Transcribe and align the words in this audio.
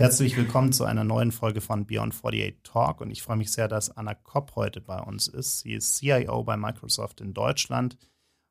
Herzlich 0.00 0.34
willkommen 0.38 0.72
zu 0.72 0.84
einer 0.84 1.04
neuen 1.04 1.30
Folge 1.30 1.60
von 1.60 1.84
Beyond 1.84 2.14
48 2.14 2.60
Talk 2.62 3.02
und 3.02 3.10
ich 3.10 3.20
freue 3.20 3.36
mich 3.36 3.52
sehr, 3.52 3.68
dass 3.68 3.94
Anna 3.94 4.14
Kopp 4.14 4.56
heute 4.56 4.80
bei 4.80 4.98
uns 4.98 5.28
ist. 5.28 5.60
Sie 5.60 5.74
ist 5.74 5.94
CIO 5.98 6.42
bei 6.42 6.56
Microsoft 6.56 7.20
in 7.20 7.34
Deutschland 7.34 7.98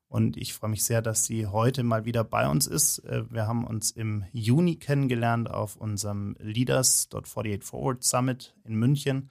und 0.06 0.36
ich 0.36 0.54
freue 0.54 0.70
mich 0.70 0.84
sehr, 0.84 1.02
dass 1.02 1.24
sie 1.24 1.48
heute 1.48 1.82
mal 1.82 2.04
wieder 2.04 2.22
bei 2.22 2.48
uns 2.48 2.68
ist. 2.68 3.00
Äh, 3.00 3.24
wir 3.32 3.48
haben 3.48 3.66
uns 3.66 3.90
im 3.90 4.26
Juni 4.32 4.76
kennengelernt 4.76 5.50
auf 5.50 5.74
unserem 5.74 6.36
Leaders.48 6.38 7.64
Forward 7.64 8.04
Summit 8.04 8.54
in 8.62 8.76
München 8.76 9.30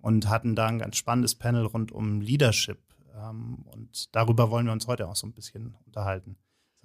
und 0.00 0.28
hatten 0.28 0.54
da 0.54 0.68
ein 0.68 0.78
ganz 0.78 0.96
spannendes 0.96 1.34
Panel 1.34 1.66
rund 1.66 1.90
um 1.90 2.20
Leadership. 2.20 2.78
Ähm, 3.12 3.64
und 3.72 4.14
darüber 4.14 4.52
wollen 4.52 4.66
wir 4.66 4.72
uns 4.72 4.86
heute 4.86 5.08
auch 5.08 5.16
so 5.16 5.26
ein 5.26 5.32
bisschen 5.32 5.74
unterhalten. 5.84 6.36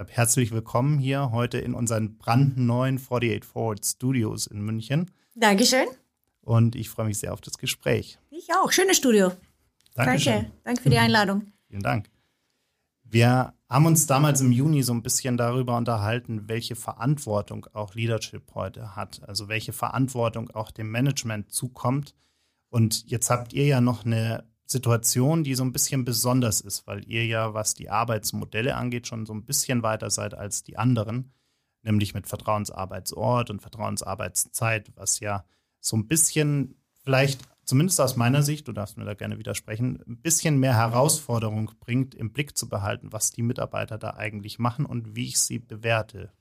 Deshalb 0.01 0.17
herzlich 0.17 0.51
willkommen 0.51 0.97
hier 0.97 1.29
heute 1.31 1.59
in 1.59 1.75
unseren 1.75 2.17
brandneuen 2.17 2.97
48 2.97 3.45
Forward 3.45 3.85
Studios 3.85 4.47
in 4.47 4.59
München. 4.61 5.11
Dankeschön. 5.35 5.85
Und 6.41 6.75
ich 6.75 6.89
freue 6.89 7.05
mich 7.05 7.19
sehr 7.19 7.31
auf 7.31 7.41
das 7.41 7.59
Gespräch. 7.59 8.17
Ich 8.31 8.47
auch. 8.55 8.71
Schönes 8.71 8.97
Studio. 8.97 9.31
Dankeschön. 9.93 10.33
Danke. 10.33 10.51
Danke 10.63 10.81
für 10.81 10.89
die 10.89 10.97
Einladung. 10.97 11.53
Vielen 11.67 11.83
Dank. 11.83 12.09
Wir 13.03 13.53
haben 13.69 13.85
uns 13.85 14.07
damals 14.07 14.41
im 14.41 14.51
Juni 14.51 14.81
so 14.81 14.91
ein 14.91 15.03
bisschen 15.03 15.37
darüber 15.37 15.77
unterhalten, 15.77 16.47
welche 16.47 16.75
Verantwortung 16.75 17.67
auch 17.73 17.93
Leadership 17.93 18.55
heute 18.55 18.95
hat, 18.95 19.21
also 19.27 19.49
welche 19.49 19.71
Verantwortung 19.71 20.49
auch 20.49 20.71
dem 20.71 20.89
Management 20.89 21.51
zukommt. 21.51 22.15
Und 22.69 23.07
jetzt 23.07 23.29
habt 23.29 23.53
ihr 23.53 23.67
ja 23.67 23.81
noch 23.81 24.03
eine 24.03 24.45
Situation, 24.71 25.43
die 25.43 25.55
so 25.55 25.63
ein 25.63 25.73
bisschen 25.73 26.05
besonders 26.05 26.61
ist, 26.61 26.87
weil 26.87 27.07
ihr 27.07 27.25
ja, 27.25 27.53
was 27.53 27.73
die 27.73 27.89
Arbeitsmodelle 27.89 28.75
angeht, 28.75 29.07
schon 29.07 29.25
so 29.25 29.33
ein 29.33 29.45
bisschen 29.45 29.83
weiter 29.83 30.09
seid 30.09 30.33
als 30.33 30.63
die 30.63 30.77
anderen, 30.77 31.33
nämlich 31.83 32.13
mit 32.13 32.27
Vertrauensarbeitsort 32.27 33.49
und 33.49 33.61
Vertrauensarbeitszeit, 33.61 34.91
was 34.95 35.19
ja 35.19 35.45
so 35.79 35.97
ein 35.97 36.07
bisschen 36.07 36.75
vielleicht 37.03 37.41
zumindest 37.65 38.01
aus 38.01 38.15
meiner 38.15 38.43
Sicht, 38.43 38.67
du 38.67 38.73
darfst 38.73 38.97
mir 38.97 39.05
da 39.05 39.13
gerne 39.13 39.39
widersprechen, 39.39 40.01
ein 40.07 40.17
bisschen 40.17 40.59
mehr 40.59 40.75
Herausforderung 40.75 41.71
bringt, 41.79 42.15
im 42.15 42.31
Blick 42.33 42.57
zu 42.57 42.67
behalten, 42.67 43.11
was 43.11 43.31
die 43.31 43.43
Mitarbeiter 43.43 43.97
da 43.97 44.11
eigentlich 44.11 44.59
machen 44.59 44.85
und 44.85 45.15
wie 45.15 45.27
ich 45.27 45.39
sie 45.39 45.59
bewerte. 45.59 46.31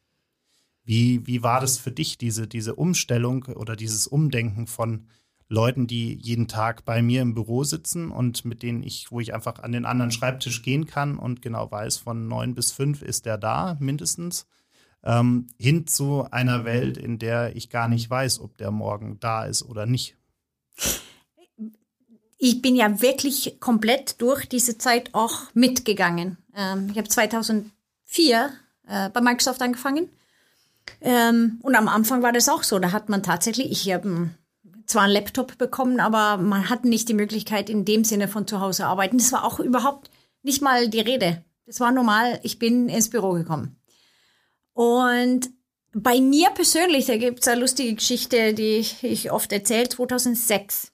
Wie, 0.83 1.27
wie 1.27 1.43
war 1.43 1.61
das 1.61 1.79
für 1.79 1.93
dich, 1.93 2.19
diese, 2.19 2.49
diese 2.49 2.75
Umstellung 2.75 3.45
oder 3.45 3.77
dieses 3.77 4.07
Umdenken 4.07 4.67
von 4.67 5.07
Leuten, 5.51 5.87
die 5.87 6.15
jeden 6.15 6.49
Tag 6.49 6.87
bei 6.87 7.03
mir 7.03 7.21
im 7.21 7.35
Büro 7.35 7.65
sitzen 7.65 8.11
und 8.11 8.47
mit 8.47 8.63
denen 8.63 8.83
ich, 8.83 9.11
wo 9.11 9.21
ich 9.21 9.35
einfach 9.35 9.59
an 9.59 9.73
den 9.73 9.85
anderen 9.85 10.11
Schreibtisch 10.11 10.63
gehen 10.63 10.87
kann 10.87 11.19
und 11.19 11.43
genau 11.43 11.71
weiß, 11.71 11.99
von 11.99 12.27
neun 12.27 12.55
bis 12.55 12.73
fünf 12.73 13.03
ist 13.03 13.27
der 13.27 13.37
da 13.37 13.77
mindestens, 13.81 14.47
ähm, 15.03 15.49
hin 15.59 15.87
zu 15.87 16.27
einer 16.31 16.65
Welt, 16.65 16.97
in 16.97 17.19
der 17.19 17.57
ich 17.57 17.69
gar 17.69 17.89
nicht 17.89 18.09
weiß, 18.09 18.41
ob 18.41 18.57
der 18.57 18.71
morgen 18.71 19.19
da 19.21 19.45
ist 19.45 19.63
oder 19.63 19.87
nicht 19.87 20.17
ich 22.43 22.63
bin 22.63 22.75
ja 22.75 23.03
wirklich 23.03 23.59
komplett 23.61 24.21
durch 24.21 24.47
diese 24.47 24.79
Zeit 24.79 25.11
auch 25.13 25.43
mitgegangen. 25.53 26.39
Ähm, 26.57 26.89
ich 26.91 26.97
habe 26.97 27.09
2004 27.09 27.71
äh, 28.89 29.11
bei 29.11 29.21
Microsoft 29.21 29.61
angefangen. 29.61 30.09
Ähm, 31.03 31.61
und 31.63 31.75
am 31.75 31.87
Anfang 31.87 32.23
war 32.23 32.33
das 32.33 32.49
auch 32.49 32.63
so. 32.63 32.79
Da 32.79 32.93
hat 32.93 33.11
man 33.11 33.23
tatsächlich, 33.23 33.71
ich 33.71 33.93
habe 33.93 34.31
zwar 34.91 35.05
einen 35.05 35.13
Laptop 35.13 35.57
bekommen, 35.57 36.01
aber 36.01 36.37
man 36.43 36.69
hat 36.69 36.85
nicht 36.85 37.09
die 37.09 37.15
Möglichkeit 37.15 37.71
in 37.71 37.85
dem 37.85 38.05
Sinne 38.05 38.29
von 38.29 38.47
zu 38.47 38.61
Hause 38.61 38.87
arbeiten. 38.87 39.19
Das 39.19 39.33
war 39.33 39.45
auch 39.45 39.61
überhaupt 39.61 40.11
nicht 40.43 40.63
mal 40.63 40.89
die 40.89 41.01
Rede. 41.01 41.45
Das 41.67 41.81
war 41.81 41.93
normal, 41.93 42.41
ich 42.43 42.59
bin 42.59 42.89
ins 42.89 43.11
Büro 43.11 43.33
gekommen. 43.33 43.77
Und 44.73 45.51
bei 45.93 46.21
mir 46.21 46.51
persönlich, 46.51 47.07
da 47.07 47.17
gibt 47.17 47.41
es 47.41 47.49
eine 47.49 47.61
lustige 47.61 47.95
Geschichte, 47.95 48.55
die 48.55 48.85
ich 49.03 49.31
oft 49.31 49.53
erzähle, 49.53 49.89
2006 49.89 50.93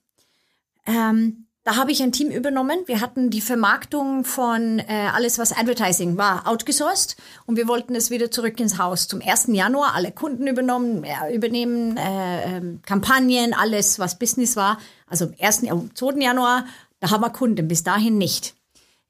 ähm, 0.85 1.46
da 1.67 1.75
habe 1.75 1.91
ich 1.91 2.01
ein 2.01 2.13
Team 2.13 2.31
übernommen. 2.31 2.79
Wir 2.85 3.01
hatten 3.01 3.29
die 3.29 3.41
Vermarktung 3.41 4.23
von 4.23 4.79
äh, 4.79 5.09
alles, 5.13 5.37
was 5.37 5.51
Advertising 5.51 6.15
war, 6.15 6.47
outgesourced 6.47 7.17
und 7.45 7.57
wir 7.57 7.67
wollten 7.67 7.93
es 7.93 8.09
wieder 8.09 8.31
zurück 8.31 8.57
ins 8.61 8.77
Haus. 8.77 9.09
Zum 9.09 9.19
1. 9.21 9.47
Januar 9.47 9.93
alle 9.93 10.13
Kunden 10.13 10.47
übernommen, 10.47 11.03
äh, 11.03 11.35
übernehmen, 11.35 11.97
äh, 11.97 12.59
äh, 12.59 12.61
Kampagnen, 12.85 13.53
alles, 13.53 13.99
was 13.99 14.17
Business 14.17 14.55
war. 14.55 14.77
Also 15.07 15.25
am 15.25 15.33
1. 15.37 15.69
Am 15.69 15.93
2. 15.93 16.21
Januar, 16.21 16.63
da 17.01 17.11
haben 17.11 17.19
wir 17.19 17.31
Kunden, 17.31 17.67
bis 17.67 17.83
dahin 17.83 18.17
nicht. 18.17 18.53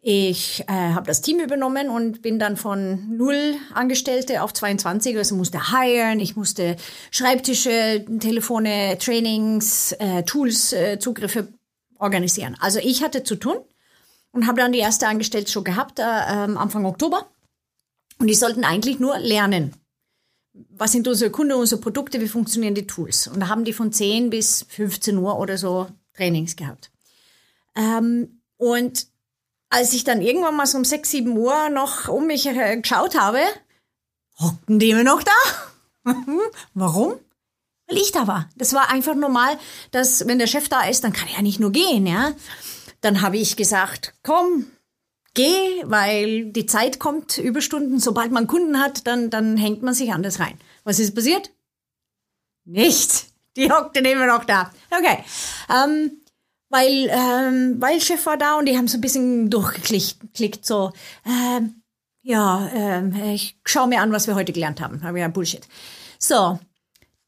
Ich 0.02 0.64
äh, 0.68 0.72
habe 0.72 1.06
das 1.06 1.22
Team 1.22 1.40
übernommen 1.40 1.90
und 1.90 2.24
bin 2.24 2.40
dann 2.40 2.58
von 2.58 3.18
null 3.18 3.54
Angestellte 3.76 4.42
auf 4.42 4.52
22, 4.54 5.16
also 5.16 5.36
musste 5.36 5.78
hiren, 5.78 6.20
ich 6.20 6.36
musste 6.36 6.76
Schreibtische, 7.12 8.04
Telefone, 8.20 8.98
Trainings, 9.00 9.92
äh, 10.00 10.24
Tools, 10.24 10.74
äh, 10.74 10.98
Zugriffe 10.98 11.50
organisieren. 12.00 12.58
Also 12.60 12.80
ich 12.80 13.04
hatte 13.04 13.24
zu 13.24 13.36
tun 13.36 13.58
und 14.32 14.48
habe 14.48 14.62
dann 14.62 14.72
die 14.72 14.80
erste 14.80 15.08
Angestellte 15.08 15.52
schon 15.52 15.64
gehabt, 15.64 16.00
äh, 16.00 16.04
ähm, 16.04 16.58
Anfang 16.58 16.86
Oktober. 16.86 17.28
Und 18.20 18.28
die 18.28 18.36
sollten 18.36 18.64
eigentlich 18.64 19.00
nur 19.00 19.18
lernen. 19.20 19.74
Was 20.54 20.92
sind 20.92 21.08
unsere 21.08 21.30
Kunden, 21.30 21.54
unsere 21.54 21.82
Produkte, 21.82 22.20
wie 22.20 22.28
funktionieren 22.28 22.74
die 22.74 22.88
Tools? 22.88 23.28
Und 23.28 23.40
da 23.40 23.48
haben 23.48 23.64
die 23.64 23.74
von 23.74 23.92
10 23.92 24.30
bis 24.32 24.66
15 24.70 25.18
Uhr 25.18 25.38
oder 25.38 25.58
so 25.58 25.88
Trainings 26.16 26.56
gehabt. 26.56 26.92
Ähm, 27.76 28.42
und 28.58 29.08
als 29.70 29.94
ich 29.94 30.04
dann 30.04 30.22
irgendwann 30.22 30.56
mal 30.56 30.66
so 30.66 30.78
um 30.78 30.86
6, 30.86 31.10
7 31.12 31.38
Uhr 31.38 31.70
noch 31.70 32.08
um 32.08 32.28
mich 32.28 32.48
äh, 32.48 32.78
geschaut 32.78 33.20
habe, 33.20 33.40
hockten 34.40 34.80
die 34.80 34.90
immer 34.90 35.04
noch 35.04 35.22
da. 35.24 36.14
Warum? 36.74 37.14
Weil 37.88 37.98
ich 37.98 38.12
da 38.12 38.28
war. 38.28 38.50
Das 38.56 38.74
war 38.74 38.90
einfach 38.90 39.16
normal, 39.16 39.58
dass 39.92 40.28
wenn 40.28 40.40
der 40.40 40.48
Chef 40.48 40.70
da 40.70 40.84
ist, 40.84 41.04
dann 41.04 41.14
kann 41.14 41.28
er 41.30 41.36
ja 41.36 41.42
nicht 41.42 41.60
nur 41.60 41.72
gehen, 41.72 42.06
ja. 42.06 42.34
Dann 43.02 43.22
habe 43.22 43.38
ich 43.38 43.56
gesagt, 43.56 44.14
komm, 44.24 44.66
geh, 45.34 45.84
weil 45.86 46.52
die 46.52 46.66
Zeit 46.66 47.00
kommt, 47.00 47.38
Überstunden, 47.38 48.00
sobald 48.00 48.32
man 48.32 48.48
Kunden 48.48 48.80
hat, 48.80 49.08
dann, 49.08 49.30
dann 49.30 49.56
hängt 49.56 49.84
man 49.84 49.94
sich 49.94 50.12
anders 50.12 50.40
rein. 50.40 50.58
Was 50.84 51.00
ist 51.00 51.16
passiert? 51.16 51.52
Nichts. 52.66 53.28
Die 53.56 53.72
hockte 53.72 54.00
immer 54.00 54.28
noch 54.28 54.46
da. 54.46 54.72
Okay. 54.92 55.24
Ähm, 55.74 56.22
weil, 56.70 57.10
ähm, 57.10 57.76
weil 57.80 58.02
Chef 58.02 58.26
war 58.26 58.38
da 58.38 58.58
und 58.58 58.66
die 58.68 58.78
haben 58.78 58.88
so 58.88 58.98
ein 58.98 59.02
bisschen 59.02 59.50
durchgeklickt, 59.50 60.66
so, 60.66 60.92
ähm, 61.26 61.82
ja, 62.22 62.70
ähm, 62.74 63.16
ich 63.34 63.58
schaue 63.64 63.88
mir 63.88 64.02
an, 64.02 64.12
was 64.12 64.28
wir 64.28 64.36
heute 64.36 64.52
gelernt 64.52 64.82
haben. 64.82 65.02
Habe 65.02 65.20
ja 65.20 65.30
Bullshit. 65.30 65.66
So, 66.20 66.60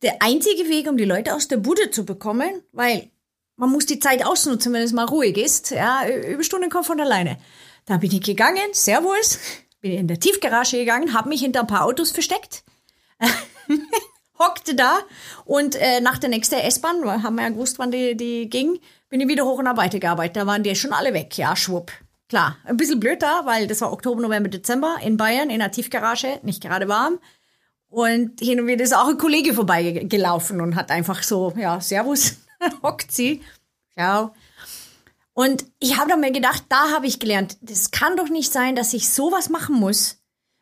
der 0.02 0.22
einzige 0.22 0.70
Weg, 0.70 0.88
um 0.88 0.98
die 0.98 1.06
Leute 1.06 1.34
aus 1.36 1.48
der 1.48 1.58
Bude 1.58 1.92
zu 1.92 2.06
bekommen, 2.06 2.64
weil 2.72 3.10
man 3.56 3.70
muss 3.70 3.86
die 3.86 4.00
Zeit 4.00 4.26
ausnutzen, 4.26 4.72
wenn 4.74 4.84
es 4.84 4.94
mal 4.94 5.06
ruhig 5.06 5.38
ist. 5.38 5.72
Ja, 5.72 6.08
Überstunden 6.08 6.70
kommen 6.70 6.86
von 6.86 7.00
alleine. 7.00 7.38
Da 7.86 7.98
bin 7.98 8.12
ich 8.12 8.22
gegangen, 8.22 8.72
Servus, 8.72 9.40
bin 9.82 9.92
in 9.92 10.08
der 10.08 10.20
Tiefgarage 10.20 10.78
gegangen, 10.78 11.14
habe 11.14 11.30
mich 11.30 11.42
hinter 11.42 11.62
ein 11.62 11.68
paar 11.68 11.86
Autos 11.86 12.12
versteckt, 12.12 12.64
hockte 14.40 14.76
da 14.76 15.00
und 15.46 15.76
äh, 15.76 16.00
nach 16.00 16.18
der 16.18 16.30
nächsten 16.30 16.56
S-Bahn, 16.56 17.04
haben 17.24 17.36
wir 17.36 17.44
ja 17.44 17.50
gewusst, 17.50 17.80
wann 17.80 17.92
die, 17.92 18.16
die 18.16 18.50
ging, 18.50 18.80
bin 19.10 19.20
ich 19.20 19.28
wieder 19.28 19.46
hoch 19.46 19.58
und 19.58 19.68
habe 19.68 19.80
weitergearbeitet. 19.80 20.38
Da 20.38 20.48
waren 20.48 20.64
die 20.64 20.76
schon 20.76 20.94
alle 20.94 21.14
weg, 21.14 21.38
ja, 21.38 21.56
schwupp. 21.56 21.92
Klar, 22.30 22.58
ein 22.64 22.78
bisschen 22.78 23.00
blöd 23.00 23.24
da, 23.24 23.42
weil 23.46 23.66
das 23.66 23.82
war 23.82 23.92
Oktober, 23.92 24.22
November, 24.22 24.50
Dezember 24.50 24.98
in 25.02 25.18
Bayern 25.18 25.50
in 25.50 25.60
der 25.60 25.72
Tiefgarage, 25.72 26.40
nicht 26.44 26.62
gerade 26.62 26.88
warm. 26.88 27.20
Und 27.90 28.40
hin 28.40 28.60
und 28.62 28.68
wieder 28.68 28.84
ist 28.84 28.96
auch 28.96 29.08
ein 29.08 29.18
Kollege 29.18 29.54
vorbeigelaufen 29.54 30.62
und 30.62 30.76
hat 30.76 30.92
einfach 30.92 31.24
so, 31.24 31.54
ja, 31.58 31.82
Servus, 31.82 32.38
hockt 32.84 33.12
sie. 33.12 33.42
Ciao. 33.94 34.34
Und 35.34 35.66
ich 35.80 35.98
habe 35.98 36.10
dann 36.10 36.20
mir 36.20 36.32
gedacht, 36.32 36.66
da 36.70 36.92
habe 36.92 37.08
ich 37.08 37.20
gelernt, 37.20 37.58
das 37.62 37.92
kann 37.92 38.16
doch 38.18 38.30
nicht 38.30 38.52
sein, 38.52 38.76
dass 38.76 38.94
ich 38.94 39.10
sowas 39.10 39.50
machen 39.50 39.76
muss, 39.76 40.18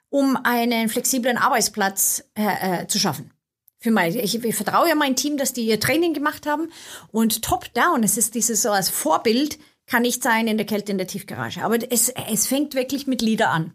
um 0.09 0.37
einen 0.43 0.87
flexiblen 0.87 1.37
Arbeitsplatz 1.37 2.23
äh, 2.35 2.83
äh, 2.83 2.87
zu 2.87 2.99
schaffen. 2.99 3.31
Für 3.79 3.91
mein, 3.91 4.15
ich, 4.15 4.43
ich 4.43 4.55
vertraue 4.55 4.87
ja 4.87 4.95
mein 4.95 5.15
Team, 5.15 5.37
dass 5.37 5.53
die 5.53 5.65
ihr 5.65 5.79
Training 5.79 6.13
gemacht 6.13 6.45
haben. 6.45 6.71
Und 7.11 7.41
top-down, 7.43 8.03
es 8.03 8.17
ist 8.17 8.35
dieses 8.35 8.61
so 8.61 8.71
als 8.71 8.89
Vorbild, 8.89 9.59
kann 9.85 10.01
nicht 10.01 10.23
sein 10.23 10.47
in 10.47 10.57
der 10.57 10.65
Kälte 10.65 10.91
in 10.91 10.97
der 10.97 11.07
Tiefgarage. 11.07 11.63
Aber 11.63 11.77
es, 11.91 12.09
es 12.09 12.47
fängt 12.47 12.73
wirklich 12.73 13.07
mit 13.07 13.21
Lieder 13.21 13.49
an. 13.49 13.73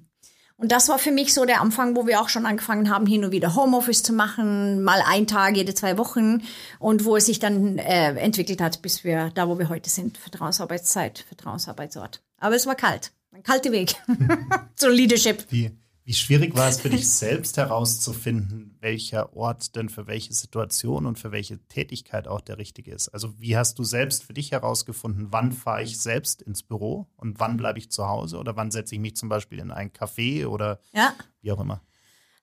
Und 0.63 0.71
das 0.71 0.89
war 0.89 1.01
für 1.01 1.11
mich 1.11 1.35
so 1.35 1.45
der 1.45 1.61
Anfang, 1.61 1.97
wo 1.97 2.07
wir 2.07 2.21
auch 2.21 2.29
schon 2.29 2.47
angefangen 2.47 2.89
haben, 2.89 3.05
hin 3.05 3.25
und 3.25 3.33
wieder 3.33 3.57
Homeoffice 3.57 4.05
zu 4.05 4.13
machen, 4.13 4.85
mal 4.85 5.03
ein 5.05 5.27
Tag 5.27 5.57
jede 5.57 5.75
zwei 5.75 5.99
Wochen 5.99 6.45
und 6.79 7.05
wo 7.05 7.17
es 7.17 7.27
sich 7.27 7.41
dann 7.41 7.79
äh, 7.79 8.15
entwickelt 8.15 8.61
hat, 8.61 8.81
bis 8.81 9.03
wir 9.03 9.33
da, 9.35 9.49
wo 9.49 9.59
wir 9.59 9.69
heute 9.69 9.91
sind, 9.91 10.19
Vertrauensarbeitszeit, 10.19 11.25
Vertrauensarbeitsort. 11.27 12.23
Aber 12.39 12.55
es 12.55 12.65
war 12.69 12.77
kalt, 12.77 13.11
ein 13.33 13.43
kalter 13.43 13.73
Weg 13.73 13.97
zur 14.77 14.91
Leadership. 14.91 15.45
Wie, 15.51 15.73
wie 16.05 16.15
schwierig 16.15 16.57
war 16.57 16.69
es 16.69 16.81
für 16.81 16.91
dich 16.91 17.09
selbst 17.11 17.57
herauszufinden, 17.57 18.77
welcher 18.81 19.37
Ort 19.37 19.77
denn 19.77 19.89
für 19.89 20.07
welche 20.07 20.33
Situation 20.33 21.07
und 21.07 21.19
für 21.19 21.33
welche 21.33 21.59
Tätigkeit 21.69 22.27
auch 22.27 22.41
der 22.41 22.59
richtige 22.59 22.93
ist? 22.93 23.09
Also 23.09 23.39
wie 23.39 23.57
hast 23.57 23.79
du 23.79 23.85
selbst 23.85 24.25
für 24.25 24.35
dich 24.35 24.51
herausgefunden, 24.51 25.29
wann 25.31 25.53
fahre 25.53 25.83
ich 25.83 26.01
selbst 26.01 26.43
ins 26.43 26.63
Büro 26.63 27.07
und 27.17 27.39
wann 27.41 27.57
bleibe 27.57 27.79
ich 27.79 27.91
zu 27.91 28.09
Hause 28.09 28.39
oder 28.39 28.57
wann 28.57 28.71
setze 28.71 28.95
ich 28.95 29.01
mich 29.01 29.17
zum 29.17 29.29
Beispiel 29.29 29.59
in 29.59 29.71
ein 29.71 29.93
Café 29.93 30.47
oder 30.47 30.81
ja. 30.93 31.15
wie 31.41 31.53
auch 31.53 31.61
immer? 31.61 31.83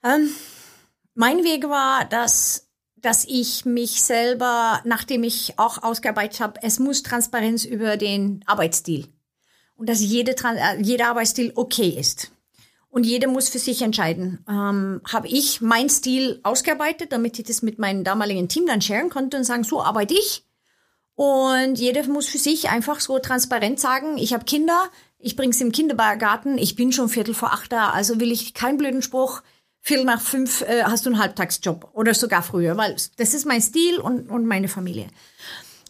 Ähm, 0.03 0.29
mein 1.13 1.43
Weg 1.43 1.63
war, 1.69 2.05
dass 2.05 2.69
dass 3.01 3.25
ich 3.25 3.65
mich 3.65 4.01
selber, 4.01 4.81
nachdem 4.83 5.23
ich 5.23 5.57
auch 5.57 5.83
ausgearbeitet 5.83 6.41
habe, 6.41 6.59
es 6.63 6.79
muss 6.79 7.01
Transparenz 7.01 7.63
über 7.63 7.97
den 7.97 8.43
Arbeitsstil 8.45 9.07
und 9.75 9.87
dass 9.87 10.01
jede, 10.01 10.31
äh, 10.31 10.81
jeder 10.81 11.09
Arbeitsstil 11.09 11.53
okay 11.55 11.89
ist. 11.89 12.31
Und 12.89 13.05
jeder 13.05 13.27
muss 13.27 13.49
für 13.49 13.59
sich 13.59 13.81
entscheiden. 13.83 14.43
Ähm, 14.49 15.01
habe 15.07 15.27
ich 15.27 15.61
mein 15.61 15.89
Stil 15.89 16.39
ausgearbeitet, 16.43 17.11
damit 17.11 17.37
ich 17.37 17.45
das 17.45 17.61
mit 17.61 17.77
meinem 17.77 18.03
damaligen 18.03 18.49
Team 18.49 18.65
dann 18.65 18.81
sharen 18.81 19.09
konnte 19.09 19.37
und 19.37 19.43
sagen, 19.43 19.63
so 19.63 19.81
arbeite 19.81 20.15
ich. 20.15 20.43
Und 21.15 21.75
jeder 21.75 22.07
muss 22.07 22.29
für 22.29 22.37
sich 22.37 22.69
einfach 22.69 22.99
so 22.99 23.19
transparent 23.19 23.79
sagen, 23.79 24.17
ich 24.17 24.33
habe 24.33 24.45
Kinder, 24.45 24.89
ich 25.19 25.35
bring's 25.35 25.61
im 25.61 25.71
Kindergarten, 25.71 26.57
ich 26.57 26.75
bin 26.75 26.91
schon 26.91 27.09
Viertel 27.09 27.33
vor 27.33 27.51
acht 27.51 27.71
da, 27.71 27.89
also 27.89 28.19
will 28.19 28.31
ich 28.31 28.53
keinen 28.53 28.77
blöden 28.77 29.01
Spruch, 29.01 29.41
Viertel 29.81 30.05
nach 30.05 30.21
fünf 30.21 30.61
äh, 30.61 30.83
hast 30.83 31.05
du 31.05 31.09
einen 31.09 31.19
Halbtagsjob 31.19 31.89
oder 31.93 32.13
sogar 32.13 32.41
früher, 32.41 32.77
weil 32.77 32.95
das 33.17 33.33
ist 33.33 33.45
mein 33.45 33.61
Stil 33.61 33.99
und, 33.99 34.29
und 34.29 34.45
meine 34.45 34.67
Familie. 34.67 35.07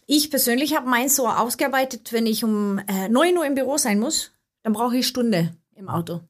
Ich 0.06 0.31
persönlich 0.31 0.75
habe 0.75 0.90
meins 0.90 1.16
so 1.16 1.28
ausgearbeitet, 1.28 2.12
wenn 2.12 2.25
ich 2.25 2.44
um 2.44 2.80
äh, 2.88 3.10
9 3.10 3.38
Uhr 3.38 3.46
im 3.46 3.56
Büro 3.56 3.78
sein 3.78 4.00
muss, 4.00 4.31
dann 4.63 4.74
brauche 4.74 4.98
ich 4.98 5.07
Stunde 5.07 5.56
im 5.75 5.90
Auto. 5.90 6.22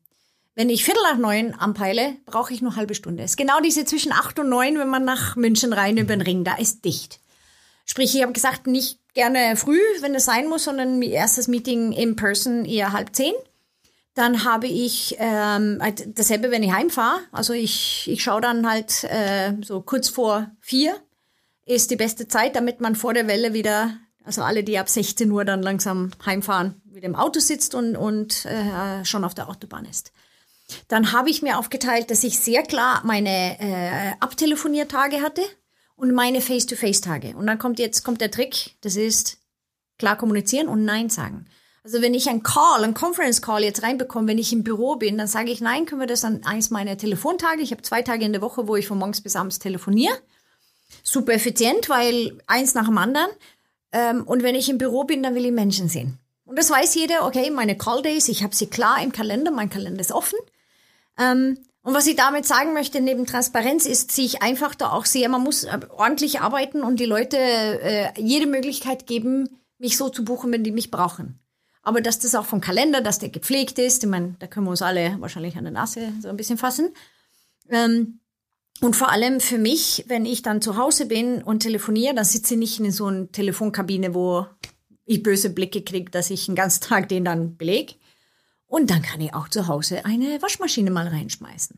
Wenn 0.60 0.70
ich 0.70 0.84
Viertel 0.84 1.02
nach 1.04 1.18
neun 1.18 1.54
anpeile, 1.54 2.18
brauche 2.26 2.54
ich 2.54 2.62
nur 2.62 2.76
halbe 2.76 2.94
Stunde. 2.94 3.24
Es 3.24 3.32
ist 3.32 3.38
genau 3.38 3.62
diese 3.62 3.86
zwischen 3.86 4.12
acht 4.12 4.40
und 4.40 4.50
neun, 4.50 4.78
wenn 4.78 4.90
man 4.90 5.06
nach 5.06 5.38
München 5.38 5.72
rein 5.72 5.96
über 5.96 6.14
den 6.14 6.22
Ring, 6.22 6.44
da 6.44 6.58
ist 6.58 6.84
dicht. 6.84 7.22
Sprich, 7.86 8.14
ich 8.14 8.22
habe 8.22 8.34
gesagt, 8.34 8.68
nicht 8.68 9.00
gerne 9.14 9.56
früh, 9.56 9.80
wenn 10.02 10.14
es 10.16 10.26
sein 10.26 10.50
muss, 10.50 10.66
sondern 10.66 11.02
erstes 11.02 11.48
Meeting 11.48 11.94
in 11.94 12.18
person 12.18 12.66
eher 12.66 12.92
halb 12.92 13.16
zehn. 13.16 13.32
Dann 14.16 14.44
habe 14.44 14.68
ich 14.68 15.16
ähm, 15.20 15.78
halt 15.82 16.20
dasselbe, 16.20 16.52
wenn 16.52 16.64
ich 16.64 16.74
heimfahre. 16.74 17.22
Also 17.32 17.54
ich, 17.54 18.10
ich 18.12 18.22
schaue 18.22 18.42
dann 18.42 18.70
halt 18.70 19.06
äh, 19.06 19.54
so 19.64 19.80
kurz 19.80 20.10
vor 20.10 20.52
vier 20.60 20.94
ist 21.66 21.90
die 21.90 21.96
beste 21.96 22.28
Zeit, 22.28 22.58
damit 22.58 22.82
man 22.82 22.98
vor 22.98 23.14
der 23.14 23.28
Welle 23.28 23.54
wieder, 23.54 23.94
also 24.26 24.42
alle, 24.42 24.66
die 24.66 24.78
ab 24.78 24.90
16 24.90 25.32
Uhr 25.32 25.46
dann 25.46 25.64
langsam 25.64 26.12
heimfahren, 26.26 26.82
wieder 26.84 27.08
im 27.08 27.16
Auto 27.16 27.40
sitzt 27.40 27.76
und, 27.76 27.96
und 27.96 28.46
äh, 28.46 29.06
schon 29.06 29.24
auf 29.24 29.36
der 29.36 29.48
Autobahn 29.48 29.86
ist. 29.86 30.12
Dann 30.88 31.12
habe 31.12 31.30
ich 31.30 31.42
mir 31.42 31.58
aufgeteilt, 31.58 32.12
dass 32.12 32.24
ich 32.24 32.40
sehr 32.40 32.64
klar 32.64 33.02
meine 33.04 33.60
äh, 33.60 34.14
Abtelefoniertage 34.20 35.22
hatte 35.22 35.42
und 35.96 36.14
meine 36.14 36.42
Face-to-Face-Tage. 36.42 37.36
Und 37.36 37.48
dann 37.48 37.60
kommt 37.60 37.80
jetzt 37.80 38.04
kommt 38.04 38.22
der 38.22 38.32
Trick, 38.32 38.76
das 38.82 38.96
ist 38.96 39.38
klar 39.98 40.18
kommunizieren 40.18 40.68
und 40.68 40.86
Nein 40.86 41.10
sagen. 41.10 41.46
Also 41.84 42.02
wenn 42.02 42.14
ich 42.14 42.30
ein 42.30 42.44
Call, 42.44 42.84
ein 42.84 42.94
Conference 42.94 43.42
Call 43.42 43.64
jetzt 43.64 43.84
reinbekomme, 43.84 44.28
wenn 44.28 44.38
ich 44.38 44.54
im 44.54 44.64
Büro 44.64 44.96
bin, 44.96 45.18
dann 45.18 45.28
sage 45.28 45.52
ich, 45.52 45.62
nein, 45.62 45.86
können 45.86 46.02
wir 46.02 46.08
das 46.08 46.26
an 46.26 46.42
eins 46.46 46.70
meiner 46.70 46.98
Telefontage. 46.98 47.62
Ich 47.62 47.72
habe 47.72 47.82
zwei 47.82 48.02
Tage 48.02 48.26
in 48.26 48.34
der 48.34 48.42
Woche, 48.42 48.68
wo 48.68 48.76
ich 48.76 48.88
von 48.88 48.98
morgens 48.98 49.22
bis 49.22 49.36
abends 49.36 49.60
telefoniere. 49.60 50.14
Super 51.04 51.34
effizient, 51.34 51.90
weil 51.90 52.38
eins 52.48 52.74
nach 52.74 52.86
dem 52.86 52.98
anderen. 52.98 53.30
Ähm, 53.92 54.24
und 54.26 54.44
wenn 54.44 54.56
ich 54.56 54.70
im 54.70 54.78
Büro 54.78 55.04
bin, 55.04 55.24
dann 55.24 55.36
will 55.36 55.46
ich 55.46 55.52
Menschen 55.52 55.90
sehen. 55.90 56.20
Und 56.46 56.58
das 56.58 56.70
weiß 56.70 56.96
jeder, 56.96 57.26
okay, 57.26 57.50
meine 57.50 57.78
Call 57.78 58.02
Days, 58.02 58.28
ich 58.28 58.44
habe 58.44 58.56
sie 58.56 58.68
klar 58.68 59.02
im 59.02 59.12
Kalender, 59.12 59.52
mein 59.52 59.70
Kalender 59.70 60.02
ist 60.02 60.12
offen. 60.12 60.38
Ähm, 61.20 61.58
und 61.82 61.94
was 61.94 62.08
ich 62.08 62.16
damit 62.16 62.46
sagen 62.46 62.74
möchte, 62.74 63.02
neben 63.02 63.26
Transparenz 63.26 63.86
ist 63.86 64.12
sich 64.12 64.42
einfach 64.42 64.76
da 64.76 64.92
auch 64.92 65.06
sehr, 65.06 65.30
man 65.30 65.44
muss 65.44 65.64
äh, 65.64 65.80
ordentlich 65.90 66.42
arbeiten 66.42 66.82
und 66.82 67.00
die 67.00 67.06
Leute 67.06 67.38
äh, 67.38 68.10
jede 68.18 68.48
Möglichkeit 68.48 69.08
geben, 69.08 69.50
mich 69.78 69.98
so 69.98 70.10
zu 70.10 70.26
buchen, 70.26 70.52
wenn 70.52 70.64
die 70.64 70.72
mich 70.72 70.92
brauchen. 70.92 71.40
Aber 71.82 72.02
dass 72.02 72.20
das 72.20 72.36
auch 72.36 72.46
vom 72.46 72.62
Kalender, 72.62 73.02
dass 73.02 73.20
der 73.20 73.30
gepflegt 73.30 73.80
ist, 73.80 74.04
ich 74.04 74.10
meine, 74.10 74.36
da 74.40 74.48
können 74.48 74.66
wir 74.66 74.72
uns 74.72 74.82
alle 74.82 75.16
wahrscheinlich 75.20 75.58
an 75.58 75.64
der 75.64 75.74
Nase 75.74 76.12
so 76.22 76.28
ein 76.28 76.38
bisschen 76.38 76.58
fassen. 76.58 76.90
Ähm, 77.70 78.20
und 78.82 78.96
vor 78.96 79.12
allem 79.12 79.40
für 79.40 79.58
mich, 79.58 80.06
wenn 80.08 80.26
ich 80.26 80.42
dann 80.42 80.62
zu 80.62 80.78
Hause 80.78 81.06
bin 81.06 81.42
und 81.44 81.62
telefoniere, 81.62 82.16
dann 82.16 82.26
sitze 82.26 82.54
ich 82.54 82.60
nicht 82.60 82.80
in 82.80 82.92
so 82.92 83.08
einer 83.08 83.32
Telefonkabine, 83.32 84.14
wo 84.14 84.46
ich 85.06 85.24
böse 85.24 85.50
Blicke 85.50 85.82
kriege, 85.82 86.12
dass 86.12 86.30
ich 86.30 86.46
den 86.46 86.56
ganzen 86.56 86.82
Tag 86.82 87.10
den 87.10 87.26
dann 87.26 87.58
beleg, 87.58 87.96
und 88.70 88.92
dann 88.92 89.02
kann 89.02 89.20
ich 89.20 89.34
auch 89.34 89.50
zu 89.50 89.68
Hause 89.68 90.06
eine 90.06 90.42
Waschmaschine 90.42 90.92
mal 90.92 91.08
reinschmeißen. 91.08 91.78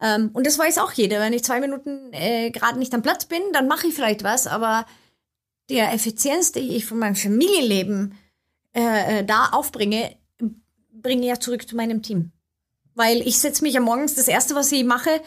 Ähm, 0.00 0.30
und 0.32 0.46
das 0.46 0.58
weiß 0.58 0.78
auch 0.78 0.92
jeder. 0.92 1.20
Wenn 1.20 1.32
ich 1.32 1.44
zwei 1.44 1.60
Minuten 1.60 2.12
äh, 2.12 2.50
gerade 2.50 2.78
nicht 2.78 2.92
am 2.92 3.02
Platz 3.02 3.24
bin, 3.24 3.40
dann 3.52 3.68
mache 3.68 3.86
ich 3.86 3.94
vielleicht 3.94 4.24
was, 4.24 4.46
aber 4.48 4.84
der 5.70 5.92
Effizienz, 5.92 6.52
die 6.52 6.76
ich 6.76 6.84
von 6.84 6.98
meinem 6.98 7.14
Familienleben 7.14 8.18
äh, 8.74 9.20
äh 9.20 9.24
da 9.24 9.50
aufbringe, 9.52 10.16
bringe 10.92 11.22
ich 11.22 11.28
ja 11.28 11.38
zurück 11.38 11.68
zu 11.68 11.76
meinem 11.76 12.02
Team. 12.02 12.32
Weil 12.94 13.20
ich 13.26 13.38
setze 13.38 13.62
mich 13.62 13.74
ja 13.74 13.80
morgens, 13.80 14.16
das 14.16 14.28
Erste, 14.28 14.56
was 14.56 14.72
ich 14.72 14.84
mache, 14.84 15.20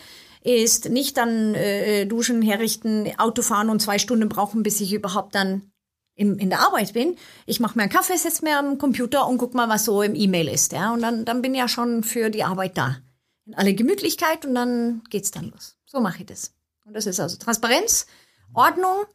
ist 0.43 0.89
nicht 0.89 1.15
dann 1.15 1.55
äh, 1.55 2.05
duschen, 2.05 2.41
herrichten, 2.41 3.17
Auto 3.17 3.41
fahren 3.41 3.69
und 3.69 3.81
zwei 3.81 3.97
Stunden 3.97 4.27
brauchen, 4.27 4.61
bis 4.61 4.81
ich 4.81 4.93
überhaupt 4.93 5.35
dann 5.35 5.71
im, 6.17 6.37
in 6.39 6.49
der 6.49 6.59
Arbeit 6.59 6.93
bin, 6.93 7.15
ich 7.45 7.59
mache 7.59 7.77
mir 7.77 7.83
einen 7.83 7.91
Kaffee, 7.91 8.17
setze 8.17 8.43
mir 8.43 8.57
am 8.57 8.77
Computer 8.77 9.27
und 9.27 9.37
guck 9.37 9.53
mal, 9.53 9.69
was 9.69 9.85
so 9.85 10.01
im 10.01 10.15
E-Mail 10.15 10.49
ist. 10.49 10.73
Ja? 10.73 10.93
Und 10.93 11.01
dann, 11.01 11.23
dann 11.23 11.41
bin 11.41 11.53
ich 11.53 11.59
ja 11.59 11.67
schon 11.67 12.03
für 12.03 12.29
die 12.29 12.43
Arbeit 12.43 12.77
da. 12.77 12.97
In 13.45 13.53
alle 13.53 13.73
Gemütlichkeit 13.73 14.45
und 14.45 14.55
dann 14.55 15.03
geht's 15.09 15.31
dann 15.31 15.51
los. 15.51 15.77
So 15.85 16.01
mache 16.01 16.19
ich 16.19 16.25
das. 16.25 16.53
Und 16.85 16.95
das 16.95 17.05
ist 17.05 17.19
also 17.19 17.37
Transparenz, 17.37 18.07
Ordnung 18.53 19.05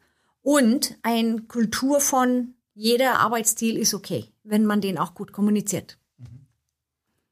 und 0.41 0.97
eine 1.03 1.41
Kultur 1.41 1.99
von 1.99 2.55
jeder 2.73 3.19
Arbeitsstil 3.19 3.77
ist 3.77 3.93
okay, 3.93 4.25
wenn 4.43 4.65
man 4.65 4.81
den 4.81 4.97
auch 4.97 5.13
gut 5.13 5.31
kommuniziert. 5.31 5.99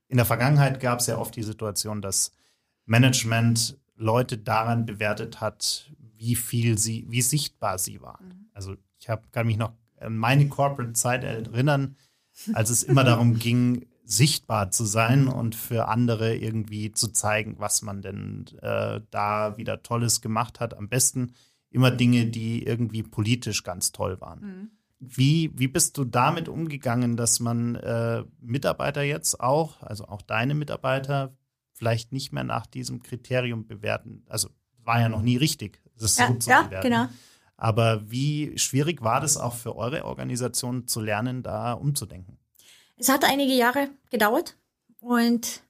In 0.08 0.18
der 0.18 0.26
Vergangenheit 0.26 0.80
gab 0.80 1.00
es 1.00 1.08
ja 1.08 1.18
oft 1.18 1.36
die 1.36 1.44
Situation, 1.44 2.02
dass 2.02 2.34
Management 2.86 3.80
Leute 3.96 4.38
daran 4.38 4.86
bewertet 4.86 5.40
hat, 5.40 5.90
wie 6.18 6.36
viel 6.36 6.78
sie, 6.78 7.06
wie 7.10 7.22
sichtbar 7.22 7.80
sie 7.80 8.02
waren. 8.02 8.28
Mhm. 8.28 8.50
Also 8.54 8.76
ich 9.02 9.10
hab, 9.10 9.32
kann 9.32 9.48
mich 9.48 9.58
noch 9.58 9.74
an 10.00 10.16
meine 10.18 10.48
Corporate-Zeit 10.48 11.24
erinnern, 11.24 11.96
als 12.54 12.70
es 12.70 12.84
immer 12.84 13.04
darum 13.04 13.36
ging, 13.40 13.88
sichtbar 14.04 14.72
zu 14.72 14.86
sein 14.86 15.28
und 15.28 15.56
für 15.56 15.88
andere 15.88 16.36
irgendwie 16.36 16.92
zu 16.92 17.10
zeigen, 17.10 17.56
was 17.60 17.82
man 17.82 18.02
denn 18.02 18.46
äh, 18.62 19.02
da 19.10 19.58
wieder 19.58 19.84
Tolles 19.84 20.22
gemacht 20.22 20.60
hat. 20.60 20.78
Am 20.78 20.90
besten 20.90 21.34
immer 21.70 21.92
Dinge, 21.92 22.26
die 22.26 22.64
irgendwie 22.64 23.04
politisch 23.04 23.64
ganz 23.64 23.92
toll 23.92 24.20
waren. 24.20 24.40
Mhm. 24.40 24.72
Wie, 25.00 25.52
wie 25.56 25.68
bist 25.68 25.98
du 25.98 26.06
damit 26.06 26.48
umgegangen, 26.48 27.18
dass 27.18 27.40
man 27.40 27.76
äh, 27.76 28.24
Mitarbeiter 28.40 29.02
jetzt 29.02 29.40
auch, 29.40 29.82
also 29.82 30.06
auch 30.06 30.22
deine 30.22 30.54
Mitarbeiter, 30.54 31.34
vielleicht 31.74 32.12
nicht 32.12 32.34
mehr 32.34 32.44
nach 32.44 32.68
diesem 32.68 33.02
Kriterium 33.02 33.66
bewerten? 33.66 34.24
Also 34.30 34.50
war 34.84 35.00
ja 35.00 35.10
noch 35.10 35.22
nie 35.22 35.38
richtig, 35.38 35.82
das 35.98 36.18
ja, 36.18 36.28
so 36.28 36.34
zu 36.36 36.50
ja, 36.50 36.64
bewerten. 36.64 36.90
Genau. 36.90 37.08
Aber 37.62 38.10
wie 38.10 38.58
schwierig 38.58 39.04
war 39.04 39.22
das 39.22 39.38
auch 39.38 39.54
für 39.54 39.76
eure 39.76 40.06
Organisation 40.06 40.88
zu 40.88 41.00
lernen, 41.00 41.44
da 41.44 41.74
umzudenken? 41.74 42.40
Es 42.98 43.08
hat 43.08 43.24
einige 43.24 43.54
Jahre 43.54 43.90
gedauert 44.10 44.58
und 45.00 45.62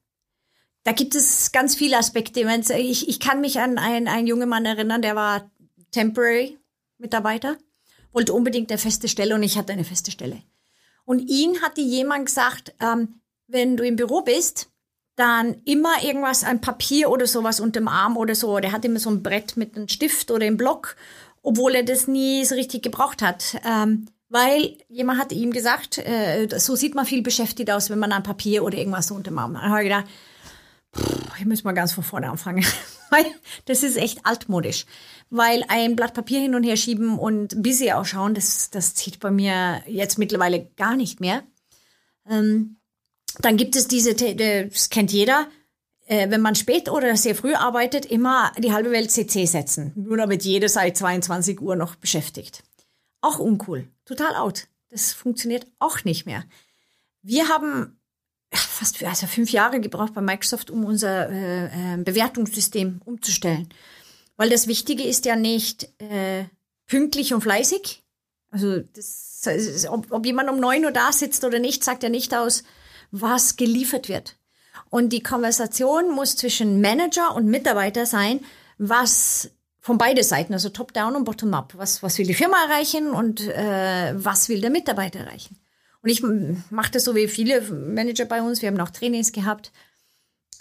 da 0.83 0.93
gibt 0.93 1.15
es 1.15 1.51
ganz 1.51 1.75
viele 1.75 1.97
Aspekte. 1.97 2.39
Ich, 2.77 3.09
ich 3.09 3.19
kann 3.19 3.41
mich 3.41 3.59
an 3.59 3.77
einen, 3.77 4.07
einen 4.07 4.25
jungen 4.25 4.47
Mann 4.47 4.65
erinnern, 4.65 5.01
der 5.01 5.17
war 5.17 5.51
Temporary 5.91 6.57
Mitarbeiter, 6.97 7.57
wollte 8.13 8.31
unbedingt 8.31 8.71
eine 8.71 8.77
feste 8.77 9.09
Stelle 9.09 9.35
und 9.35 9.43
ich 9.43 9.57
hatte 9.57 9.73
eine 9.73 9.83
feste 9.83 10.11
Stelle. 10.11 10.41
Und 11.03 11.19
ihn 11.19 11.61
hatte 11.61 11.81
jemand 11.81 12.27
gesagt, 12.27 12.73
ähm, 12.79 13.19
wenn 13.47 13.75
du 13.75 13.83
im 13.85 13.97
Büro 13.97 14.21
bist, 14.21 14.69
dann 15.17 15.61
immer 15.65 16.01
irgendwas, 16.01 16.45
ein 16.45 16.61
Papier 16.61 17.09
oder 17.09 17.27
sowas 17.27 17.59
unter 17.59 17.81
dem 17.81 17.89
Arm 17.89 18.15
oder 18.15 18.33
so. 18.33 18.57
Der 18.59 18.71
hat 18.71 18.85
immer 18.85 18.99
so 18.99 19.09
ein 19.09 19.21
Brett 19.21 19.57
mit 19.57 19.75
einem 19.75 19.89
Stift 19.89 20.31
oder 20.31 20.45
einem 20.45 20.55
Block 20.55 20.95
obwohl 21.41 21.75
er 21.75 21.83
das 21.83 22.07
nie 22.07 22.45
so 22.45 22.55
richtig 22.55 22.83
gebraucht 22.83 23.21
hat. 23.21 23.57
Ähm, 23.65 24.07
weil 24.29 24.77
jemand 24.87 25.19
hat 25.19 25.33
ihm 25.33 25.51
gesagt, 25.51 25.97
äh, 25.97 26.47
so 26.57 26.75
sieht 26.75 26.95
man 26.95 27.05
viel 27.05 27.21
beschäftigt 27.21 27.69
aus, 27.69 27.89
wenn 27.89 27.99
man 27.99 28.13
ein 28.13 28.23
Papier 28.23 28.63
oder 28.63 28.77
irgendwas 28.77 29.07
so 29.07 29.15
unter 29.15 29.37
Arm 29.37 29.61
hat. 29.61 29.69
Habe 29.69 29.83
ich 29.83 29.89
gedacht, 29.89 30.05
pff, 30.95 31.39
ich 31.39 31.45
muss 31.45 31.63
mal 31.63 31.73
ganz 31.73 31.91
von 31.91 32.03
vorne 32.03 32.29
anfangen. 32.29 32.65
weil 33.09 33.25
das 33.65 33.83
ist 33.83 33.97
echt 33.97 34.25
altmodisch. 34.25 34.85
Weil 35.29 35.63
ein 35.67 35.95
Blatt 35.95 36.13
Papier 36.13 36.39
hin 36.39 36.55
und 36.55 36.63
her 36.63 36.77
schieben 36.77 37.19
und 37.19 37.61
busy 37.61 37.91
ausschauen, 37.91 38.33
das, 38.33 38.69
das 38.69 38.95
zieht 38.95 39.19
bei 39.19 39.31
mir 39.31 39.83
jetzt 39.85 40.17
mittlerweile 40.17 40.69
gar 40.77 40.95
nicht 40.95 41.19
mehr. 41.19 41.43
Ähm, 42.29 42.77
dann 43.39 43.57
gibt 43.57 43.75
es 43.75 43.87
diese, 43.87 44.13
das 44.15 44.89
kennt 44.89 45.11
jeder, 45.11 45.47
äh, 46.11 46.29
wenn 46.29 46.41
man 46.41 46.55
spät 46.55 46.89
oder 46.89 47.15
sehr 47.15 47.35
früh 47.35 47.53
arbeitet, 47.53 48.05
immer 48.05 48.51
die 48.59 48.73
halbe 48.73 48.91
Welt 48.91 49.11
CC 49.11 49.45
setzen. 49.45 49.93
Nur 49.95 50.17
damit 50.17 50.43
jeder 50.43 50.67
seit 50.67 50.97
22 50.97 51.61
Uhr 51.61 51.77
noch 51.77 51.95
beschäftigt. 51.95 52.63
Auch 53.21 53.39
uncool. 53.39 53.87
Total 54.03 54.35
out. 54.35 54.67
Das 54.89 55.13
funktioniert 55.13 55.67
auch 55.79 56.03
nicht 56.03 56.25
mehr. 56.25 56.43
Wir 57.21 57.47
haben 57.47 57.97
fast 58.51 59.01
also 59.01 59.25
fünf 59.25 59.51
Jahre 59.51 59.79
gebraucht 59.79 60.13
bei 60.13 60.19
Microsoft, 60.19 60.69
um 60.69 60.83
unser 60.83 61.29
äh, 61.29 61.93
äh, 61.93 61.97
Bewertungssystem 62.03 62.99
umzustellen. 63.05 63.69
Weil 64.35 64.49
das 64.49 64.67
Wichtige 64.67 65.03
ist 65.03 65.23
ja 65.23 65.37
nicht 65.37 65.93
äh, 66.01 66.43
pünktlich 66.87 67.33
und 67.33 67.39
fleißig. 67.39 68.03
Also 68.49 68.79
das, 68.81 69.47
ob, 69.87 70.11
ob 70.11 70.25
jemand 70.25 70.49
um 70.49 70.59
neun 70.59 70.83
Uhr 70.83 70.91
da 70.91 71.13
sitzt 71.13 71.45
oder 71.45 71.59
nicht, 71.59 71.85
sagt 71.85 72.03
ja 72.03 72.09
nicht 72.09 72.35
aus, 72.35 72.63
was 73.11 73.55
geliefert 73.55 74.09
wird. 74.09 74.35
Und 74.91 75.13
die 75.13 75.23
Konversation 75.23 76.13
muss 76.13 76.35
zwischen 76.35 76.81
Manager 76.81 77.33
und 77.33 77.45
Mitarbeiter 77.45 78.05
sein, 78.05 78.41
was 78.77 79.49
von 79.79 79.97
beide 79.97 80.21
Seiten, 80.21 80.53
also 80.53 80.67
top-down 80.69 81.15
und 81.15 81.23
bottom-up. 81.23 81.73
Was, 81.77 82.03
was 82.03 82.17
will 82.17 82.27
die 82.27 82.33
Firma 82.33 82.57
erreichen 82.65 83.09
und 83.09 83.39
äh, 83.47 84.13
was 84.15 84.49
will 84.49 84.59
der 84.59 84.69
Mitarbeiter 84.69 85.19
erreichen? 85.19 85.57
Und 86.03 86.09
ich 86.09 86.21
mache 86.71 86.91
das 86.91 87.05
so 87.05 87.15
wie 87.15 87.29
viele 87.29 87.61
Manager 87.61 88.25
bei 88.25 88.41
uns, 88.41 88.61
wir 88.61 88.67
haben 88.67 88.79
auch 88.81 88.89
Trainings 88.89 89.31
gehabt, 89.31 89.71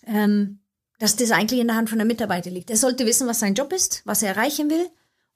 ähm, 0.06 0.60
dass 1.00 1.16
das 1.16 1.32
eigentlich 1.32 1.60
in 1.60 1.66
der 1.66 1.76
Hand 1.76 1.90
von 1.90 1.98
der 1.98 2.06
Mitarbeiter 2.06 2.50
liegt. 2.50 2.70
Er 2.70 2.76
sollte 2.76 3.06
wissen, 3.06 3.26
was 3.26 3.40
sein 3.40 3.54
Job 3.54 3.72
ist, 3.72 4.02
was 4.04 4.22
er 4.22 4.36
erreichen 4.36 4.70
will. 4.70 4.88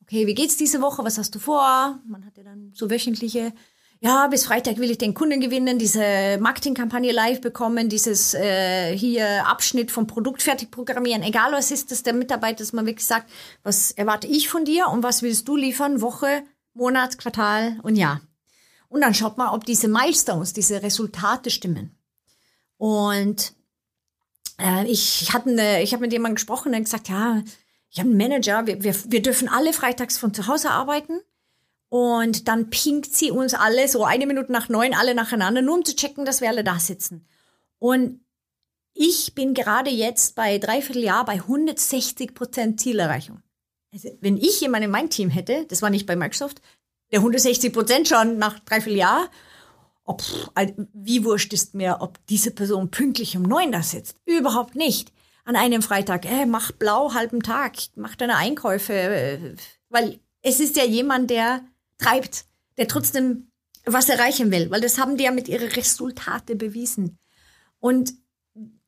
Okay, 0.03 0.29
wie 0.29 0.35
geht's 0.35 0.57
diese 0.57 0.81
Woche? 0.81 1.03
Was 1.03 1.19
hast 1.19 1.35
du 1.35 1.41
vor? 1.41 2.01
Man 2.07 2.25
hat 2.25 2.37
ja 2.37 2.45
dann 2.45 2.71
so 2.75 2.91
wöchentliche 2.91 3.53
ja, 4.05 4.27
bis 4.27 4.45
Freitag 4.45 4.77
will 4.77 4.91
ich 4.91 4.99
den 4.99 5.15
Kunden 5.15 5.41
gewinnen, 5.41 5.79
diese 5.79 6.37
Marketingkampagne 6.39 7.11
live 7.11 7.41
bekommen, 7.41 7.89
dieses 7.89 8.35
äh, 8.35 8.95
hier 8.95 9.47
Abschnitt 9.47 9.91
vom 9.91 10.07
Produkt 10.07 10.43
fertig 10.43 10.71
programmieren, 10.71 11.23
egal 11.23 11.53
was 11.53 11.71
ist, 11.71 11.91
dass 11.91 12.03
der 12.03 12.13
Mitarbeiter, 12.13 12.59
dass 12.59 12.75
man 12.75 12.85
wirklich 12.85 13.07
sagt, 13.07 13.31
was 13.63 13.93
erwarte 13.93 14.27
ich 14.27 14.51
von 14.51 14.67
dir 14.67 14.89
und 14.89 15.03
was 15.03 15.23
willst 15.23 15.49
du 15.49 15.57
liefern, 15.57 16.03
Woche, 16.03 16.43
Monat, 16.75 17.17
Quartal 17.17 17.81
und 17.83 17.97
Jahr. 17.97 18.21
Und 18.89 19.01
dann 19.01 19.15
schaut 19.15 19.39
man, 19.39 19.49
ob 19.49 19.65
diese 19.65 19.89
Milestones, 19.89 20.53
diese 20.53 20.83
Resultate 20.83 21.51
stimmen. 21.51 21.97
Und 22.77 23.55
äh, 24.61 24.85
ich 24.85 25.33
hatte 25.33 25.49
eine, 25.49 25.83
ich 25.83 25.95
habe 25.95 26.03
mit 26.03 26.13
jemandem 26.13 26.35
gesprochen 26.35 26.75
und 26.75 26.85
gesagt, 26.85 27.09
ja, 27.09 27.43
ich 27.89 28.01
habe 28.01 28.11
einen 28.11 28.19
Manager, 28.19 28.67
wir, 28.67 28.83
wir, 28.83 28.95
wir 29.07 29.23
dürfen 29.23 29.49
alle 29.49 29.73
freitags 29.73 30.19
von 30.19 30.35
zu 30.35 30.47
Hause 30.47 30.73
arbeiten 30.73 31.23
und 31.89 32.49
dann 32.49 32.71
pinkt 32.71 33.15
sie 33.15 33.31
uns 33.31 33.55
alle 33.55 33.87
so 33.89 34.05
eine 34.05 34.27
Minute 34.27 34.51
nach 34.51 34.69
neun 34.69 34.95
alle 34.95 35.15
nacheinander, 35.15 35.63
nur 35.63 35.77
um 35.77 35.85
zu 35.85 35.95
checken, 35.95 36.25
dass 36.25 36.41
wir 36.41 36.49
alle 36.49 36.65
da 36.65 36.79
sitzen. 36.79 37.27
Und 37.79 38.21
ich 38.95 39.35
bin 39.35 39.55
gerade 39.55 39.91
jetzt 39.91 40.37
bei 40.37 40.59
dreiviertel 40.59 41.03
Jahr 41.03 41.25
bei 41.25 41.35
160 41.35 42.35
Prozent 42.35 42.81
Zielerreichung. 42.81 43.43
Also 43.93 44.09
wenn 44.21 44.37
ich 44.37 44.61
jemanden 44.61 44.87
in 44.87 44.91
meinem 44.91 45.11
Team 45.11 45.31
hätte, 45.31 45.67
das 45.67 45.83
war 45.83 45.91
nicht 45.91 46.07
bei 46.07 46.17
Microsoft, 46.17 46.61
der 47.13 47.21
160 47.21 47.73
Prozent 47.73 48.09
schon 48.09 48.39
nach 48.39 48.59
dreiviertel 48.61 48.99
Jahr, 48.99 49.31
ob, 50.05 50.23
wie 50.93 51.25
wurscht 51.25 51.53
ist 51.53 51.75
mir, 51.75 51.99
ob 52.01 52.25
diese 52.27 52.51
Person 52.51 52.91
pünktlich 52.91 53.37
um 53.37 53.43
neun 53.43 53.73
da 53.73 53.83
sitzt? 53.83 54.17
Überhaupt 54.27 54.75
nicht. 54.77 55.13
An 55.45 55.57
einem 55.57 55.83
Freitag, 55.83 56.25
äh, 56.25 56.47
mach 56.47 56.73
blau 56.73 57.15
halben 57.15 57.43
Tag, 57.43 57.77
mach 57.97 58.17
deine 58.17 58.37
Einkäufe, 58.37 58.93
äh, 58.93 59.55
weil 59.89 60.21
es 60.43 60.61
ist 60.61 60.77
ja 60.77 60.85
jemand, 60.85 61.31
der 61.31 61.63
treibt, 61.99 62.45
der 62.77 62.89
trotzdem 62.89 63.51
was 63.87 64.09
erreichen 64.09 64.51
will, 64.51 64.71
weil 64.71 64.81
das 64.81 64.99
haben 64.99 65.17
die 65.17 65.25
ja 65.25 65.31
mit 65.31 65.49
ihren 65.49 65.69
Resultate 65.69 66.57
bewiesen. 66.57 67.19
Und 67.79 68.15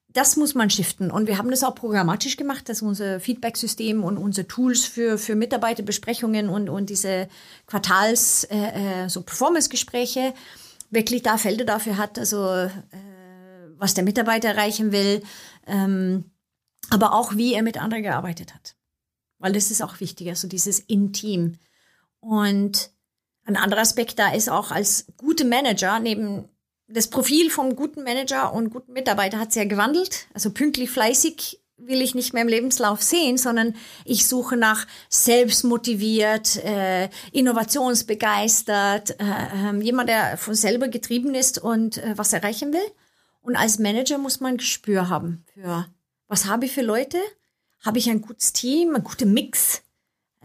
das 0.08 0.36
muss 0.36 0.54
man 0.54 0.70
shiften. 0.70 1.10
Und 1.10 1.26
wir 1.26 1.36
haben 1.36 1.50
das 1.50 1.62
auch 1.62 1.74
programmatisch 1.74 2.38
gemacht, 2.38 2.70
dass 2.70 2.80
unser 2.80 3.20
Feedback-System 3.20 4.02
und 4.02 4.16
unsere 4.16 4.48
Tools 4.48 4.86
für, 4.86 5.18
für 5.18 5.34
Mitarbeiterbesprechungen 5.34 6.48
und, 6.48 6.70
und 6.70 6.88
diese 6.88 7.28
Quartals, 7.66 8.44
äh, 8.44 9.04
äh 9.04 9.08
so 9.10 9.20
Performance-Gespräche 9.20 10.32
wirklich 10.90 11.22
da 11.22 11.36
Felder 11.36 11.66
dafür 11.66 11.98
hat, 11.98 12.18
also 12.18 12.46
äh, 12.46 12.70
was 13.76 13.92
der 13.92 14.04
Mitarbeiter 14.04 14.48
erreichen 14.48 14.90
will, 14.90 15.22
ähm, 15.66 16.30
aber 16.88 17.12
auch 17.12 17.36
wie 17.36 17.52
er 17.52 17.62
mit 17.62 17.78
anderen 17.78 18.02
gearbeitet 18.02 18.54
hat. 18.54 18.74
Weil 19.38 19.52
das 19.52 19.70
ist 19.70 19.82
auch 19.82 20.00
wichtig, 20.00 20.28
also 20.28 20.48
dieses 20.48 20.78
In-Team. 20.78 21.58
Und 22.20 22.90
ein 23.46 23.56
anderer 23.56 23.80
Aspekt 23.80 24.18
da 24.18 24.32
ist 24.34 24.50
auch 24.50 24.70
als 24.70 25.06
gute 25.16 25.44
Manager, 25.44 25.98
neben 26.00 26.48
das 26.88 27.08
Profil 27.08 27.50
vom 27.50 27.74
guten 27.74 28.02
Manager 28.02 28.52
und 28.52 28.70
guten 28.70 28.92
Mitarbeiter 28.92 29.38
hat 29.38 29.52
sich 29.52 29.62
ja 29.62 29.68
gewandelt. 29.68 30.26
Also 30.34 30.50
pünktlich, 30.50 30.90
fleißig 30.90 31.60
will 31.78 32.00
ich 32.00 32.14
nicht 32.14 32.32
mehr 32.32 32.42
im 32.42 32.48
Lebenslauf 32.48 33.02
sehen, 33.02 33.36
sondern 33.36 33.74
ich 34.04 34.26
suche 34.26 34.56
nach 34.56 34.86
selbstmotiviert, 35.10 36.56
äh, 36.64 37.08
innovationsbegeistert, 37.32 39.20
äh, 39.20 39.24
äh, 39.24 39.82
jemand, 39.82 40.08
der 40.08 40.38
von 40.38 40.54
selber 40.54 40.88
getrieben 40.88 41.34
ist 41.34 41.58
und 41.58 41.98
äh, 41.98 42.14
was 42.16 42.32
erreichen 42.32 42.72
will. 42.72 42.86
Und 43.42 43.56
als 43.56 43.78
Manager 43.78 44.18
muss 44.18 44.40
man 44.40 44.54
ein 44.54 44.58
Gespür 44.58 45.08
haben 45.08 45.44
für, 45.52 45.86
was 46.28 46.46
habe 46.46 46.64
ich 46.64 46.72
für 46.72 46.82
Leute? 46.82 47.18
Habe 47.84 47.98
ich 47.98 48.08
ein 48.10 48.22
gutes 48.22 48.52
Team, 48.52 48.96
ein 48.96 49.04
guter 49.04 49.26
Mix? 49.26 49.82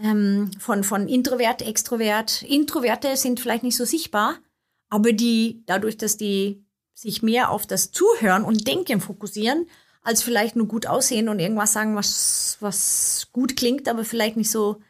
Ähm, 0.03 0.51
von, 0.59 0.83
von 0.83 1.07
Introvert, 1.07 1.61
Extrovert. 1.61 2.43
Introverte 2.43 3.15
sind 3.17 3.39
vielleicht 3.39 3.63
nicht 3.63 3.77
so 3.77 3.85
sichtbar, 3.85 4.37
aber 4.89 5.13
die, 5.13 5.63
dadurch, 5.65 5.97
dass 5.97 6.17
die 6.17 6.63
sich 6.93 7.23
mehr 7.23 7.49
auf 7.49 7.65
das 7.65 7.91
Zuhören 7.91 8.43
und 8.43 8.67
Denken 8.67 9.01
fokussieren, 9.01 9.67
als 10.03 10.23
vielleicht 10.23 10.55
nur 10.55 10.67
gut 10.67 10.87
aussehen 10.87 11.29
und 11.29 11.39
irgendwas 11.39 11.73
sagen, 11.73 11.95
was, 11.95 12.57
was 12.59 13.27
gut 13.31 13.55
klingt, 13.55 13.87
aber 13.87 14.03
vielleicht 14.03 14.37
nicht 14.37 14.51
so, 14.51 14.81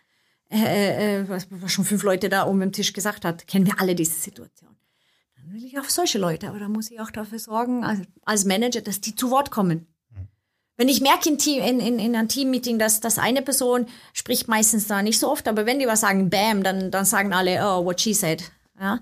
äh, 0.49 1.19
äh, 1.19 1.29
was, 1.29 1.47
was 1.49 1.71
schon 1.71 1.85
fünf 1.85 2.03
Leute 2.03 2.29
da 2.29 2.45
oben 2.47 2.59
dem 2.59 2.71
Tisch 2.71 2.93
gesagt 2.93 3.25
hat, 3.25 3.47
kennen 3.47 3.65
wir 3.65 3.79
alle 3.79 3.95
diese 3.95 4.19
Situation. 4.19 4.75
Dann 5.35 5.53
will 5.53 5.65
ich 5.65 5.79
auf 5.79 5.89
solche 5.89 6.17
Leute, 6.17 6.47
aber 6.47 6.59
da 6.59 6.69
muss 6.69 6.91
ich 6.91 6.99
auch 6.99 7.11
dafür 7.11 7.39
sorgen, 7.39 7.83
als, 7.83 8.01
als 8.23 8.45
Manager, 8.45 8.81
dass 8.81 9.01
die 9.01 9.15
zu 9.15 9.31
Wort 9.31 9.51
kommen. 9.51 9.87
Wenn 10.81 10.89
ich 10.89 10.99
merke 10.99 11.29
in, 11.29 11.37
Team, 11.37 11.61
in, 11.61 11.79
in, 11.79 11.99
in 11.99 12.15
einem 12.15 12.27
Teammeeting, 12.27 12.79
dass, 12.79 13.01
dass 13.01 13.19
eine 13.19 13.43
Person 13.43 13.85
spricht 14.13 14.47
meistens 14.47 14.87
da 14.87 15.03
nicht 15.03 15.19
so 15.19 15.31
oft, 15.31 15.47
aber 15.47 15.67
wenn 15.67 15.77
die 15.77 15.85
was 15.85 16.01
sagen, 16.01 16.31
bam, 16.31 16.63
dann, 16.63 16.89
dann 16.89 17.05
sagen 17.05 17.33
alle, 17.33 17.59
oh, 17.63 17.85
what 17.85 18.01
she 18.01 18.15
said. 18.15 18.51
Ja? 18.79 18.99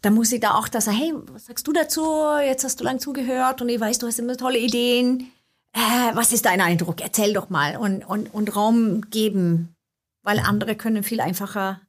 Dann 0.00 0.14
muss 0.14 0.32
ich 0.32 0.40
da 0.40 0.54
auch 0.54 0.68
da 0.68 0.80
sagen, 0.80 0.96
hey, 0.96 1.12
was 1.32 1.44
sagst 1.44 1.66
du 1.66 1.74
dazu? 1.74 2.02
Jetzt 2.42 2.64
hast 2.64 2.80
du 2.80 2.84
lang 2.84 2.98
zugehört 2.98 3.60
und 3.60 3.68
ich 3.68 3.78
weiß, 3.78 3.98
du 3.98 4.06
hast 4.06 4.18
immer 4.18 4.38
tolle 4.38 4.56
Ideen. 4.56 5.30
Äh, 5.74 6.14
was 6.14 6.32
ist 6.32 6.46
dein 6.46 6.62
Eindruck? 6.62 7.02
Erzähl 7.02 7.34
doch 7.34 7.50
mal 7.50 7.76
und, 7.76 8.02
und, 8.02 8.32
und 8.32 8.56
Raum 8.56 9.02
geben, 9.10 9.76
weil 10.22 10.38
andere 10.38 10.76
können 10.76 11.02
viel 11.02 11.20
einfacher 11.20 11.82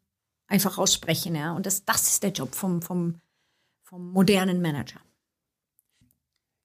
einfach 0.47 0.77
aussprechen. 0.77 1.33
Ja? 1.33 1.53
Und 1.53 1.65
das, 1.65 1.85
das 1.85 2.09
ist 2.09 2.23
der 2.23 2.31
Job 2.31 2.55
vom, 2.55 2.81
vom, 2.81 3.21
vom 3.83 4.11
modernen 4.11 4.61
Manager. 4.61 4.99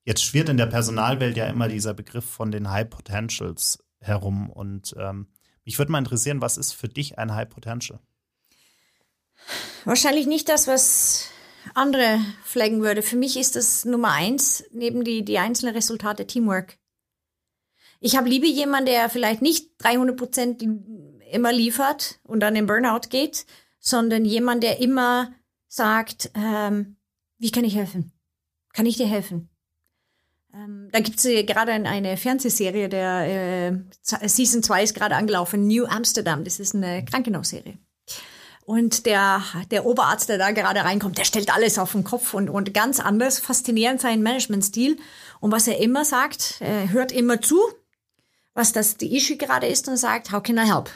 Jetzt 0.04 0.24
schwirrt 0.24 0.48
in 0.48 0.56
der 0.56 0.66
Personalwelt 0.66 1.36
ja 1.36 1.46
immer 1.46 1.68
dieser 1.68 1.94
Begriff 1.94 2.24
von 2.24 2.50
den 2.50 2.70
High 2.70 2.90
Potentials 2.90 3.84
herum. 4.00 4.50
Und 4.50 4.94
ähm, 4.98 5.28
mich 5.64 5.78
würde 5.78 5.92
mal 5.92 5.98
interessieren, 5.98 6.40
was 6.40 6.58
ist 6.58 6.72
für 6.72 6.88
dich 6.88 7.18
ein 7.18 7.34
High 7.34 7.48
Potential? 7.48 8.00
Wahrscheinlich 9.84 10.26
nicht 10.26 10.48
das, 10.48 10.66
was 10.66 11.28
andere 11.74 12.18
flaggen 12.44 12.82
würde. 12.82 13.02
Für 13.02 13.16
mich 13.16 13.36
ist 13.36 13.56
das 13.56 13.84
Nummer 13.84 14.12
eins, 14.12 14.64
neben 14.72 15.04
die, 15.04 15.24
die 15.24 15.38
einzelnen 15.38 15.74
Resultate 15.74 16.26
Teamwork. 16.26 16.78
Ich 18.00 18.16
habe 18.16 18.28
lieber 18.28 18.46
jemanden, 18.46 18.86
der 18.86 19.08
vielleicht 19.08 19.42
nicht 19.42 19.70
300 19.78 20.16
Prozent 20.16 20.62
immer 21.30 21.52
liefert 21.52 22.18
und 22.24 22.40
dann 22.40 22.56
in 22.56 22.66
Burnout 22.66 23.08
geht, 23.10 23.46
sondern 23.78 24.24
jemand, 24.24 24.64
der 24.64 24.80
immer 24.80 25.32
sagt, 25.68 26.30
ähm, 26.34 26.96
wie 27.38 27.50
kann 27.52 27.64
ich 27.64 27.76
helfen? 27.76 28.12
Kann 28.72 28.86
ich 28.86 28.96
dir 28.96 29.06
helfen? 29.06 29.51
Ähm, 30.54 30.88
da 30.92 31.00
gibt 31.00 31.18
es 31.18 31.24
äh, 31.24 31.44
gerade 31.44 31.72
eine 31.72 32.16
Fernsehserie, 32.16 32.88
der 32.88 33.72
äh, 33.72 34.28
Season 34.28 34.62
2 34.62 34.82
ist 34.82 34.94
gerade 34.94 35.16
angelaufen, 35.16 35.66
New 35.66 35.86
Amsterdam. 35.86 36.44
Das 36.44 36.60
ist 36.60 36.74
eine 36.74 37.04
Krankenhausserie. 37.04 37.78
Und 38.64 39.06
der, 39.06 39.42
der 39.70 39.86
Oberarzt, 39.86 40.28
der 40.28 40.38
da 40.38 40.52
gerade 40.52 40.84
reinkommt, 40.84 41.18
der 41.18 41.24
stellt 41.24 41.52
alles 41.52 41.78
auf 41.78 41.92
den 41.92 42.04
Kopf 42.04 42.32
und, 42.32 42.48
und 42.48 42.72
ganz 42.72 43.00
anders, 43.00 43.40
faszinierend 43.40 44.00
sein 44.00 44.22
Managementstil. 44.22 44.98
Und 45.40 45.50
was 45.50 45.66
er 45.66 45.80
immer 45.80 46.04
sagt, 46.04 46.56
er 46.60 46.90
hört 46.92 47.10
immer 47.10 47.40
zu, 47.40 47.60
was 48.54 48.72
das 48.72 48.96
die 48.96 49.16
Issue 49.16 49.36
gerade 49.36 49.66
ist 49.66 49.88
und 49.88 49.96
sagt, 49.96 50.30
how 50.30 50.42
can 50.42 50.58
I 50.58 50.70
help? 50.70 50.90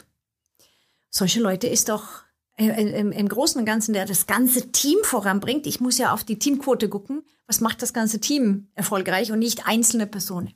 Solche 1.09 1.41
Leute 1.41 1.67
ist 1.67 1.89
doch 1.89 2.23
im, 2.57 3.11
im 3.11 3.29
Großen 3.29 3.59
und 3.59 3.65
Ganzen, 3.65 3.93
der 3.93 4.05
das 4.05 4.25
ganze 4.25 4.71
Team 4.71 4.97
voranbringt. 5.03 5.67
Ich 5.67 5.79
muss 5.79 5.97
ja 5.97 6.13
auf 6.13 6.23
die 6.23 6.39
Teamquote 6.39 6.89
gucken. 6.89 7.23
Was 7.45 7.61
macht 7.61 7.81
das 7.81 7.93
ganze 7.93 8.19
Team 8.19 8.67
erfolgreich 8.73 9.31
und 9.31 9.39
nicht 9.39 9.67
einzelne 9.67 10.07
Personen? 10.07 10.53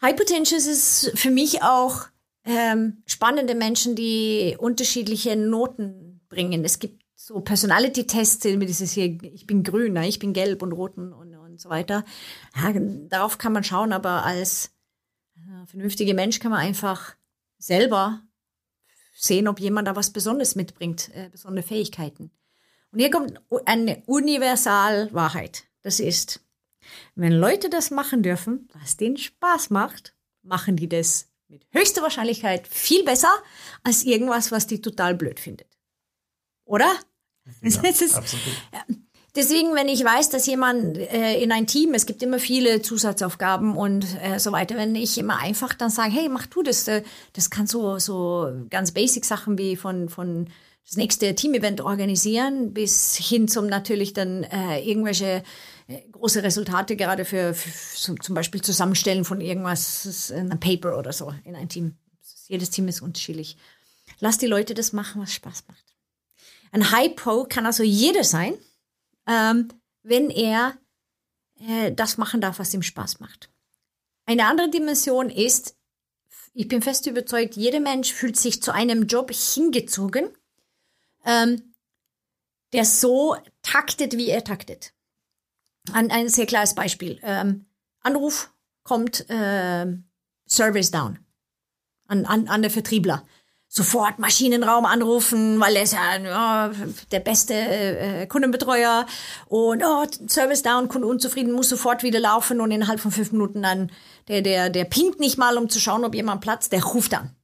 High 0.00 0.16
Potentials 0.16 0.66
ist 0.66 1.12
für 1.14 1.30
mich 1.30 1.62
auch 1.62 2.06
ähm, 2.44 3.02
spannende 3.04 3.54
Menschen, 3.54 3.94
die 3.94 4.56
unterschiedliche 4.58 5.36
Noten 5.36 6.20
bringen. 6.28 6.64
Es 6.64 6.78
gibt 6.78 7.04
so 7.14 7.40
Personality-Tests, 7.40 8.44
mit 8.44 8.68
dieses 8.68 8.92
hier, 8.92 9.22
ich 9.22 9.46
bin 9.46 9.62
grün, 9.64 9.92
ne? 9.92 10.08
ich 10.08 10.18
bin 10.18 10.32
gelb 10.32 10.62
und 10.62 10.72
rot 10.72 10.96
und, 10.96 11.12
und 11.12 11.60
so 11.60 11.68
weiter. 11.68 12.04
Ja, 12.56 12.72
darauf 13.08 13.36
kann 13.38 13.52
man 13.52 13.64
schauen, 13.64 13.92
aber 13.92 14.24
als 14.24 14.70
äh, 15.36 15.66
vernünftiger 15.66 16.14
Mensch 16.14 16.38
kann 16.38 16.52
man 16.52 16.60
einfach 16.60 17.14
selber 17.58 18.22
sehen, 19.18 19.48
ob 19.48 19.60
jemand 19.60 19.88
da 19.88 19.96
was 19.96 20.10
Besonderes 20.10 20.54
mitbringt, 20.54 21.10
äh, 21.14 21.28
besondere 21.30 21.66
Fähigkeiten. 21.66 22.30
Und 22.92 23.00
hier 23.00 23.10
kommt 23.10 23.40
eine 23.66 24.02
Universalwahrheit. 24.06 25.64
Das 25.82 26.00
ist, 26.00 26.40
wenn 27.14 27.32
Leute 27.32 27.68
das 27.68 27.90
machen 27.90 28.22
dürfen, 28.22 28.68
was 28.80 28.96
denen 28.96 29.16
Spaß 29.16 29.70
macht, 29.70 30.14
machen 30.42 30.76
die 30.76 30.88
das 30.88 31.28
mit 31.48 31.66
höchster 31.70 32.02
Wahrscheinlichkeit 32.02 32.66
viel 32.68 33.04
besser 33.04 33.32
als 33.82 34.04
irgendwas, 34.04 34.52
was 34.52 34.66
die 34.66 34.80
total 34.80 35.14
blöd 35.14 35.40
findet. 35.40 35.78
Oder? 36.64 36.90
Ja, 37.62 37.82
ist, 37.88 38.14
absolut. 38.14 38.54
Deswegen, 39.38 39.74
wenn 39.74 39.88
ich 39.88 40.04
weiß, 40.04 40.28
dass 40.30 40.46
jemand 40.46 40.98
äh, 40.98 41.40
in 41.40 41.52
ein 41.52 41.66
Team, 41.66 41.94
es 41.94 42.04
gibt 42.04 42.22
immer 42.22 42.38
viele 42.38 42.82
Zusatzaufgaben 42.82 43.76
und 43.76 44.04
äh, 44.22 44.38
so 44.38 44.52
weiter, 44.52 44.76
wenn 44.76 44.94
ich 44.94 45.16
immer 45.16 45.38
einfach 45.38 45.72
dann 45.72 45.90
sage, 45.90 46.12
hey, 46.12 46.28
mach 46.28 46.46
du 46.46 46.62
das, 46.62 46.86
äh, 46.88 47.02
das 47.32 47.48
kann 47.48 47.66
so 47.66 47.98
so 47.98 48.50
ganz 48.68 48.92
basic 48.92 49.24
Sachen 49.24 49.56
wie 49.56 49.76
von 49.76 50.08
von 50.08 50.48
das 50.84 50.96
nächste 50.96 51.34
Team-Event 51.34 51.80
organisieren 51.80 52.72
bis 52.72 53.16
hin 53.16 53.46
zum 53.46 53.66
natürlich 53.66 54.12
dann 54.12 54.42
äh, 54.42 54.80
irgendwelche 54.80 55.42
äh, 55.86 56.00
große 56.12 56.42
Resultate 56.42 56.96
gerade 56.96 57.24
für, 57.24 57.54
für 57.54 58.16
zum 58.16 58.34
Beispiel 58.34 58.60
Zusammenstellen 58.62 59.24
von 59.24 59.40
irgendwas, 59.40 60.32
ein 60.32 60.58
Paper 60.60 60.98
oder 60.98 61.12
so 61.12 61.32
in 61.44 61.54
ein 61.54 61.68
Team. 61.68 61.96
Jedes 62.48 62.70
Team 62.70 62.88
ist 62.88 63.02
unterschiedlich. 63.02 63.56
Lass 64.18 64.38
die 64.38 64.46
Leute 64.46 64.74
das 64.74 64.92
machen, 64.92 65.20
was 65.20 65.34
Spaß 65.34 65.64
macht. 65.68 65.84
Ein 66.72 66.90
High 66.90 67.14
Pro 67.14 67.44
kann 67.44 67.66
also 67.66 67.82
jeder 67.82 68.24
sein, 68.24 68.54
ähm, 69.28 69.68
wenn 70.02 70.30
er 70.30 70.76
äh, 71.60 71.92
das 71.92 72.16
machen 72.16 72.40
darf, 72.40 72.58
was 72.58 72.74
ihm 72.74 72.82
Spaß 72.82 73.20
macht. 73.20 73.50
Eine 74.26 74.46
andere 74.46 74.70
Dimension 74.70 75.30
ist, 75.30 75.76
ich 76.54 76.68
bin 76.68 76.82
fest 76.82 77.06
überzeugt, 77.06 77.54
jeder 77.56 77.80
Mensch 77.80 78.12
fühlt 78.12 78.36
sich 78.36 78.62
zu 78.62 78.72
einem 78.72 79.06
Job 79.06 79.30
hingezogen, 79.32 80.30
ähm, 81.24 81.74
der 82.72 82.84
so 82.84 83.36
taktet, 83.62 84.16
wie 84.16 84.28
er 84.28 84.44
taktet. 84.44 84.92
Ein, 85.92 86.10
ein 86.10 86.28
sehr 86.28 86.46
klares 86.46 86.74
Beispiel. 86.74 87.18
Ähm, 87.22 87.66
Anruf 88.00 88.52
kommt 88.82 89.28
äh, 89.30 89.86
Service 90.46 90.90
down 90.90 91.18
an, 92.06 92.24
an, 92.26 92.48
an 92.48 92.62
der 92.62 92.70
Vertriebler. 92.70 93.26
Sofort 93.70 94.18
Maschinenraum 94.18 94.86
anrufen, 94.86 95.60
weil 95.60 95.76
er 95.76 95.82
ist 95.82 95.92
ja, 95.92 96.16
ja 96.16 96.72
der 97.12 97.20
beste 97.20 97.54
äh, 97.54 98.26
Kundenbetreuer 98.26 99.04
und 99.46 99.82
oh, 99.84 100.06
Service 100.26 100.62
down, 100.62 100.88
Kunde 100.88 101.06
unzufrieden, 101.06 101.52
muss 101.52 101.68
sofort 101.68 102.02
wieder 102.02 102.18
laufen 102.18 102.62
und 102.62 102.70
innerhalb 102.70 102.98
von 102.98 103.10
fünf 103.10 103.30
Minuten 103.30 103.62
dann 103.62 103.92
der, 104.28 104.40
der, 104.40 104.70
der 104.70 104.84
pinkt 104.84 105.20
nicht 105.20 105.36
mal, 105.36 105.58
um 105.58 105.68
zu 105.68 105.80
schauen, 105.80 106.04
ob 106.04 106.14
jemand 106.14 106.40
Platz, 106.40 106.70
der 106.70 106.82
ruft 106.82 107.12
an. 107.14 107.36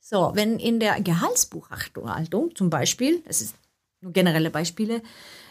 So, 0.00 0.32
wenn 0.34 0.58
in 0.58 0.80
der 0.80 1.00
Gehaltsbuchhaltung 1.00 2.56
zum 2.56 2.70
Beispiel, 2.70 3.22
das 3.26 3.42
ist 3.42 3.54
nur 4.00 4.12
generelle 4.12 4.50
Beispiele, 4.50 5.02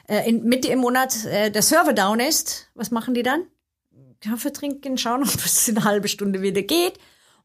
äh, 0.08 0.28
in, 0.28 0.44
Mitte 0.44 0.70
im 0.70 0.80
Monat 0.80 1.26
äh, 1.26 1.52
der 1.52 1.62
Server 1.62 1.94
down 1.94 2.20
ist, 2.20 2.68
was 2.74 2.92
machen 2.92 3.14
die 3.14 3.24
dann? 3.24 3.46
Kaffee 4.20 4.52
trinken, 4.52 4.98
schauen, 4.98 5.24
ob 5.24 5.46
es 5.46 5.68
in 5.68 5.78
einer 5.78 5.86
halben 5.86 6.08
Stunde 6.08 6.42
wieder 6.42 6.64
geht. 6.64 7.00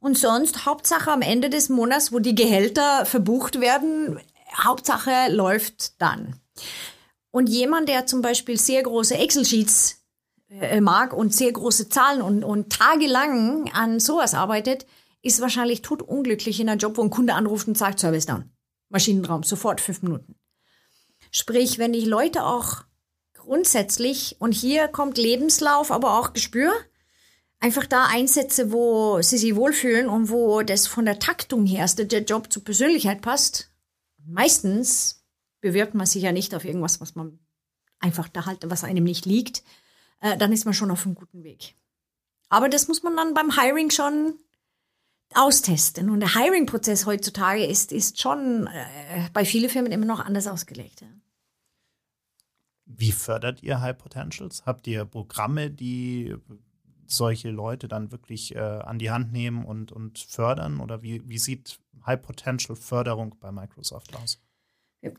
Und 0.05 0.19
sonst, 0.19 0.67
Hauptsache 0.67 1.11
am 1.11 1.23
Ende 1.23 1.49
des 1.49 1.71
Monats, 1.71 2.13
wo 2.13 2.19
die 2.19 2.35
Gehälter 2.35 3.07
verbucht 3.07 3.63
werden, 3.63 4.21
Hauptsache 4.55 5.33
läuft 5.33 5.99
dann. 5.99 6.39
Und 7.31 7.49
jemand, 7.49 7.89
der 7.89 8.05
zum 8.05 8.21
Beispiel 8.21 8.61
sehr 8.61 8.83
große 8.83 9.15
Excel-Sheets 9.15 10.05
äh, 10.51 10.83
mag 10.83 11.15
und 11.15 11.35
sehr 11.35 11.51
große 11.51 11.89
Zahlen 11.89 12.21
und, 12.21 12.45
und 12.45 12.71
tagelang 12.71 13.71
an 13.73 13.99
sowas 13.99 14.35
arbeitet, 14.35 14.85
ist 15.23 15.41
wahrscheinlich 15.41 15.81
totunglücklich 15.81 16.61
in 16.61 16.69
einem 16.69 16.81
Job, 16.81 16.99
wo 16.99 17.03
ein 17.03 17.09
Kunde 17.09 17.33
anruft 17.33 17.67
und 17.67 17.79
sagt, 17.79 17.99
Service 17.99 18.27
down. 18.27 18.53
Maschinenraum, 18.91 19.43
sofort 19.43 19.81
fünf 19.81 20.03
Minuten. 20.03 20.35
Sprich, 21.31 21.79
wenn 21.79 21.95
ich 21.95 22.05
Leute 22.05 22.45
auch 22.45 22.83
grundsätzlich, 23.33 24.37
und 24.39 24.53
hier 24.53 24.87
kommt 24.89 25.17
Lebenslauf, 25.17 25.91
aber 25.91 26.19
auch 26.19 26.35
Gespür, 26.35 26.75
einfach 27.65 27.87
da 27.87 28.09
einsetze, 28.09 28.73
wo 28.73 29.23
sie 29.23 29.39
sich 29.39 29.57
wohlfühlen 29.57 30.11
und 30.11 30.29
wo 30.29 30.61
das 30.61 30.87
von 30.87 31.07
der 31.07 31.19
Taktung 31.19 31.65
her, 31.65 31.87
der 31.97 32.23
Job 32.23 32.53
zur 32.53 32.63
Persönlichkeit 32.63 33.23
passt. 33.23 33.71
Meistens 34.27 35.25
bewirbt 35.63 35.95
man 35.95 36.05
sich 36.05 36.23
ja 36.23 36.33
nicht 36.33 36.55
auf 36.55 36.67
irgendwas, 36.67 37.01
was 37.01 37.15
man 37.15 37.39
einfach 38.01 38.29
da 38.29 38.45
halt, 38.45 38.69
was 38.69 38.85
einem 38.85 39.05
nicht 39.05 39.25
liegt, 39.25 39.63
äh, 40.21 40.37
dann 40.37 40.53
ist 40.53 40.67
man 40.67 40.75
schon 40.75 40.91
auf 40.91 41.07
einem 41.07 41.15
guten 41.15 41.43
Weg. 41.43 41.75
Aber 42.51 42.69
das 42.69 42.87
muss 42.87 43.03
man 43.03 43.17
dann 43.17 43.33
beim 43.33 43.59
Hiring 43.59 43.89
schon 43.89 44.39
austesten. 45.33 46.11
Und 46.11 46.21
der 46.21 46.35
Hiring-Prozess 46.35 47.07
heutzutage 47.07 47.65
ist, 47.65 47.93
ist 47.93 48.21
schon 48.21 48.67
äh, 48.67 49.31
bei 49.33 49.47
vielen 49.47 49.71
Firmen 49.71 49.91
immer 49.91 50.05
noch 50.05 50.21
anders 50.21 50.47
ausgelegt. 50.49 51.01
Ja. 51.01 51.09
Wie 52.85 53.13
fördert 53.13 53.63
ihr 53.63 53.81
High 53.81 53.97
Potentials? 53.97 54.67
Habt 54.67 54.87
ihr 54.87 55.07
Programme, 55.07 55.71
die 55.71 56.37
solche 57.07 57.51
Leute 57.51 57.89
dann 57.89 58.13
wirklich 58.13 58.55
äh, 58.55 58.59
an 58.59 58.99
die 58.99 59.11
Hand 59.11 59.33
nehmen 59.33 59.65
und, 59.65 59.93
und 59.93 60.19
fördern? 60.19 60.81
Oder 60.81 61.03
wie, 61.03 61.29
wie 61.29 61.39
sieht 61.39 61.79
High 62.07 62.21
Potential 62.21 62.77
Förderung 62.77 63.37
bei 63.41 63.53
Microsoft 63.53 64.15
aus? 64.17 64.41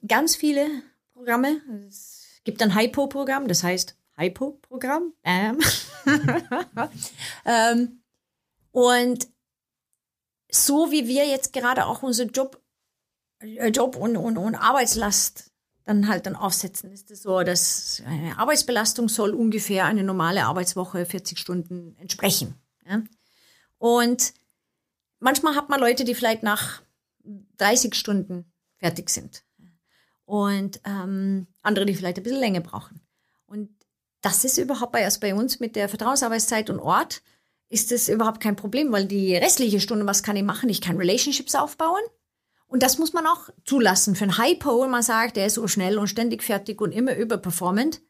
Ganz 0.07 0.35
viele 0.35 0.67
Programme. 1.13 1.61
Es 1.87 2.41
gibt 2.43 2.61
ein 2.61 2.75
HIPO-Programm, 2.75 3.47
das 3.47 3.63
heißt 3.63 3.97
HIPO-Programm. 4.17 5.13
Ähm. 5.23 5.59
ähm, 7.45 8.01
und 8.71 9.27
so 10.51 10.91
wie 10.91 11.07
wir 11.07 11.27
jetzt 11.27 11.53
gerade 11.53 11.85
auch 11.85 12.03
unser 12.03 12.25
Job, 12.25 12.61
äh, 13.39 13.69
Job 13.69 13.95
und, 13.95 14.17
und, 14.17 14.37
und 14.37 14.55
Arbeitslast 14.55 15.51
dann 15.85 16.07
halt 16.07 16.25
dann 16.25 16.35
aufsetzen. 16.35 16.91
Ist 16.91 17.11
es 17.11 17.21
so, 17.21 17.43
dass 17.43 18.01
eine 18.05 18.37
Arbeitsbelastung 18.37 19.07
soll 19.07 19.31
ungefähr 19.31 19.85
eine 19.85 20.03
normale 20.03 20.45
Arbeitswoche 20.45 21.05
40 21.05 21.39
Stunden 21.39 21.95
entsprechen. 21.99 22.55
Ja? 22.87 23.03
Und 23.77 24.33
manchmal 25.19 25.55
hat 25.55 25.69
man 25.69 25.79
Leute, 25.79 26.03
die 26.03 26.15
vielleicht 26.15 26.43
nach 26.43 26.81
30 27.57 27.95
Stunden 27.95 28.51
fertig 28.77 29.09
sind. 29.09 29.43
Und 30.25 30.81
ähm, 30.85 31.45
andere, 31.61 31.85
die 31.85 31.95
vielleicht 31.95 32.17
ein 32.17 32.23
bisschen 32.23 32.39
länger 32.39 32.61
brauchen. 32.61 32.99
Und 33.45 33.69
das 34.21 34.43
ist 34.43 34.57
überhaupt 34.57 34.91
bei, 34.91 35.05
also 35.05 35.19
bei 35.19 35.35
uns 35.35 35.59
mit 35.59 35.75
der 35.75 35.87
Vertrauensarbeitszeit 35.87 36.71
und 36.71 36.79
Ort, 36.79 37.21
ist 37.69 37.91
das 37.91 38.09
überhaupt 38.09 38.41
kein 38.41 38.55
Problem, 38.55 38.91
weil 38.91 39.05
die 39.05 39.35
restliche 39.35 39.79
Stunde, 39.79 40.07
was 40.07 40.23
kann 40.23 40.35
ich 40.35 40.43
machen? 40.43 40.69
Ich 40.69 40.81
kann 40.81 40.97
Relationships 40.97 41.53
aufbauen 41.53 42.01
und 42.67 42.83
das 42.83 42.97
muss 42.97 43.13
man 43.13 43.27
auch 43.27 43.49
zulassen. 43.63 44.15
Für 44.15 44.23
einen 44.23 44.37
Hypo, 44.37 44.87
man 44.87 45.03
sagt, 45.03 45.37
der 45.37 45.45
ist 45.47 45.55
so 45.55 45.67
schnell 45.67 45.97
und 45.97 46.07
ständig 46.07 46.43
fertig 46.43 46.81
und 46.81 46.91
immer 46.91 47.15
überperformant. 47.15 48.01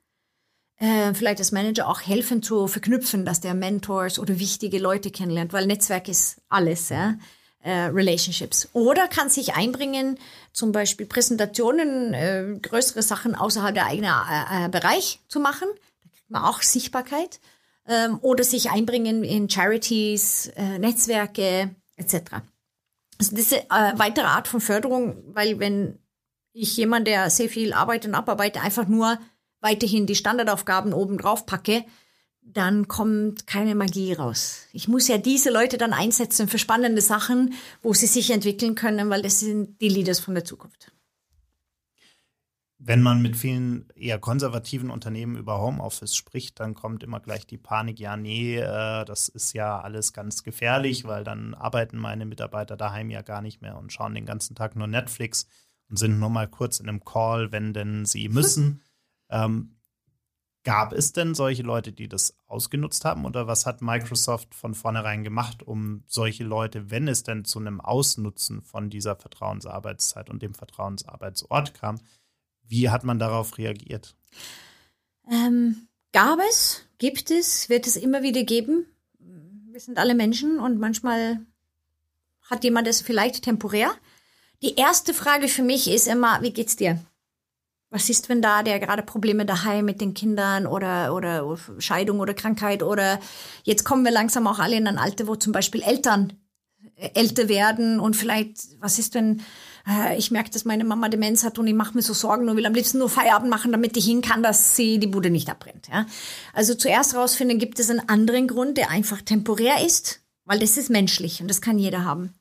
Äh, 0.77 1.13
vielleicht 1.13 1.39
als 1.39 1.51
Manager 1.51 1.87
auch 1.87 2.01
helfen 2.01 2.43
zu 2.43 2.67
verknüpfen, 2.67 3.25
dass 3.25 3.39
der 3.39 3.53
Mentors 3.53 4.19
oder 4.19 4.39
wichtige 4.39 4.79
Leute 4.79 5.09
kennenlernt, 5.09 5.53
weil 5.53 5.67
Netzwerk 5.67 6.09
ist 6.09 6.41
alles, 6.49 6.89
ja. 6.89 7.17
Äh, 7.63 7.85
Relationships. 7.85 8.69
Oder 8.73 9.07
kann 9.07 9.29
sich 9.29 9.55
einbringen, 9.55 10.19
zum 10.53 10.71
Beispiel 10.71 11.07
Präsentationen, 11.07 12.13
äh, 12.13 12.59
größere 12.61 13.01
Sachen 13.01 13.33
außerhalb 13.33 13.73
der 13.73 13.87
eigenen 13.87 14.11
äh, 14.11 14.65
äh, 14.65 14.69
Bereich 14.69 15.19
zu 15.29 15.39
machen. 15.39 15.67
Da 16.03 16.09
kriegt 16.13 16.29
man 16.29 16.43
auch 16.43 16.61
Sichtbarkeit. 16.61 17.39
Ähm, 17.87 18.19
oder 18.21 18.43
sich 18.43 18.69
einbringen 18.69 19.23
in 19.23 19.49
Charities, 19.49 20.51
Netzwerke 20.79 21.73
etc. 21.97 22.41
Also 23.19 23.35
diese 23.35 23.57
äh, 23.69 23.93
weitere 23.95 24.25
Art 24.25 24.47
von 24.47 24.61
Förderung, 24.61 25.23
weil 25.27 25.59
wenn 25.59 25.99
ich 26.53 26.75
jemand, 26.77 27.07
der 27.07 27.29
sehr 27.29 27.49
viel 27.49 27.73
arbeitet 27.73 28.09
und 28.09 28.15
abarbeitet, 28.15 28.63
einfach 28.63 28.87
nur 28.87 29.17
weiterhin 29.61 30.05
die 30.05 30.15
Standardaufgaben 30.15 30.93
oben 30.93 31.17
drauf 31.17 31.45
packe, 31.45 31.83
dann 32.41 32.87
kommt 32.87 33.47
keine 33.47 33.73
Magie 33.73 34.13
raus. 34.13 34.67
Ich 34.71 34.87
muss 34.87 35.07
ja 35.07 35.17
diese 35.17 35.49
Leute 35.49 35.77
dann 35.77 35.93
einsetzen 35.93 36.47
für 36.47 36.59
spannende 36.59 37.01
Sachen, 37.01 37.53
wo 37.81 37.93
sie 37.93 38.05
sich 38.05 38.29
entwickeln 38.31 38.75
können, 38.75 39.09
weil 39.09 39.21
das 39.21 39.39
sind 39.39 39.81
die 39.81 39.89
Leaders 39.89 40.19
von 40.19 40.35
der 40.35 40.45
Zukunft 40.45 40.91
wenn 42.87 43.01
man 43.01 43.19
mit 43.19 43.35
vielen 43.35 43.89
eher 43.95 44.19
konservativen 44.19 44.91
Unternehmen 44.91 45.37
über 45.37 45.59
Homeoffice 45.59 46.15
spricht, 46.15 46.59
dann 46.59 46.75
kommt 46.75 47.01
immer 47.01 47.19
gleich 47.19 47.47
die 47.47 47.57
Panik, 47.57 47.99
ja, 47.99 48.15
nee, 48.15 48.57
äh, 48.57 49.05
das 49.05 49.27
ist 49.27 49.53
ja 49.53 49.79
alles 49.79 50.13
ganz 50.13 50.43
gefährlich, 50.43 51.03
weil 51.05 51.23
dann 51.23 51.55
arbeiten 51.55 51.97
meine 51.97 52.27
Mitarbeiter 52.27 52.77
daheim 52.77 53.09
ja 53.09 53.23
gar 53.23 53.41
nicht 53.41 53.59
mehr 53.59 53.75
und 53.75 53.91
schauen 53.91 54.13
den 54.13 54.27
ganzen 54.27 54.55
Tag 54.55 54.75
nur 54.75 54.85
Netflix 54.85 55.47
und 55.89 55.97
sind 55.97 56.19
nur 56.19 56.29
mal 56.29 56.47
kurz 56.47 56.79
in 56.79 56.87
einem 56.87 57.03
Call, 57.03 57.51
wenn 57.51 57.73
denn 57.73 58.05
sie 58.05 58.29
müssen. 58.29 58.83
ähm, 59.29 59.71
gab 60.63 60.93
es 60.93 61.11
denn 61.11 61.33
solche 61.33 61.63
Leute, 61.63 61.91
die 61.91 62.07
das 62.07 62.37
ausgenutzt 62.45 63.03
haben 63.05 63.25
oder 63.25 63.47
was 63.47 63.65
hat 63.65 63.81
Microsoft 63.81 64.53
von 64.53 64.75
vornherein 64.75 65.23
gemacht, 65.23 65.63
um 65.63 66.03
solche 66.07 66.43
Leute, 66.43 66.91
wenn 66.91 67.07
es 67.07 67.23
denn 67.23 67.45
zu 67.45 67.59
einem 67.59 67.81
Ausnutzen 67.81 68.61
von 68.61 68.91
dieser 68.91 69.15
Vertrauensarbeitszeit 69.15 70.29
und 70.29 70.41
dem 70.41 70.53
Vertrauensarbeitsort 70.53 71.73
kam, 71.73 71.99
wie 72.67 72.89
hat 72.89 73.03
man 73.03 73.19
darauf 73.19 73.57
reagiert? 73.57 74.15
Ähm, 75.29 75.87
gab 76.11 76.39
es, 76.49 76.81
gibt 76.97 77.31
es, 77.31 77.69
wird 77.69 77.87
es 77.87 77.95
immer 77.95 78.23
wieder 78.23 78.43
geben. 78.43 78.85
Wir 79.19 79.79
sind 79.79 79.97
alle 79.97 80.15
Menschen 80.15 80.59
und 80.59 80.79
manchmal 80.79 81.45
hat 82.49 82.63
jemand 82.63 82.87
das 82.87 83.01
vielleicht 83.01 83.43
temporär. 83.43 83.91
Die 84.61 84.75
erste 84.75 85.13
Frage 85.13 85.47
für 85.47 85.63
mich 85.63 85.89
ist 85.89 86.07
immer, 86.07 86.41
wie 86.41 86.53
geht's 86.53 86.75
dir? 86.75 86.99
Was 87.89 88.09
ist, 88.09 88.29
wenn 88.29 88.41
da 88.41 88.63
der 88.63 88.79
gerade 88.79 89.03
Probleme 89.03 89.45
daheim 89.45 89.85
mit 89.85 90.01
den 90.01 90.13
Kindern 90.13 90.65
oder, 90.65 91.13
oder 91.13 91.57
Scheidung 91.79 92.19
oder 92.19 92.33
Krankheit 92.33 92.83
oder 92.83 93.19
jetzt 93.63 93.83
kommen 93.83 94.03
wir 94.03 94.11
langsam 94.11 94.47
auch 94.47 94.59
alle 94.59 94.75
in 94.75 94.87
ein 94.87 94.97
Alter, 94.97 95.27
wo 95.27 95.35
zum 95.35 95.53
Beispiel 95.53 95.81
Eltern 95.81 96.33
älter 96.95 97.49
werden 97.49 97.99
und 97.99 98.15
vielleicht, 98.15 98.79
was 98.79 98.99
ist, 98.99 99.13
wenn 99.15 99.41
äh, 99.87 100.17
ich 100.17 100.31
merke, 100.31 100.49
dass 100.49 100.65
meine 100.65 100.83
Mama 100.83 101.09
Demenz 101.09 101.43
hat 101.43 101.59
und 101.59 101.67
ich 101.67 101.73
mache 101.73 101.95
mir 101.95 102.01
so 102.01 102.13
Sorgen 102.13 102.49
und 102.49 102.57
will 102.57 102.65
am 102.65 102.73
liebsten 102.73 102.99
nur 102.99 103.09
Feierabend 103.09 103.49
machen, 103.49 103.71
damit 103.71 103.95
ich 103.97 104.05
hin 104.05 104.21
kann, 104.21 104.43
dass 104.43 104.75
sie 104.75 104.99
die 104.99 105.07
Bude 105.07 105.29
nicht 105.29 105.49
abbrennt. 105.49 105.87
Ja? 105.91 106.05
Also 106.53 106.75
zuerst 106.75 107.15
rausfinden, 107.15 107.59
gibt 107.59 107.79
es 107.79 107.89
einen 107.89 108.07
anderen 108.09 108.47
Grund, 108.47 108.77
der 108.77 108.89
einfach 108.89 109.21
temporär 109.21 109.85
ist, 109.85 110.21
weil 110.45 110.59
das 110.59 110.77
ist 110.77 110.89
menschlich 110.89 111.41
und 111.41 111.47
das 111.47 111.61
kann 111.61 111.79
jeder 111.79 112.03
haben. 112.03 112.33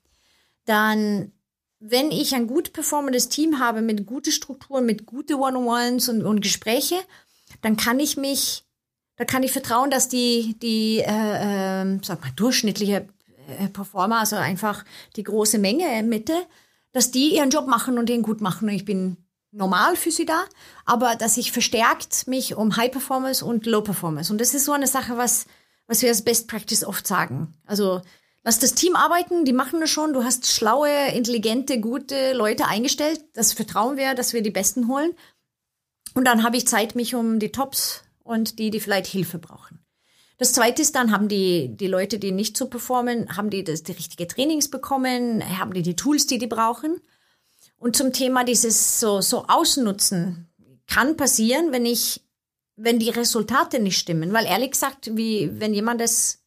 Dann, 0.65 1.33
wenn 1.81 2.11
ich 2.11 2.35
ein 2.35 2.47
gut 2.47 2.73
performendes 2.73 3.29
Team 3.29 3.59
habe 3.59 3.83
mit 3.83 4.07
guten 4.07 4.33
Strukturen, 4.33 4.87
mit 4.87 5.05
guten 5.05 5.35
One-on-Ones 5.35 6.09
und, 6.09 6.23
und 6.23 6.41
Gespräche, 6.41 6.97
dann 7.61 7.77
kann 7.77 8.01
ich 8.01 8.17
mich, 8.17 8.65
da 9.17 9.25
kann 9.25 9.43
ich 9.43 9.53
vertrauen, 9.53 9.91
dass 9.91 10.09
die, 10.09 10.57
die 10.61 11.01
äh, 11.01 11.83
äh, 11.83 11.99
sag 12.03 12.23
mal, 12.23 12.33
durchschnittliche 12.35 13.07
äh, 13.59 13.69
Performer, 13.69 14.21
also 14.21 14.37
einfach 14.37 14.85
die 15.17 15.23
große 15.23 15.59
Menge 15.59 16.03
Mitte, 16.03 16.35
dass 16.95 17.11
die 17.11 17.35
ihren 17.35 17.51
Job 17.51 17.67
machen 17.67 17.99
und 17.99 18.09
den 18.09 18.23
gut 18.23 18.41
machen. 18.41 18.69
Und 18.69 18.75
ich 18.75 18.87
bin 18.87 19.19
normal 19.51 19.97
für 19.97 20.11
sie 20.11 20.25
da, 20.25 20.45
aber 20.87 21.17
dass 21.17 21.37
ich 21.37 21.53
verstärkt 21.53 22.27
mich 22.27 22.55
um 22.55 22.77
High 22.77 22.91
Performance 22.91 23.45
und 23.45 23.67
Low 23.67 23.83
Performance. 23.83 24.33
Und 24.33 24.41
das 24.41 24.55
ist 24.55 24.65
so 24.65 24.73
eine 24.73 24.87
Sache, 24.87 25.19
was, 25.19 25.47
was 25.87 26.03
wir 26.03 26.09
als 26.09 26.23
Best 26.23 26.49
Practice 26.49 26.85
oft 26.85 27.07
sagen. 27.07 27.53
Also 27.67 28.01
lass 28.45 28.61
das 28.61 28.75
Team 28.75 28.97
arbeiten, 28.97 29.45
die 29.45 29.53
machen 29.53 29.81
das 29.81 29.91
schon. 29.91 30.13
Du 30.13 30.25
hast 30.25 30.47
schlaue, 30.47 31.09
intelligente, 31.15 31.81
gute 31.81 32.33
Leute 32.33 32.67
eingestellt. 32.67 33.21
Das 33.35 33.53
vertrauen 33.53 33.97
wir, 33.97 34.15
dass 34.15 34.33
wir 34.33 34.43
die 34.43 34.51
Besten 34.51 34.89
holen. 34.89 35.15
Und 36.15 36.27
dann 36.27 36.45
habe 36.45 36.57
ich 36.57 36.67
Zeit, 36.67 36.95
mich 36.95 37.17
um 37.17 37.41
die 37.41 37.51
Tops 37.51 38.05
und 38.23 38.61
die, 38.61 38.71
die 38.71 38.81
vielleicht 38.81 39.09
Hilfe 39.09 39.39
brauchen. 39.39 39.64
Das 40.37 40.53
zweite 40.53 40.83
ist 40.83 40.95
dann, 40.95 41.13
haben 41.13 41.29
die, 41.29 41.77
die 41.77 41.87
Leute, 41.87 42.19
die 42.19 42.33
nicht 42.33 42.57
so 42.57 42.69
performen, 42.69 43.37
haben 43.37 43.51
die 43.51 43.63
das, 43.63 43.85
die 43.85 43.93
richtige 43.93 44.27
Trainings 44.27 44.69
bekommen, 44.69 45.43
haben 45.59 45.73
die 45.73 45.83
die 45.83 45.97
Tools, 45.97 46.27
die 46.27 46.39
die 46.39 46.49
brauchen. 46.49 47.01
Und 47.79 47.97
zum 47.97 48.13
Thema 48.13 48.45
dieses 48.45 48.99
so, 48.99 49.21
so 49.21 49.47
Ausnutzen 49.47 50.49
kann 50.87 51.17
passieren, 51.17 51.71
wenn 51.71 51.87
ich, 51.87 52.23
wenn 52.77 52.99
die 52.99 53.11
Resultate 53.11 53.79
nicht 53.79 53.99
stimmen. 53.99 54.33
Weil 54.33 54.47
ehrlich 54.47 54.73
gesagt, 54.73 55.11
wie, 55.17 55.51
wenn 55.61 55.73
jemand 55.73 56.01
das 56.01 56.45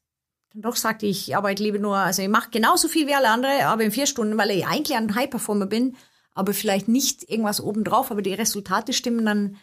dann 0.54 0.62
doch 0.62 0.76
sagt, 0.76 1.04
ich 1.04 1.36
arbeite 1.36 1.64
lieber 1.64 1.80
nur, 1.80 1.98
also 1.98 2.22
ich 2.22 2.30
mache 2.30 2.50
genauso 2.50 2.88
viel 2.88 3.08
wie 3.08 3.16
alle 3.16 3.30
anderen, 3.30 3.62
aber 3.62 3.84
in 3.84 3.92
vier 3.92 4.08
Stunden, 4.08 4.38
weil 4.38 4.52
ich 4.52 4.66
eigentlich 4.66 4.98
ein 4.98 5.14
High 5.16 5.30
Performer 5.30 5.66
bin, 5.66 5.96
aber 6.34 6.54
vielleicht 6.54 6.88
nicht 6.88 7.30
irgendwas 7.30 7.62
obendrauf, 7.62 8.12
aber 8.12 8.22
die 8.22 8.34
Resultate 8.34 8.94
stimmen, 8.94 9.26
dann, 9.26 9.58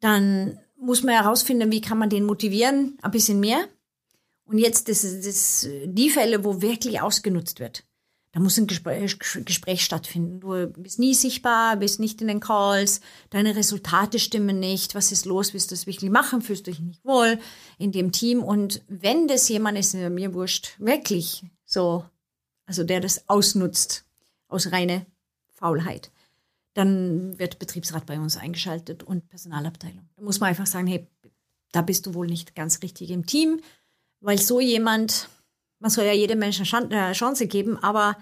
dann 0.00 0.58
muss 0.80 1.02
man 1.02 1.14
herausfinden, 1.14 1.70
wie 1.70 1.80
kann 1.80 1.98
man 1.98 2.10
den 2.10 2.24
motivieren, 2.24 2.98
ein 3.02 3.10
bisschen 3.10 3.40
mehr. 3.40 3.68
Und 4.44 4.58
jetzt 4.58 4.88
das, 4.88 5.02
das, 5.02 5.68
die 5.84 6.10
Fälle, 6.10 6.44
wo 6.44 6.60
wirklich 6.60 7.00
ausgenutzt 7.00 7.60
wird. 7.60 7.84
Da 8.32 8.38
muss 8.38 8.58
ein 8.58 8.68
Gespräch, 8.68 9.18
Gespräch 9.18 9.84
stattfinden. 9.84 10.40
Du 10.40 10.68
bist 10.80 11.00
nie 11.00 11.14
sichtbar, 11.14 11.76
bist 11.76 11.98
nicht 11.98 12.20
in 12.20 12.28
den 12.28 12.38
Calls, 12.38 13.00
deine 13.30 13.56
Resultate 13.56 14.20
stimmen 14.20 14.60
nicht. 14.60 14.94
Was 14.94 15.10
ist 15.10 15.26
los? 15.26 15.52
Willst 15.52 15.70
du 15.70 15.74
das 15.74 15.86
wirklich 15.86 16.10
machen? 16.10 16.40
Fühlst 16.40 16.66
du 16.66 16.70
dich 16.70 16.80
nicht 16.80 17.04
wohl 17.04 17.40
in 17.78 17.90
dem 17.90 18.12
Team? 18.12 18.42
Und 18.42 18.82
wenn 18.86 19.26
das 19.26 19.48
jemand 19.48 19.78
ist, 19.78 19.94
mir 19.94 20.32
wurscht, 20.32 20.74
wirklich 20.78 21.44
so, 21.64 22.04
also 22.66 22.84
der 22.84 23.00
das 23.00 23.28
ausnutzt 23.28 24.04
aus 24.46 24.70
reiner 24.70 25.06
Faulheit, 25.48 26.12
dann 26.74 27.38
wird 27.38 27.58
Betriebsrat 27.58 28.06
bei 28.06 28.18
uns 28.18 28.36
eingeschaltet 28.36 29.02
und 29.02 29.28
Personalabteilung. 29.28 30.08
Da 30.16 30.22
muss 30.22 30.40
man 30.40 30.50
einfach 30.50 30.66
sagen, 30.66 30.86
hey, 30.86 31.06
da 31.72 31.82
bist 31.82 32.06
du 32.06 32.14
wohl 32.14 32.26
nicht 32.26 32.54
ganz 32.54 32.82
richtig 32.82 33.10
im 33.10 33.26
Team, 33.26 33.60
weil 34.20 34.38
so 34.38 34.60
jemand, 34.60 35.28
man 35.78 35.90
soll 35.90 36.04
ja 36.04 36.12
jedem 36.12 36.38
Menschen 36.38 36.66
eine 36.92 37.12
Chance 37.12 37.46
geben, 37.46 37.76
aber 37.76 38.16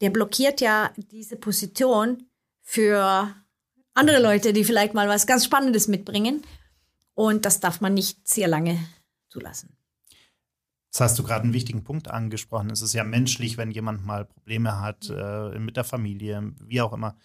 der 0.00 0.10
blockiert 0.10 0.60
ja 0.60 0.92
diese 0.96 1.36
Position 1.36 2.24
für 2.62 3.34
andere 3.94 4.22
Leute, 4.22 4.52
die 4.52 4.64
vielleicht 4.64 4.94
mal 4.94 5.08
was 5.08 5.26
ganz 5.26 5.44
Spannendes 5.44 5.88
mitbringen. 5.88 6.42
Und 7.14 7.44
das 7.44 7.60
darf 7.60 7.80
man 7.80 7.94
nicht 7.94 8.28
sehr 8.28 8.46
lange 8.46 8.78
zulassen. 9.28 9.76
Jetzt 10.86 11.00
hast 11.00 11.18
du 11.18 11.22
gerade 11.22 11.44
einen 11.44 11.52
wichtigen 11.52 11.84
Punkt 11.84 12.08
angesprochen. 12.08 12.70
Es 12.70 12.80
ist 12.80 12.94
ja 12.94 13.04
menschlich, 13.04 13.58
wenn 13.58 13.70
jemand 13.70 14.06
mal 14.06 14.24
Probleme 14.24 14.80
hat 14.80 15.10
äh, 15.10 15.58
mit 15.58 15.76
der 15.76 15.84
Familie, 15.84 16.54
wie 16.60 16.80
auch 16.80 16.92
immer. 16.92 17.16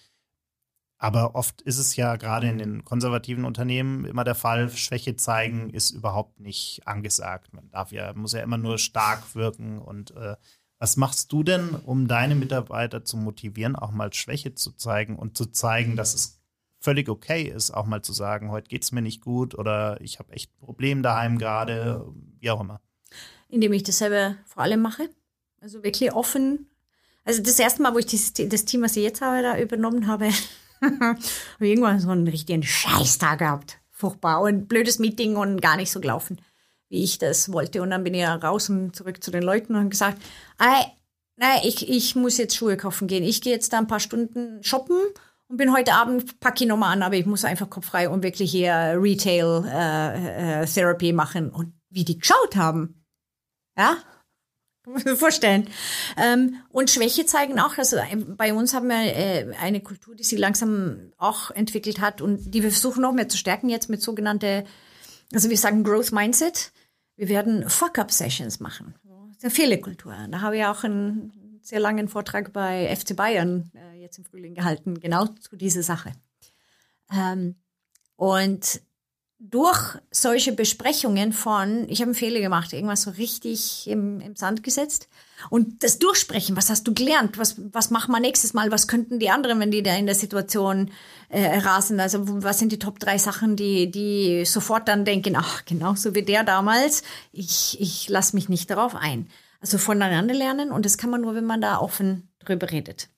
Aber 1.04 1.36
oft 1.36 1.62
ist 1.64 1.80
es 1.80 1.98
ja 1.98 2.16
gerade 2.16 2.48
in 2.48 2.60
den 2.60 2.86
konservativen 2.86 3.44
Unternehmen 3.44 4.06
immer 4.06 4.24
der 4.24 4.36
Fall, 4.36 4.70
Schwäche 4.70 5.18
zeigen 5.18 5.70
ist 5.70 5.92
überhaupt 5.92 6.40
nicht 6.40 6.88
angesagt. 6.88 7.52
Man 7.52 7.70
darf 7.72 7.92
ja, 7.92 8.14
muss 8.14 8.32
ja 8.32 8.40
immer 8.40 8.58
nur 8.58 8.78
stark 8.78 9.36
wirken. 9.36 9.80
Und 9.80 10.12
äh, 10.12 10.38
was 10.80 10.96
machst 10.96 11.34
du 11.34 11.44
denn, 11.44 11.72
um 11.72 12.08
deine 12.08 12.36
Mitarbeiter 12.36 13.04
zu 13.04 13.18
motivieren, 13.18 13.76
auch 13.76 13.92
mal 13.92 14.14
Schwäche 14.14 14.56
zu 14.56 14.72
zeigen 14.72 15.18
und 15.18 15.38
zu 15.38 15.48
zeigen, 15.48 15.98
dass 15.98 16.14
es 16.14 16.42
völlig 16.80 17.10
okay 17.10 17.44
ist, 17.54 17.72
auch 17.72 17.86
mal 17.86 18.02
zu 18.02 18.14
sagen, 18.14 18.50
heute 18.50 18.70
geht 18.70 18.84
es 18.84 18.94
mir 18.94 19.02
nicht 19.02 19.20
gut 19.20 19.56
oder 19.56 20.00
ich 20.00 20.20
habe 20.20 20.32
echt 20.32 20.54
ein 20.54 20.66
Problem 20.66 21.04
daheim 21.04 21.38
gerade, 21.38 22.08
wie 22.40 22.50
auch 22.50 22.62
immer. 22.62 22.80
Indem 23.50 23.74
ich 23.74 23.84
das 23.84 23.98
selber 23.98 24.38
vor 24.46 24.64
allem 24.64 24.82
mache. 24.82 25.10
Also 25.60 25.84
wirklich 25.84 26.14
offen. 26.14 26.70
Also 27.26 27.44
das 27.44 27.60
erste 27.60 27.82
Mal, 27.82 27.94
wo 27.94 27.98
ich 27.98 28.06
dieses, 28.06 28.32
das 28.32 28.64
Team, 28.64 28.84
was 28.84 28.96
ich 28.96 29.04
jetzt 29.04 29.20
habe, 29.20 29.42
da 29.42 29.60
übernommen 29.60 30.08
habe, 30.08 30.30
habe 31.02 31.68
irgendwann 31.68 32.00
so 32.00 32.10
einen 32.10 32.28
richtigen 32.28 32.64
Scheißtag 32.64 33.40
gehabt. 33.40 33.80
Furchtbar 33.92 34.42
und 34.42 34.68
blödes 34.68 35.00
Meeting 35.00 35.36
und 35.36 35.62
gar 35.62 35.78
nicht 35.78 35.92
so 35.92 36.00
gelaufen, 36.00 36.42
wie 36.90 37.04
ich 37.04 37.20
das 37.20 37.52
wollte. 37.52 37.82
Und 37.82 37.92
dann 37.92 38.04
bin 38.04 38.14
ich 38.14 38.26
raus 38.26 38.70
und 38.70 38.96
zurück 38.96 39.24
zu 39.24 39.32
den 39.32 39.44
Leuten 39.44 39.76
und 39.76 39.90
gesagt, 39.90 40.22
ey, 40.60 40.86
nein, 41.38 41.60
ich, 41.64 41.90
ich 41.90 42.16
muss 42.16 42.38
jetzt 42.38 42.56
Schuhe 42.56 42.78
kaufen 42.78 43.08
gehen. 43.08 43.24
Ich 43.24 43.42
gehe 43.42 43.54
jetzt 43.54 43.72
da 43.72 43.78
ein 43.78 43.88
paar 43.88 44.00
Stunden 44.00 44.64
shoppen 44.64 44.98
und 45.48 45.58
bin 45.58 45.74
heute 45.74 45.94
Abend, 45.94 46.40
packe 46.40 46.64
ich 46.64 46.70
nochmal 46.70 46.94
an, 46.94 47.04
aber 47.04 47.16
ich 47.16 47.26
muss 47.26 47.46
einfach 47.46 47.70
kopffrei 47.70 48.10
und 48.10 48.24
wirklich 48.24 48.52
hier 48.52 48.96
Retail 48.98 49.64
äh, 49.68 50.64
äh, 50.64 51.14
machen. 51.14 51.50
Und 51.50 51.74
wie 51.90 52.04
die 52.04 52.18
geschaut 52.18 52.56
haben, 52.56 53.06
ja, 53.78 53.98
vorstellen. 55.16 55.68
Ähm, 56.18 56.58
und 56.70 56.90
Schwäche 56.90 57.26
zeigen 57.26 57.60
auch, 57.60 57.78
also 57.78 57.98
bei 58.38 58.54
uns 58.54 58.74
haben 58.74 58.88
wir 58.88 59.16
äh, 59.16 59.54
eine 59.60 59.82
Kultur, 59.82 60.16
die 60.16 60.24
sie 60.24 60.36
langsam 60.36 61.12
auch 61.18 61.52
entwickelt 61.52 62.00
hat 62.02 62.22
und 62.22 62.54
die 62.54 62.64
wir 62.64 62.72
versuchen 62.72 63.02
noch 63.02 63.14
mehr 63.14 63.30
zu 63.30 63.38
stärken 63.38 63.70
jetzt 63.70 63.90
mit 63.90 64.02
sogenannte, 64.02 64.66
also 65.34 65.50
wir 65.50 65.58
sagen 65.58 65.84
Growth 65.84 66.12
Mindset. 66.12 66.72
Wir 67.16 67.30
werden 67.30 67.70
Fuck-Up-Sessions 67.70 68.60
machen. 68.60 68.96
Ist 69.32 69.44
eine 69.44 69.52
Fehlerkultur. 69.52 70.16
Da 70.30 70.42
habe 70.42 70.58
ich 70.58 70.66
auch 70.66 70.84
einen 70.84 71.60
sehr 71.62 71.80
langen 71.80 72.08
Vortrag 72.08 72.52
bei 72.54 72.94
FC 72.96 73.16
Bayern 73.16 73.72
äh, 73.76 74.02
jetzt 74.02 74.18
im 74.18 74.26
Frühling 74.26 74.56
gehalten, 74.56 75.00
genau 75.00 75.28
zu 75.28 75.56
dieser 75.56 75.84
Sache. 75.84 76.12
Ähm, 77.12 77.56
und 78.16 78.82
durch 79.50 79.98
solche 80.10 80.54
Besprechungen 80.54 81.34
von, 81.34 81.86
ich 81.90 82.00
habe 82.00 82.10
einen 82.10 82.16
Fehler 82.16 82.40
gemacht, 82.40 82.72
irgendwas 82.72 83.02
so 83.02 83.12
richtig 83.12 83.88
im, 83.90 84.22
im 84.22 84.38
Sand 84.38 84.64
gesetzt 84.64 85.10
und 85.50 85.84
das 85.84 86.00
Durchsprechen, 86.00 86.56
was 86.56 86.70
hast 86.70 86.88
du 86.88 86.94
gelernt, 86.94 87.38
was, 87.38 87.56
was 87.74 87.90
machen 87.90 88.14
wir 88.14 88.22
nächstes 88.22 88.54
Mal, 88.54 88.72
was 88.72 88.88
könnten 88.88 89.20
die 89.20 89.30
anderen, 89.30 89.60
wenn 89.60 89.70
die 89.70 89.84
da 89.84 89.96
in 89.96 90.06
der 90.06 90.16
Situation 90.16 90.92
äh, 91.28 91.58
rasen, 91.60 92.00
also 92.00 92.22
was 92.42 92.60
sind 92.60 92.72
die 92.72 92.80
Top 92.80 93.00
drei 93.00 93.18
Sachen, 93.18 93.58
die, 93.58 93.92
die 93.92 94.46
sofort 94.46 94.88
dann 94.88 95.04
denken, 95.04 95.36
ach, 95.36 95.66
genauso 95.66 96.16
wie 96.16 96.24
der 96.24 96.46
damals, 96.46 97.04
ich, 97.34 97.78
ich 97.82 98.08
lasse 98.08 98.38
mich 98.38 98.48
nicht 98.48 98.70
darauf 98.70 98.96
ein. 98.96 99.28
Also 99.60 99.78
voneinander 99.78 100.34
lernen 100.34 100.72
und 100.72 100.86
das 100.86 100.98
kann 100.98 101.10
man 101.10 101.20
nur, 101.20 101.36
wenn 101.36 101.46
man 101.46 101.60
da 101.60 101.80
offen 101.80 102.30
drüber 102.40 102.72
redet. 102.72 103.10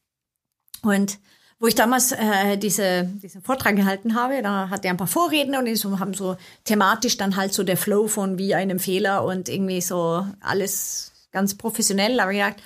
Und 0.82 1.20
wo 1.66 1.68
ich 1.68 1.74
damals 1.74 2.12
äh, 2.12 2.60
diese, 2.60 3.06
diesen 3.24 3.42
Vortrag 3.42 3.76
gehalten 3.76 4.14
habe, 4.14 4.44
da 4.44 4.70
hatte 4.70 4.88
er 4.88 4.94
ein 4.94 4.98
paar 4.98 5.08
Vorredner 5.08 5.58
und 5.58 5.66
die 5.66 5.76
so, 5.76 6.00
haben 6.00 6.14
so 6.14 6.38
thematisch 6.64 7.18
dann 7.18 7.36
halt 7.36 7.56
so 7.56 7.64
der 7.64 7.76
Flow 7.76 8.08
von 8.08 8.38
wie 8.38 8.54
einem 8.54 8.78
Fehler 8.78 9.26
und 9.26 9.50
irgendwie 9.50 9.82
so 9.82 10.24
alles 10.42 11.12
ganz 11.32 11.56
professionell. 11.56 12.20
Aber 12.20 12.32
ich 12.32 12.38
gesagt, 12.38 12.62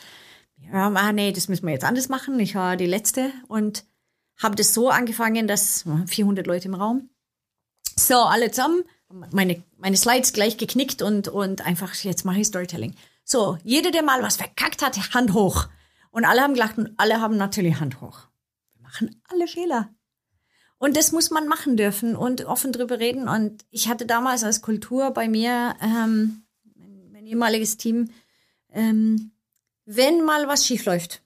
ja, 0.57 0.89
ah, 0.89 1.13
nee, 1.13 1.31
das 1.31 1.47
müssen 1.47 1.65
wir 1.65 1.71
jetzt 1.71 1.85
anders 1.85 2.09
machen. 2.09 2.37
Ich 2.41 2.55
war 2.55 2.75
die 2.75 2.87
Letzte 2.87 3.31
und 3.47 3.85
habe 4.37 4.57
das 4.57 4.73
so 4.73 4.89
angefangen, 4.89 5.47
dass 5.47 5.85
400 6.07 6.45
Leute 6.45 6.67
im 6.67 6.75
Raum. 6.75 7.09
So, 7.95 8.15
alle 8.15 8.51
zusammen, 8.51 8.83
meine, 9.31 9.63
meine 9.77 9.95
Slides 9.95 10.33
gleich 10.33 10.57
geknickt 10.57 11.01
und, 11.01 11.29
und 11.29 11.65
einfach, 11.65 11.95
jetzt 11.95 12.25
mache 12.25 12.41
ich 12.41 12.47
Storytelling. 12.47 12.95
So, 13.23 13.57
jeder, 13.63 13.91
der 13.91 14.03
mal 14.03 14.21
was 14.23 14.35
verkackt 14.35 14.83
hat, 14.83 14.97
Hand 15.13 15.33
hoch. 15.33 15.69
Und 16.11 16.25
alle 16.25 16.41
haben 16.41 16.53
gelacht 16.53 16.77
und 16.77 16.91
alle 16.97 17.21
haben 17.21 17.37
natürlich 17.37 17.79
Hand 17.79 18.01
hoch 18.01 18.28
machen 18.89 19.21
alle 19.29 19.47
Fehler. 19.47 19.93
Und 20.79 20.97
das 20.97 21.11
muss 21.11 21.29
man 21.29 21.47
machen 21.47 21.77
dürfen 21.77 22.15
und 22.15 22.45
offen 22.45 22.71
drüber 22.71 22.99
reden. 22.99 23.27
Und 23.27 23.65
ich 23.69 23.87
hatte 23.87 24.05
damals 24.05 24.43
als 24.43 24.61
Kultur 24.61 25.11
bei 25.11 25.27
mir, 25.27 25.75
ähm, 25.81 26.43
mein, 27.11 27.25
ehemaliges 27.25 27.77
Team, 27.77 28.09
ähm, 28.71 29.31
wenn 29.85 30.23
mal 30.23 30.47
was 30.47 30.65
schief 30.65 30.85
läuft, 30.85 31.21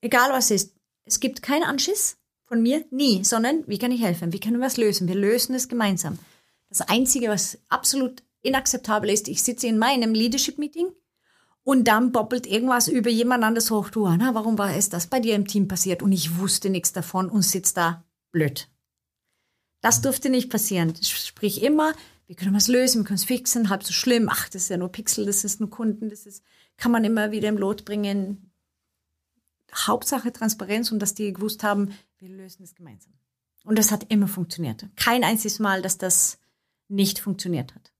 egal 0.00 0.30
was 0.30 0.50
ist, 0.50 0.74
es 1.04 1.20
gibt 1.20 1.42
keinen 1.42 1.64
Anschiss 1.64 2.18
von 2.44 2.62
mir, 2.62 2.84
nie, 2.90 3.24
sondern 3.24 3.64
wie 3.66 3.78
kann 3.78 3.92
ich 3.92 4.02
helfen? 4.02 4.32
Wie 4.32 4.40
können 4.40 4.60
wir 4.60 4.66
es 4.66 4.76
lösen? 4.76 5.08
Wir 5.08 5.14
lösen 5.16 5.54
es 5.54 5.68
gemeinsam. 5.68 6.18
Das 6.68 6.82
Einzige, 6.82 7.28
was 7.28 7.58
absolut 7.68 8.22
inakzeptabel 8.42 9.10
ist, 9.10 9.26
ich 9.28 9.42
sitze 9.42 9.66
in 9.66 9.78
meinem 9.78 10.14
Leadership-Meeting 10.14 10.92
Und 11.66 11.88
dann 11.88 12.12
bobbelt 12.12 12.46
irgendwas 12.46 12.86
über 12.86 13.10
jemand 13.10 13.42
anderes 13.42 13.72
hoch. 13.72 13.90
Du, 13.90 14.06
Anna, 14.06 14.36
warum 14.36 14.56
war 14.56 14.76
es 14.76 14.88
das 14.88 15.08
bei 15.08 15.18
dir 15.18 15.34
im 15.34 15.48
Team 15.48 15.66
passiert? 15.66 16.00
Und 16.00 16.12
ich 16.12 16.38
wusste 16.38 16.70
nichts 16.70 16.92
davon 16.92 17.28
und 17.28 17.42
sitze 17.42 17.74
da 17.74 18.04
blöd. 18.30 18.68
Das 19.80 20.00
durfte 20.00 20.30
nicht 20.30 20.48
passieren. 20.48 20.94
Sprich 21.02 21.64
immer, 21.64 21.92
wir 22.28 22.36
können 22.36 22.54
was 22.54 22.68
lösen, 22.68 23.00
wir 23.00 23.06
können 23.06 23.16
es 23.16 23.24
fixen, 23.24 23.68
halb 23.68 23.82
so 23.82 23.92
schlimm. 23.92 24.28
Ach, 24.30 24.48
das 24.48 24.62
ist 24.62 24.68
ja 24.68 24.76
nur 24.76 24.92
Pixel, 24.92 25.26
das 25.26 25.42
ist 25.42 25.58
nur 25.58 25.68
Kunden, 25.68 26.08
das 26.08 26.24
ist, 26.24 26.44
kann 26.76 26.92
man 26.92 27.02
immer 27.02 27.32
wieder 27.32 27.48
im 27.48 27.58
Lot 27.58 27.84
bringen. 27.84 28.52
Hauptsache 29.74 30.32
Transparenz 30.32 30.92
und 30.92 31.00
dass 31.00 31.14
die 31.14 31.32
gewusst 31.32 31.64
haben, 31.64 31.90
wir 32.18 32.28
lösen 32.28 32.62
es 32.62 32.76
gemeinsam. 32.76 33.14
Und 33.64 33.76
das 33.76 33.90
hat 33.90 34.06
immer 34.08 34.28
funktioniert. 34.28 34.86
Kein 34.94 35.24
einziges 35.24 35.58
Mal, 35.58 35.82
dass 35.82 35.98
das 35.98 36.38
nicht 36.86 37.18
funktioniert 37.18 37.74
hat. 37.74 37.92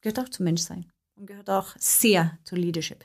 Gehört 0.00 0.20
auch 0.20 0.28
zum 0.28 0.44
Menschsein 0.44 0.92
und 1.20 1.26
gehört 1.26 1.50
auch 1.50 1.76
sehr 1.78 2.38
zur 2.44 2.58
Leadership. 2.58 3.04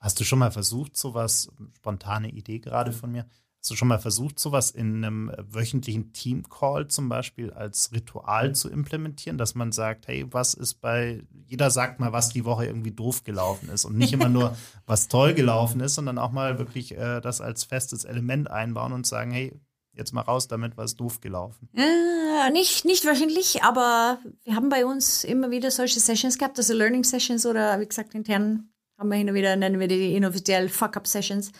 Hast 0.00 0.20
du 0.20 0.24
schon 0.24 0.40
mal 0.40 0.50
versucht, 0.50 0.96
sowas, 0.96 1.50
spontane 1.76 2.28
Idee 2.28 2.58
gerade 2.58 2.92
von 2.92 3.10
mir, 3.10 3.26
hast 3.60 3.70
du 3.70 3.76
schon 3.76 3.88
mal 3.88 3.98
versucht, 3.98 4.38
sowas 4.38 4.70
in 4.70 5.02
einem 5.02 5.32
wöchentlichen 5.38 6.12
Team-Call 6.12 6.88
zum 6.88 7.08
Beispiel 7.08 7.50
als 7.52 7.92
Ritual 7.92 8.54
zu 8.54 8.68
implementieren, 8.68 9.38
dass 9.38 9.54
man 9.54 9.72
sagt, 9.72 10.08
hey, 10.08 10.26
was 10.30 10.52
ist 10.52 10.82
bei, 10.82 11.22
jeder 11.46 11.70
sagt 11.70 12.00
mal, 12.00 12.12
was 12.12 12.28
die 12.28 12.44
Woche 12.44 12.66
irgendwie 12.66 12.90
doof 12.90 13.24
gelaufen 13.24 13.70
ist 13.70 13.86
und 13.86 13.96
nicht 13.96 14.12
immer 14.12 14.28
nur, 14.28 14.54
was 14.86 15.08
toll 15.08 15.32
gelaufen 15.32 15.80
ist, 15.80 15.94
sondern 15.94 16.18
auch 16.18 16.32
mal 16.32 16.58
wirklich 16.58 16.92
äh, 16.98 17.22
das 17.22 17.40
als 17.40 17.64
festes 17.64 18.04
Element 18.04 18.50
einbauen 18.50 18.92
und 18.92 19.06
sagen, 19.06 19.30
hey, 19.30 19.58
jetzt 19.96 20.12
mal 20.12 20.22
raus 20.22 20.48
damit, 20.48 20.76
was 20.76 20.96
doof 20.96 21.20
gelaufen? 21.20 21.68
Äh, 21.74 22.50
nicht, 22.50 22.84
nicht 22.84 23.04
wöchentlich, 23.04 23.62
aber 23.62 24.18
wir 24.44 24.56
haben 24.56 24.68
bei 24.68 24.84
uns 24.86 25.24
immer 25.24 25.50
wieder 25.50 25.70
solche 25.70 26.00
Sessions 26.00 26.38
gehabt, 26.38 26.58
also 26.58 26.74
Learning 26.74 27.04
Sessions 27.04 27.46
oder 27.46 27.80
wie 27.80 27.86
gesagt 27.86 28.14
intern 28.14 28.68
haben 28.98 29.08
wir 29.08 29.16
hin 29.16 29.28
und 29.28 29.34
wieder, 29.34 29.56
nennen 29.56 29.80
wir 29.80 29.88
die 29.88 30.14
inoffiziell 30.14 30.68
Fuck-Up-Sessions, 30.68 31.52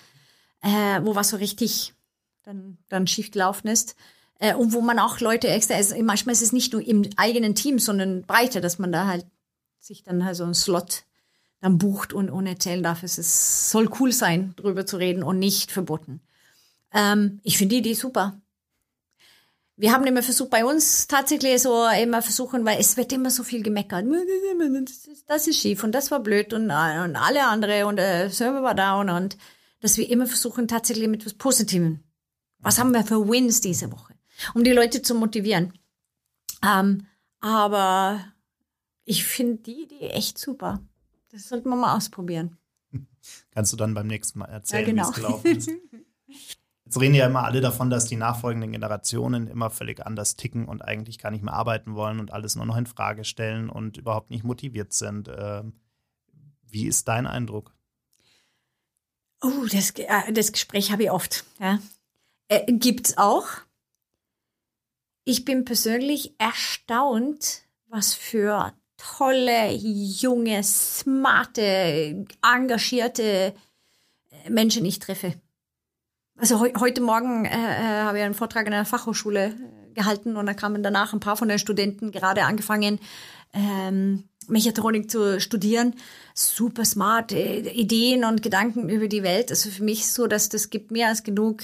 äh, 0.62 1.01
wo 1.03 1.14
was 1.14 1.31
so 1.31 1.37
richtig 1.37 1.94
dann, 2.42 2.79
dann 2.88 3.07
schief 3.07 3.31
gelaufen 3.31 3.68
ist. 3.68 3.97
Äh, 4.38 4.55
und 4.55 4.73
wo 4.73 4.81
man 4.81 4.99
auch 4.99 5.20
Leute 5.20 5.49
extra, 5.49 5.75
also 5.75 6.01
manchmal 6.03 6.35
ist 6.35 6.42
es 6.42 6.53
nicht 6.53 6.73
nur 6.73 6.87
im 6.87 7.09
eigenen 7.16 7.55
Team, 7.55 7.79
sondern 7.79 8.23
breiter, 8.23 8.61
dass 8.61 8.79
man 8.79 8.92
da 8.92 9.07
halt 9.07 9.27
sich 9.79 10.03
dann 10.03 10.25
halt 10.25 10.37
so 10.37 10.44
einen 10.44 10.55
Slot 10.55 11.05
dann 11.61 11.79
bucht 11.79 12.12
und, 12.12 12.31
und 12.31 12.47
erzählen 12.47 12.83
darf. 12.83 13.03
Es 13.03 13.18
ist, 13.18 13.70
soll 13.70 13.90
cool 14.01 14.12
sein, 14.12 14.55
drüber 14.57 14.87
zu 14.87 14.97
reden 14.97 15.23
und 15.23 15.38
nicht 15.38 15.73
verboten. 15.73 16.20
Ähm, 16.95 17.41
ich 17.43 17.59
finde 17.59 17.75
die 17.75 17.81
Idee 17.81 17.95
super. 17.95 18.41
Wir 19.77 19.93
haben 19.93 20.07
immer 20.07 20.23
versucht, 20.23 20.51
bei 20.51 20.65
uns 20.65 21.09
tatsächlich 21.09 21.61
so 21.61 21.89
immer 21.89 22.23
versuchen, 22.23 22.65
weil 22.65 22.79
es 22.79 22.97
wird 22.97 23.13
immer 23.13 23.31
so 23.31 23.43
viel 23.43 23.65
gemeckert. 23.65 24.07
Das 25.27 25.49
ist 25.49 25.59
schief 25.59 25.83
und 25.83 25.93
das 25.93 26.13
war 26.13 26.21
blöd 26.21 26.53
und, 26.53 26.65
und 26.65 26.71
alle 26.71 27.45
andere 27.45 27.87
und 27.87 27.97
der 27.97 28.31
Server 28.31 28.63
war 28.63 28.77
down 28.77 29.11
und 29.11 29.37
dass 29.81 29.99
wir 29.99 30.09
immer 30.09 30.27
versuchen, 30.27 30.69
tatsächlich 30.69 31.09
mit 31.09 31.23
etwas 31.23 31.35
Positivem. 31.35 32.05
Was 32.61 32.79
haben 32.79 32.93
wir 32.93 33.05
für 33.05 33.29
Wins 33.29 33.61
diese 33.61 33.91
Woche? 33.91 34.15
Um 34.55 34.63
die 34.63 34.73
Leute 34.73 35.03
zu 35.03 35.15
motivieren. 35.15 35.73
Ähm, 36.65 37.07
aber 37.41 38.25
ich 39.05 39.25
finde 39.25 39.63
die 39.63 39.83
Idee 39.83 40.09
echt 40.11 40.39
super. 40.39 40.81
Das 41.33 41.49
sollten 41.49 41.69
wir 41.69 41.77
mal 41.77 41.97
ausprobieren. 41.97 42.57
Kannst 43.51 43.73
du 43.73 43.77
dann 43.77 43.93
beim 43.93 44.07
nächsten 44.07 44.39
Mal 44.39 44.47
erzählen, 44.47 44.97
ja, 44.97 45.05
genau. 45.05 45.07
wie 45.07 45.11
es 45.11 45.15
gelaufen 45.17 45.57
ist? 45.57 45.71
Jetzt 46.85 47.01
reden 47.01 47.14
ja 47.14 47.27
immer 47.27 47.44
alle 47.44 47.62
davon, 47.62 47.88
dass 47.88 48.05
die 48.05 48.16
nachfolgenden 48.16 48.73
Generationen 48.73 49.47
immer 49.47 49.70
völlig 49.70 50.05
anders 50.05 50.37
ticken 50.37 50.66
und 50.66 50.83
eigentlich 50.83 51.18
gar 51.18 51.31
nicht 51.31 51.42
mehr 51.42 51.55
arbeiten 51.55 51.94
wollen 51.94 52.20
und 52.20 52.33
alles 52.33 52.57
nur 52.57 52.66
noch 52.66 52.77
in 52.77 52.87
Frage 52.87 53.25
stellen 53.25 53.70
und 53.70 53.97
überhaupt 53.97 54.31
nicht 54.31 54.44
motiviert 54.44 54.92
sind. 54.92 55.31
Ähm, 55.35 55.81
wie 56.62 56.87
ist 56.87 57.09
dein 57.09 57.27
Eindruck? 57.27 57.73
Oh, 59.40 59.66
das, 59.70 59.90
äh, 59.92 60.33
das 60.33 60.53
Gespräch 60.53 60.92
habe 60.92 61.05
ich 61.05 61.11
oft. 61.11 61.44
Ja. 61.59 61.79
Äh, 62.49 62.70
gibt's 62.75 63.16
auch. 63.16 63.47
Ich 65.25 65.47
bin 65.47 65.64
persönlich 65.64 66.35
erstaunt, 66.38 67.62
was 67.87 68.12
für 68.12 68.75
tolle, 68.99 69.73
junge, 69.73 70.62
smarte, 70.62 72.27
engagierte 72.42 73.55
Menschen 74.49 74.85
ich 74.85 74.99
treffe 74.99 75.35
also 76.38 76.64
he 76.64 76.73
heute 76.79 77.01
Morgen 77.01 77.44
äh, 77.44 77.51
äh, 77.51 78.03
habe 78.03 78.18
ich 78.18 78.25
einen 78.25 78.35
Vortrag 78.35 78.66
in 78.66 78.73
einer 78.73 78.85
Fachhochschule 78.85 79.47
äh, 79.47 79.94
gehalten 79.94 80.37
und 80.37 80.47
da 80.47 80.55
kamen 80.55 80.83
danach 80.83 81.12
ein 81.12 81.20
paar 81.20 81.37
von 81.37 81.49
den 81.49 81.59
Studenten 81.59 82.11
gerade 82.11 82.44
angefangen, 82.44 82.99
ähm, 83.53 84.25
Mechatronik 84.49 85.11
zu 85.11 85.40
studieren. 85.40 85.94
Super 86.35 86.85
smart, 86.85 87.33
äh, 87.33 87.61
Ideen 87.70 88.25
und 88.25 88.42
Gedanken 88.42 88.88
über 88.88 89.09
die 89.09 89.23
Welt. 89.23 89.51
Also 89.51 89.70
für 89.70 89.85
mich 89.85 90.11
so, 90.11 90.27
dass 90.27 90.49
das 90.49 90.70
gibt 90.70 90.90
mehr 90.90 91.09
als 91.09 91.23
genug 91.23 91.62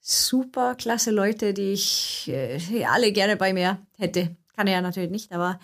super 0.00 0.74
klasse 0.74 1.10
Leute, 1.10 1.54
die 1.54 1.72
ich 1.72 2.28
äh, 2.28 2.84
alle 2.84 3.10
gerne 3.12 3.36
bei 3.36 3.54
mir 3.54 3.78
hätte. 3.96 4.36
Kann 4.54 4.66
er 4.66 4.74
ja 4.74 4.80
natürlich 4.82 5.10
nicht, 5.10 5.32
aber 5.32 5.58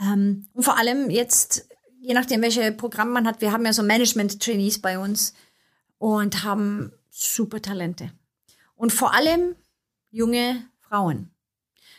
ähm, 0.00 0.48
und 0.54 0.64
vor 0.64 0.78
allem 0.78 1.10
jetzt, 1.10 1.68
je 2.00 2.14
nachdem, 2.14 2.40
welche 2.42 2.72
Programme 2.72 3.12
man 3.12 3.26
hat, 3.26 3.40
wir 3.42 3.52
haben 3.52 3.66
ja 3.66 3.72
so 3.72 3.82
Management-Trainees 3.82 4.80
bei 4.80 4.98
uns 4.98 5.34
und 5.98 6.42
haben 6.42 6.92
super 7.12 7.60
Talente. 7.60 8.10
Und 8.74 8.92
vor 8.92 9.14
allem 9.14 9.54
junge 10.10 10.64
Frauen. 10.80 11.30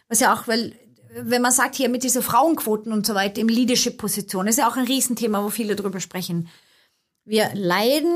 Was 0.10 0.20
ja 0.20 0.34
auch, 0.34 0.48
weil, 0.48 0.76
wenn 1.16 1.42
man 1.42 1.52
sagt 1.52 1.76
hier 1.76 1.88
mit 1.88 2.04
diesen 2.04 2.22
Frauenquoten 2.22 2.92
und 2.92 3.06
so 3.06 3.16
weiter 3.16 3.40
im 3.40 3.48
Leadership-Position, 3.48 4.48
ist 4.48 4.58
ja 4.58 4.68
auch 4.68 4.76
ein 4.76 4.86
Riesenthema, 4.86 5.44
wo 5.44 5.50
viele 5.50 5.76
drüber 5.76 6.00
sprechen. 6.00 6.50
Wir 7.24 7.52
leiden, 7.54 8.12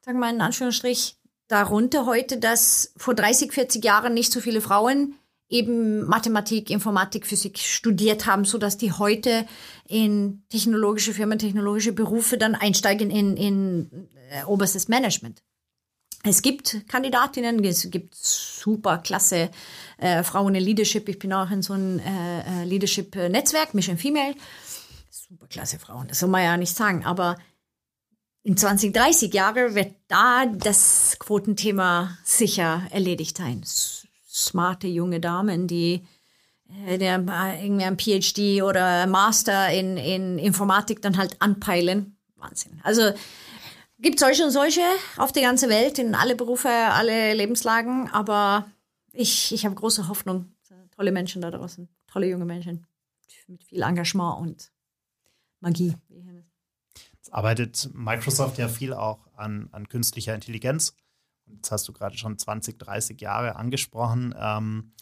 sagen 0.00 0.18
wir 0.18 0.26
mal 0.26 0.34
in 0.34 0.40
Anführungsstrich, 0.40 1.16
darunter 1.48 2.06
heute, 2.06 2.38
dass 2.38 2.92
vor 2.96 3.14
30, 3.14 3.52
40 3.52 3.84
Jahren 3.84 4.14
nicht 4.14 4.32
so 4.32 4.40
viele 4.40 4.60
Frauen 4.60 5.14
eben 5.48 6.04
Mathematik, 6.06 6.70
Informatik, 6.70 7.26
Physik 7.26 7.58
studiert 7.58 8.26
haben, 8.26 8.44
so 8.44 8.58
dass 8.58 8.78
die 8.78 8.92
heute 8.92 9.46
in 9.86 10.42
technologische 10.48 11.12
Firmen, 11.12 11.38
technologische 11.38 11.92
Berufe 11.92 12.38
dann 12.38 12.54
einsteigen 12.54 13.10
in, 13.10 13.36
in 13.36 14.08
äh, 14.30 14.44
oberstes 14.44 14.88
Management. 14.88 15.42
Es 16.26 16.40
gibt 16.40 16.88
Kandidatinnen, 16.88 17.62
es 17.64 17.90
gibt 17.90 18.14
super 18.14 18.98
klasse 18.98 19.50
äh, 19.98 20.22
Frauen 20.22 20.54
in 20.54 20.64
Leadership. 20.64 21.08
Ich 21.08 21.18
bin 21.18 21.32
auch 21.34 21.50
in 21.50 21.60
so 21.60 21.74
einem 21.74 21.98
äh, 21.98 22.62
äh 22.62 22.64
Leadership-Netzwerk, 22.64 23.74
Mission 23.74 23.98
Female. 23.98 24.34
Super 25.10 25.46
klasse 25.48 25.78
Frauen, 25.78 26.08
das 26.08 26.20
soll 26.20 26.30
man 26.30 26.42
ja 26.42 26.56
nicht 26.56 26.74
sagen. 26.74 27.04
Aber 27.04 27.36
in 28.42 28.56
20, 28.56 28.94
30 28.94 29.34
Jahren 29.34 29.74
wird 29.74 29.94
da 30.08 30.46
das 30.46 31.16
Quotenthema 31.18 32.16
sicher 32.24 32.82
erledigt 32.90 33.36
sein. 33.36 33.62
Smarte 34.26 34.86
junge 34.86 35.20
Damen, 35.20 35.66
die 35.66 36.06
äh, 36.86 36.96
der, 36.96 37.18
irgendwie 37.62 37.84
ein 37.84 37.98
PhD 37.98 38.62
oder 38.62 39.06
Master 39.06 39.70
in, 39.70 39.98
in 39.98 40.38
Informatik 40.38 41.02
dann 41.02 41.18
halt 41.18 41.36
anpeilen. 41.40 42.16
Wahnsinn. 42.36 42.80
Also 42.82 43.12
Gibt 43.98 44.18
solche 44.18 44.44
und 44.44 44.50
solche 44.50 44.82
auf 45.16 45.32
der 45.32 45.42
ganzen 45.42 45.70
Welt, 45.70 45.98
in 45.98 46.14
alle 46.14 46.34
Berufe, 46.34 46.68
alle 46.68 47.32
Lebenslagen, 47.34 48.08
aber 48.10 48.70
ich, 49.12 49.52
ich 49.52 49.64
habe 49.64 49.74
große 49.74 50.08
Hoffnung. 50.08 50.50
Tolle 50.96 51.12
Menschen 51.12 51.42
da 51.42 51.50
draußen, 51.50 51.88
tolle 52.06 52.28
junge 52.28 52.44
Menschen 52.44 52.86
mit 53.48 53.64
viel 53.64 53.82
Engagement 53.82 54.40
und 54.40 54.72
Magie. 55.60 55.94
Jetzt 57.12 57.32
arbeitet 57.32 57.90
Microsoft 57.94 58.58
ja 58.58 58.68
viel 58.68 58.92
auch 58.92 59.26
an, 59.36 59.68
an 59.72 59.88
künstlicher 59.88 60.34
Intelligenz. 60.34 60.94
Jetzt 61.46 61.70
hast 61.70 61.88
du 61.88 61.92
gerade 61.92 62.16
schon 62.16 62.38
20, 62.38 62.78
30 62.78 63.20
Jahre 63.20 63.56
angesprochen. 63.56 64.34
Ähm, 64.38 64.92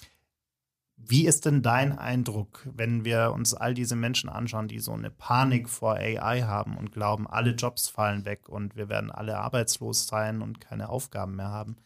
wie 1.05 1.27
ist 1.27 1.47
denn 1.47 1.63
dein 1.63 1.99
Eindruck, 1.99 2.67
wenn 2.73 3.05
wir 3.05 3.33
uns 3.35 3.55
all 3.55 3.75
diese 3.75 3.97
Menschen 3.97 4.29
anschauen, 4.29 4.69
die 4.69 4.79
so 4.79 4.93
eine 4.93 5.11
Panik 5.11 5.69
vor 5.69 5.95
AI 5.95 6.43
haben 6.43 6.77
und 6.77 6.93
glauben, 6.93 7.27
alle 7.27 7.53
Jobs 7.53 7.89
fallen 7.89 8.25
weg 8.25 8.49
und 8.49 8.77
wir 8.77 8.89
werden 8.89 9.11
alle 9.11 9.39
arbeitslos 9.39 10.07
sein 10.07 10.43
und 10.43 10.61
keine 10.61 10.89
Aufgaben 10.89 11.37
mehr 11.37 11.51
haben? 11.51 11.77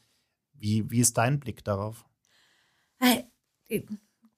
Wie, 0.52 0.90
wie 0.90 1.00
ist 1.00 1.16
dein 1.18 1.40
Blick 1.40 1.64
darauf? 1.64 2.04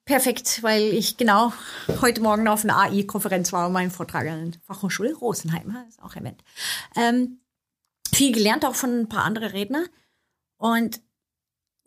Perfekt, 0.05 0.63
weil 0.63 0.83
ich 0.95 1.17
genau 1.17 1.53
heute 2.01 2.23
Morgen 2.23 2.49
auf 2.49 2.65
einer 2.65 2.79
AI-Konferenz 2.79 3.53
war 3.53 3.67
und 3.67 3.75
meinen 3.75 3.91
Vortrag 3.91 4.27
an 4.27 4.53
der 4.53 4.61
Fachhochschule 4.63 5.15
Rosenheim, 5.15 5.77
ist 5.87 6.03
auch 6.03 6.17
erwähnt. 6.17 6.43
Ähm, 6.97 7.41
viel 8.11 8.33
gelernt 8.33 8.65
auch 8.65 8.75
von 8.75 9.01
ein 9.01 9.09
paar 9.09 9.25
anderen 9.25 9.51
Redner. 9.51 9.85
Und 10.57 11.03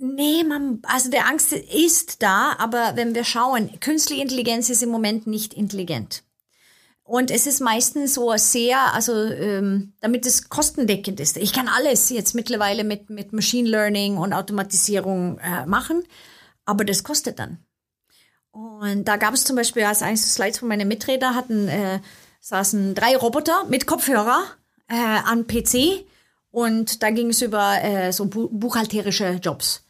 Nee, 0.03 0.43
man, 0.43 0.79
also 0.87 1.11
der 1.11 1.27
Angst 1.27 1.53
ist 1.53 2.23
da, 2.23 2.55
aber 2.57 2.93
wenn 2.95 3.13
wir 3.13 3.23
schauen, 3.23 3.79
künstliche 3.81 4.23
Intelligenz 4.23 4.67
ist 4.71 4.81
im 4.81 4.89
Moment 4.89 5.27
nicht 5.27 5.53
intelligent. 5.53 6.23
Und 7.03 7.29
es 7.29 7.45
ist 7.45 7.59
meistens 7.59 8.15
so 8.15 8.35
sehr, 8.35 8.95
also 8.95 9.13
ähm, 9.13 9.93
damit 10.01 10.25
es 10.25 10.49
kostendeckend 10.49 11.19
ist. 11.19 11.37
Ich 11.37 11.53
kann 11.53 11.67
alles 11.67 12.09
jetzt 12.09 12.33
mittlerweile 12.33 12.83
mit, 12.83 13.11
mit 13.11 13.31
Machine 13.31 13.69
Learning 13.69 14.17
und 14.17 14.33
Automatisierung 14.33 15.37
äh, 15.37 15.67
machen, 15.67 16.01
aber 16.65 16.83
das 16.83 17.03
kostet 17.03 17.37
dann. 17.37 17.59
Und 18.49 19.05
da 19.05 19.17
gab 19.17 19.35
es 19.35 19.43
zum 19.43 19.55
Beispiel, 19.55 19.83
als 19.83 20.01
eines 20.01 20.33
Slides 20.33 20.57
von 20.57 20.67
meinen 20.67 20.87
Mitredner 20.87 21.35
hatten, 21.35 21.67
äh, 21.67 21.99
saßen 22.39 22.95
drei 22.95 23.15
Roboter 23.15 23.65
mit 23.65 23.85
Kopfhörer 23.85 24.41
äh, 24.87 24.95
an 24.95 25.45
PC 25.45 26.05
und 26.49 27.03
da 27.03 27.11
ging 27.11 27.29
es 27.29 27.43
über 27.43 27.83
äh, 27.83 28.11
so 28.11 28.25
bu 28.25 28.49
buchhalterische 28.49 29.39
Jobs. 29.43 29.83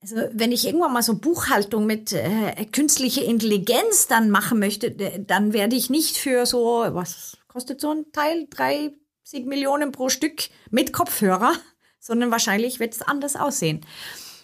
Also 0.00 0.16
wenn 0.32 0.52
ich 0.52 0.66
irgendwann 0.66 0.92
mal 0.92 1.02
so 1.02 1.16
Buchhaltung 1.16 1.84
mit 1.86 2.12
äh, 2.12 2.64
künstlicher 2.66 3.24
Intelligenz 3.24 4.06
dann 4.06 4.30
machen 4.30 4.60
möchte, 4.60 4.92
dann 4.92 5.52
werde 5.52 5.74
ich 5.74 5.90
nicht 5.90 6.16
für 6.16 6.46
so, 6.46 6.84
was 6.88 7.36
kostet 7.48 7.80
so 7.80 7.90
ein 7.90 8.12
Teil? 8.12 8.46
30 8.50 9.46
Millionen 9.46 9.90
pro 9.90 10.08
Stück 10.08 10.50
mit 10.70 10.92
Kopfhörer, 10.92 11.52
sondern 12.00 12.30
wahrscheinlich 12.30 12.78
wird 12.78 12.94
es 12.94 13.02
anders 13.02 13.34
aussehen. 13.34 13.80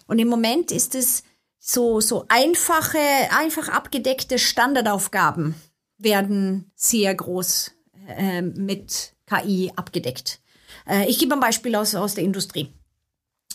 Und 0.07 0.19
im 0.19 0.29
Moment 0.29 0.73
ist 0.73 0.95
es 0.95 1.23
so, 1.61 2.01
so 2.01 2.27
einfache, 2.29 2.99
einfach 3.31 3.69
abgedeckte 3.69 4.39
Standardaufgaben 4.39 5.55
werden 5.99 6.73
sehr 6.75 7.15
groß 7.15 7.73
äh, 8.09 8.43
mit 8.43 9.15
KI 9.27 9.73
abgedeckt. 9.75 10.41
Äh, 10.87 11.09
ich 11.09 11.19
gebe 11.19 11.35
ein 11.35 11.41
Beispiel 11.41 11.75
aus, 11.77 11.95
aus 11.95 12.15
der 12.15 12.25
Industrie. 12.25 12.73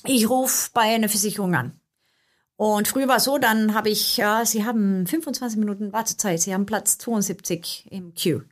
Ich 0.06 0.30
rufe 0.30 0.70
bei 0.74 0.96
einer 0.96 1.10
Versicherung 1.10 1.56
an. 1.56 1.79
Und 2.60 2.90
früher 2.90 3.08
war 3.08 3.16
es 3.16 3.24
so, 3.24 3.38
dann 3.38 3.74
habe 3.74 3.88
ich, 3.88 4.18
ja, 4.18 4.44
Sie 4.44 4.66
haben 4.66 5.08
25 5.08 5.58
Minuten 5.58 5.94
Wartezeit, 5.94 6.42
Sie 6.42 6.54
haben 6.54 6.66
Platz 6.66 6.98
72 6.98 7.88
im 7.90 8.14
Queue. 8.14 8.44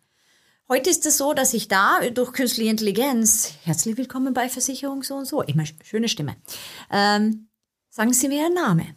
Heute 0.69 0.89
ist 0.89 1.05
es 1.05 1.17
so, 1.17 1.33
dass 1.33 1.53
ich 1.53 1.67
da 1.67 1.99
durch 2.11 2.31
künstliche 2.31 2.69
Intelligenz, 2.69 3.51
herzlich 3.65 3.97
willkommen 3.97 4.33
bei 4.33 4.47
Versicherung 4.47 5.03
so 5.03 5.15
und 5.15 5.25
so, 5.25 5.41
immer 5.41 5.65
schöne 5.83 6.07
Stimme, 6.07 6.37
ähm, 6.89 7.49
sagen 7.89 8.13
Sie 8.13 8.29
mir 8.29 8.43
Ihren 8.43 8.53
Namen, 8.53 8.95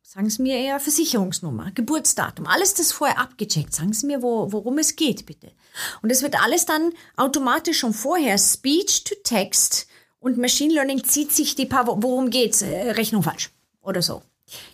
sagen 0.00 0.30
Sie 0.30 0.42
mir 0.42 0.60
Ihre 0.60 0.78
Versicherungsnummer, 0.78 1.72
Geburtsdatum, 1.72 2.46
alles 2.46 2.74
das 2.74 2.92
vorher 2.92 3.18
abgecheckt, 3.18 3.74
sagen 3.74 3.92
Sie 3.92 4.06
mir, 4.06 4.22
wo, 4.22 4.52
worum 4.52 4.78
es 4.78 4.94
geht, 4.94 5.26
bitte. 5.26 5.50
Und 6.02 6.12
es 6.12 6.22
wird 6.22 6.40
alles 6.40 6.66
dann 6.66 6.92
automatisch 7.16 7.80
schon 7.80 7.94
vorher 7.94 8.38
Speech 8.38 9.02
to 9.02 9.16
Text 9.24 9.88
und 10.20 10.38
Machine 10.38 10.72
Learning 10.72 11.02
zieht 11.02 11.32
sich 11.32 11.56
die 11.56 11.66
paar, 11.66 11.84
worum 11.88 12.30
geht's, 12.30 12.62
äh, 12.62 12.92
Rechnung 12.92 13.24
falsch 13.24 13.50
oder 13.80 14.02
so 14.02 14.22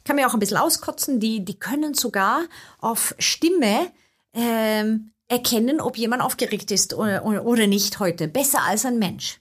kann 0.05 0.17
mir 0.17 0.27
auch 0.27 0.35
ein 0.35 0.41
bisschen 0.41 0.57
auskotzen, 0.57 1.21
die, 1.21 1.45
die 1.45 1.59
können 1.59 1.95
sogar 1.95 2.43
auf 2.79 3.15
Stimme 3.19 3.91
ähm, 4.35 5.13
erkennen, 5.29 5.81
ob 5.81 5.97
jemand 5.97 6.23
aufgeregt 6.23 6.71
ist 6.71 6.95
oder, 6.95 7.25
oder 7.25 7.67
nicht 7.67 7.99
heute. 7.99 8.29
Besser 8.29 8.63
als 8.63 8.85
ein 8.85 8.99
Mensch. 8.99 9.41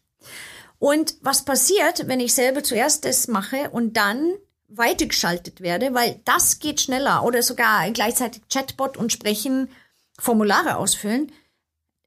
Und 0.79 1.15
was 1.21 1.45
passiert, 1.45 2.07
wenn 2.07 2.19
ich 2.19 2.33
selber 2.33 2.63
zuerst 2.63 3.05
das 3.05 3.27
mache 3.27 3.69
und 3.71 3.97
dann 3.97 4.33
weitergeschaltet 4.67 5.61
werde, 5.61 5.93
weil 5.93 6.19
das 6.25 6.59
geht 6.59 6.81
schneller 6.81 7.23
oder 7.23 7.41
sogar 7.41 7.89
gleichzeitig 7.91 8.43
Chatbot 8.51 8.97
und 8.97 9.11
sprechen, 9.11 9.69
Formulare 10.19 10.77
ausfüllen, 10.77 11.31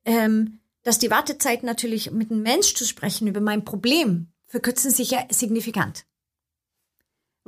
ähm, 0.04 0.60
dass 0.82 0.98
die 0.98 1.10
Wartezeit 1.10 1.62
natürlich 1.62 2.10
mit 2.10 2.30
einem 2.30 2.42
Mensch 2.42 2.74
zu 2.74 2.84
sprechen 2.84 3.26
über 3.26 3.40
mein 3.40 3.64
Problem 3.64 4.28
verkürzen 4.46 4.90
sich 4.90 5.12
ja 5.12 5.24
signifikant 5.30 6.04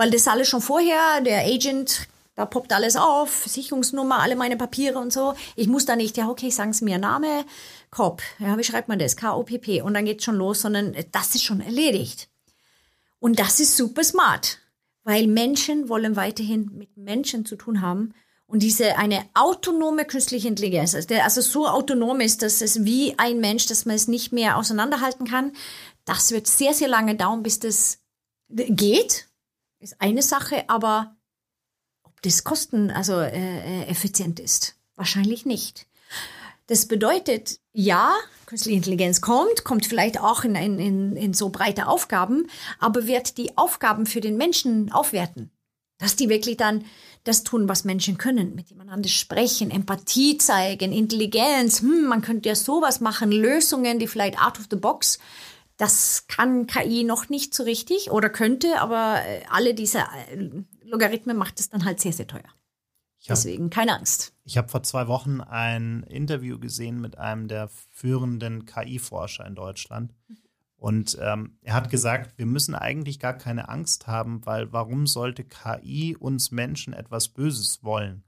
weil 0.03 0.11
das 0.11 0.27
alles 0.27 0.49
schon 0.49 0.61
vorher, 0.61 1.21
der 1.21 1.47
Agent, 1.47 2.09
da 2.35 2.45
poppt 2.45 2.73
alles 2.73 2.97
auf, 2.97 3.31
Versicherungsnummer, 3.31 4.19
alle 4.19 4.35
meine 4.35 4.57
Papiere 4.57 4.99
und 4.99 5.13
so. 5.13 5.35
Ich 5.55 5.69
muss 5.69 5.85
da 5.85 5.95
nicht, 5.95 6.17
ja, 6.17 6.29
okay, 6.29 6.51
sagen 6.51 6.73
Sie 6.73 6.85
mir 6.85 6.99
Name, 6.99 7.45
Kopf, 7.89 8.21
ja, 8.41 8.59
wie 8.59 8.65
schreibt 8.65 8.89
man 8.89 8.99
das? 8.99 9.15
K-O-P-P 9.15 9.81
und 9.81 9.95
dann 9.95 10.05
geht's 10.05 10.25
schon 10.25 10.35
los, 10.35 10.63
sondern 10.63 10.97
das 11.13 11.37
ist 11.37 11.45
schon 11.45 11.61
erledigt. 11.61 12.29
Und 13.21 13.39
das 13.39 13.61
ist 13.61 13.77
super 13.77 14.03
smart, 14.03 14.59
weil 15.05 15.29
Menschen 15.29 15.89
wollen 15.89 16.17
weiterhin 16.17 16.73
mit 16.75 16.97
Menschen 16.97 17.47
zu 17.47 17.55
tun 17.55 17.81
haben 17.81 18.13
und 18.49 18.61
diese 18.65 18.99
eine 18.99 19.25
autonome 19.35 20.05
künstliche 20.05 20.49
Intelligenz, 20.49 20.97
also, 20.97 21.07
der, 21.07 21.23
also 21.23 21.41
so 21.43 21.69
autonom 21.69 22.19
ist, 22.21 22.43
dass 22.43 22.61
es 22.61 22.85
wie 22.85 23.17
ein 23.21 23.39
Mensch, 23.39 23.67
dass 23.67 23.87
man 23.87 23.95
es 23.95 24.09
nicht 24.09 24.33
mehr 24.33 24.57
auseinanderhalten 24.57 25.29
kann, 25.29 25.53
das 26.05 26.33
wird 26.33 26.49
sehr, 26.49 26.75
sehr 26.75 26.89
lange 26.89 27.15
dauern, 27.15 27.45
bis 27.45 27.61
das 27.61 28.01
geht 28.49 29.29
ist 29.83 30.01
eine 30.01 30.23
Sache, 30.23 30.65
aber 30.69 31.17
ob 32.05 32.23
das 32.23 32.45
kosten, 32.45 32.91
also 32.91 33.15
äh, 33.15 33.83
äh, 33.83 33.87
effizient 33.87 34.41
ist, 34.41 34.77
wahrscheinlich 34.95 35.45
nicht. 35.45 35.87
Das 36.69 36.87
bedeutet, 36.87 37.59
ja, 37.73 38.15
künstliche 38.47 38.77
Intelligenz 38.77 39.21
kommt, 39.21 39.65
kommt 39.65 39.87
vielleicht 39.87 40.21
auch 40.21 40.45
in, 40.45 40.55
in, 40.55 41.17
in 41.17 41.35
so 41.35 41.49
breite 41.49 41.89
Aufgaben, 41.89 42.47
aber 42.79 43.07
wird 43.07 43.37
die 43.39 43.59
Aufgaben 43.59 44.07
für 44.07 44.21
den 44.21 44.37
Menschen 44.37 44.93
aufwerten. 44.93 45.51
Dass 45.99 46.17
die 46.17 46.29
wirklich 46.29 46.57
dann 46.57 46.85
das 47.25 47.45
tun, 47.45 47.69
was 47.69 47.85
Menschen 47.85 48.19
können, 48.19 48.55
mit 48.55 48.71
jemandem 48.71 49.05
sprechen, 49.05 49.71
Empathie 49.71 50.39
zeigen, 50.39 50.93
Intelligenz, 50.93 51.81
hm, 51.81 52.07
man 52.07 52.23
könnte 52.23 52.49
ja 52.49 52.55
sowas 52.55 53.01
machen, 53.01 53.31
Lösungen, 53.31 53.99
die 53.99 54.09
vielleicht 54.09 54.41
out 54.41 54.59
of 54.59 54.67
the 54.71 54.77
box 54.77 55.19
das 55.83 56.29
kann 56.29 56.69
KI 56.69 57.03
noch 57.03 57.29
nicht 57.29 57.55
so 57.55 57.65
richtig 57.65 58.13
oder 58.13 58.31
könnte, 58.31 58.81
aber 58.81 59.21
äh, 59.27 59.43
alle 59.51 59.75
diese 59.75 59.99
äh, 59.99 60.49
Logarithmen 60.85 61.37
macht 61.37 61.59
es 61.59 61.71
dann 61.71 61.85
halt 61.85 62.01
sehr, 62.01 62.13
sehr 62.13 62.29
teuer. 62.29 62.45
Hab, 62.45 63.29
Deswegen 63.31 63.69
keine 63.69 63.97
Angst. 63.97 64.33
Ich 64.45 64.57
habe 64.57 64.69
vor 64.69 64.85
zwei 64.85 65.09
Wochen 65.09 65.41
ein 65.41 66.05
Interview 66.05 66.61
gesehen 66.61 67.01
mit 67.01 67.19
einem 67.19 67.49
der 67.49 67.69
führenden 67.91 68.65
KI-Forscher 68.65 69.45
in 69.45 69.57
Deutschland. 69.57 70.15
Und 70.77 71.19
ähm, 71.21 71.59
er 71.63 71.75
hat 71.75 71.91
gesagt, 71.91 72.39
wir 72.39 72.47
müssen 72.47 72.77
eigentlich 72.77 73.19
gar 73.19 73.35
keine 73.35 73.69
Angst 73.69 74.07
haben, 74.07 74.47
weil 74.47 74.73
warum 74.73 75.09
sollte 75.09 75.43
KI 75.43 76.17
uns 76.17 76.53
Menschen 76.53 76.93
etwas 76.93 77.29
Böses 77.29 77.83
wollen? 77.83 78.23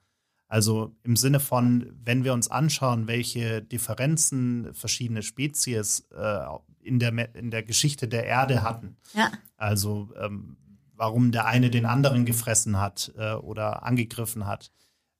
Also 0.49 0.95
im 1.05 1.15
Sinne 1.17 1.39
von, 1.39 1.93
wenn 2.03 2.25
wir 2.25 2.33
uns 2.33 2.49
anschauen, 2.49 3.07
welche 3.07 3.63
Differenzen 3.63 4.75
verschiedene 4.75 5.23
Spezies 5.23 6.07
äh, 6.11 6.47
in 6.85 6.99
der, 6.99 7.35
in 7.35 7.51
der 7.51 7.63
Geschichte 7.63 8.09
der 8.09 8.27
Erde 8.27 8.63
hatten. 8.63 8.97
Ja. 9.15 9.31
Also 9.57 10.11
ähm, 10.21 10.57
warum 10.97 11.33
der 11.33 11.47
eine 11.47 11.71
den 11.71 11.87
anderen 11.87 12.25
gefressen 12.25 12.81
hat 12.81 13.13
äh, 13.17 13.35
oder 13.35 13.83
angegriffen 13.83 14.47
hat. 14.47 14.71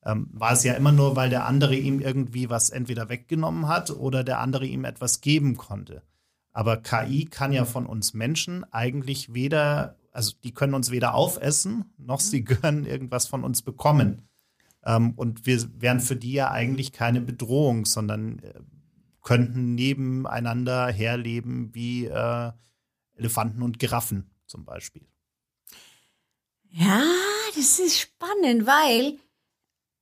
Ähm, 0.05 0.29
war 0.33 0.53
es 0.53 0.65
ja 0.65 0.75
immer 0.75 0.93
nur, 0.93 1.17
weil 1.17 1.31
der 1.31 1.47
andere 1.47 1.75
ihm 1.75 2.01
irgendwie 2.01 2.51
was 2.51 2.71
entweder 2.71 3.09
weggenommen 3.09 3.69
hat 3.69 3.91
oder 3.91 4.23
der 4.23 4.41
andere 4.41 4.67
ihm 4.67 4.85
etwas 4.85 5.21
geben 5.21 5.57
konnte. 5.57 6.03
Aber 6.53 6.77
KI 6.77 7.25
kann 7.25 7.53
ja 7.53 7.65
von 7.65 7.87
uns 7.87 8.15
Menschen 8.15 8.65
eigentlich 8.73 9.35
weder, 9.35 9.97
also 10.13 10.35
die 10.45 10.53
können 10.53 10.75
uns 10.75 10.91
weder 10.91 11.15
aufessen, 11.15 11.87
noch 11.99 12.21
sie 12.21 12.43
mhm. 12.43 12.45
können 12.45 12.87
irgendwas 12.87 13.27
von 13.27 13.43
uns 13.43 13.63
bekommen. 13.63 14.29
Ähm, 14.85 15.13
und 15.17 15.47
wir 15.47 15.65
wären 15.81 16.01
für 16.01 16.17
die 16.17 16.33
ja 16.33 16.51
eigentlich 16.51 16.93
keine 16.93 17.21
Bedrohung, 17.21 17.87
sondern 17.87 18.39
äh, 18.41 18.61
könnten 19.25 19.75
nebeneinander 19.75 20.87
herleben 20.93 21.75
wie 21.75 22.07
äh, 22.07 22.53
Elefanten 23.17 23.63
und 23.63 23.79
Giraffen 23.81 24.31
zum 24.47 24.65
Beispiel. 24.65 25.07
Ja, 26.71 27.03
das 27.57 27.79
ist 27.79 27.99
spannend, 27.99 28.67
weil 28.67 29.19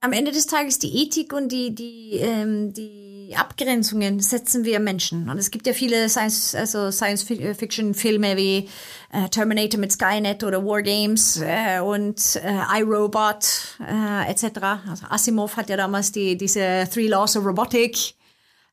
am 0.00 0.12
Ende 0.12 0.32
des 0.32 0.46
Tages 0.46 0.78
die 0.80 1.02
Ethik 1.02 1.32
und 1.32 1.50
die, 1.52 1.74
die, 1.74 2.14
ähm, 2.14 2.72
die 2.72 3.34
Abgrenzungen 3.36 4.18
setzen 4.18 4.64
wir 4.64 4.80
Menschen. 4.80 5.30
Und 5.30 5.38
es 5.38 5.50
gibt 5.50 5.66
ja 5.66 5.74
viele 5.74 6.08
Science, 6.08 6.54
also 6.56 6.90
Science-Fiction-Filme 6.90 8.36
wie 8.36 8.68
äh, 9.12 9.28
Terminator 9.30 9.78
mit 9.78 9.92
Skynet 9.92 10.42
oder 10.42 10.64
War 10.64 10.82
Games 10.82 11.40
äh, 11.40 11.78
und 11.78 12.40
äh, 12.42 12.80
iRobot 12.80 13.78
äh, 13.80 14.30
etc. 14.30 14.44
Also 14.88 15.06
Asimov 15.08 15.56
hat 15.56 15.70
ja 15.70 15.76
damals 15.76 16.10
die, 16.10 16.36
diese 16.36 16.88
Three 16.92 17.06
Laws 17.06 17.36
of 17.36 17.44
Robotic 17.44 18.14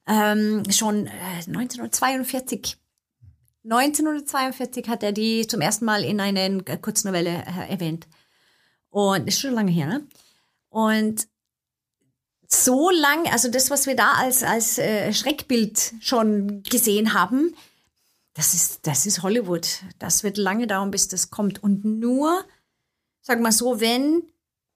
ähm, 0.09 0.63
schon 0.71 1.07
äh, 1.07 1.45
1942 1.47 2.77
1942 3.63 4.87
hat 4.87 5.03
er 5.03 5.11
die 5.11 5.45
zum 5.45 5.61
ersten 5.61 5.85
Mal 5.85 6.03
in 6.03 6.19
einer 6.19 6.61
Kurznovelle 6.77 7.43
äh, 7.45 7.71
erwähnt. 7.71 8.07
Und 8.89 9.27
ist 9.27 9.39
schon 9.39 9.53
lange 9.53 9.71
her, 9.71 9.85
ne? 9.85 10.07
Und 10.69 11.27
so 12.47 12.89
lang, 12.89 13.27
also 13.31 13.49
das, 13.51 13.69
was 13.69 13.85
wir 13.85 13.95
da 13.95 14.13
als, 14.13 14.41
als 14.41 14.79
äh, 14.79 15.13
Schreckbild 15.13 15.93
schon 15.99 16.63
gesehen 16.63 17.13
haben, 17.13 17.53
das 18.33 18.53
ist, 18.53 18.87
das 18.87 19.05
ist 19.05 19.21
Hollywood. 19.21 19.67
Das 19.99 20.23
wird 20.23 20.37
lange 20.37 20.65
dauern, 20.65 20.89
bis 20.89 21.07
das 21.07 21.29
kommt. 21.29 21.61
Und 21.61 21.85
nur, 21.85 22.43
sag 23.21 23.39
mal 23.41 23.51
so, 23.51 23.79
wenn 23.79 24.23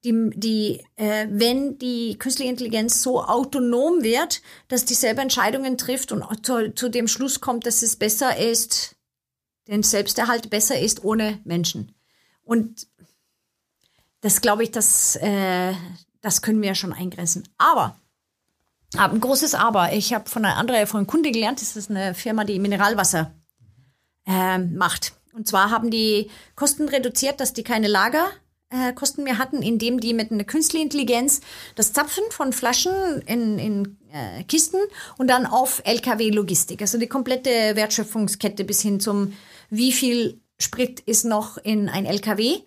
die, 0.03 0.31
die, 0.35 0.85
äh, 0.95 1.27
wenn 1.29 1.77
die 1.77 2.17
künstliche 2.17 2.51
Intelligenz 2.51 3.01
so 3.01 3.23
autonom 3.23 4.03
wird, 4.03 4.41
dass 4.67 4.85
die 4.85 4.95
selber 4.95 5.21
Entscheidungen 5.21 5.77
trifft 5.77 6.11
und 6.11 6.45
zu, 6.45 6.73
zu 6.73 6.89
dem 6.89 7.07
Schluss 7.07 7.39
kommt, 7.39 7.65
dass 7.65 7.81
es 7.81 7.95
besser 7.95 8.37
ist, 8.37 8.95
den 9.67 9.83
Selbsterhalt 9.83 10.49
besser 10.49 10.77
ist 10.77 11.03
ohne 11.03 11.39
Menschen. 11.45 11.95
Und 12.43 12.87
das 14.21 14.41
glaube 14.41 14.63
ich, 14.63 14.71
das, 14.71 15.15
äh, 15.17 15.73
das 16.21 16.41
können 16.41 16.61
wir 16.61 16.69
ja 16.69 16.75
schon 16.75 16.93
eingrenzen. 16.93 17.47
Aber, 17.57 17.97
aber 18.95 19.13
ein 19.13 19.21
großes 19.21 19.55
Aber. 19.55 19.93
Ich 19.93 20.13
habe 20.13 20.29
von 20.29 20.43
einer 20.43 20.57
anderen, 20.57 20.85
von 20.87 20.99
einem 20.99 21.07
Kunde 21.07 21.31
gelernt, 21.31 21.61
das 21.61 21.77
ist 21.77 21.89
eine 21.89 22.13
Firma, 22.13 22.43
die 22.43 22.59
Mineralwasser 22.59 23.33
äh, 24.25 24.57
macht. 24.57 25.13
Und 25.33 25.47
zwar 25.47 25.71
haben 25.71 25.89
die 25.89 26.29
Kosten 26.55 26.89
reduziert, 26.89 27.39
dass 27.39 27.53
die 27.53 27.63
keine 27.63 27.87
Lager 27.87 28.29
Unfallkosten 28.73 29.23
mehr 29.23 29.37
hatten, 29.37 29.61
indem 29.61 29.99
die 29.99 30.13
mit 30.13 30.31
einer 30.31 30.43
künstlichen 30.43 30.85
Intelligenz 30.85 31.41
das 31.75 31.93
Zapfen 31.93 32.23
von 32.29 32.53
Flaschen 32.53 33.21
in, 33.25 33.59
in 33.59 33.97
äh, 34.11 34.43
Kisten 34.43 34.79
und 35.17 35.27
dann 35.27 35.45
auf 35.45 35.81
LKW-Logistik, 35.85 36.81
also 36.81 36.97
die 36.97 37.07
komplette 37.07 37.75
Wertschöpfungskette 37.75 38.63
bis 38.63 38.81
hin 38.81 38.99
zum, 38.99 39.33
wie 39.69 39.91
viel 39.91 40.41
Sprit 40.59 40.99
ist 41.01 41.25
noch 41.25 41.57
in 41.57 41.89
ein 41.89 42.05
LKW, 42.05 42.59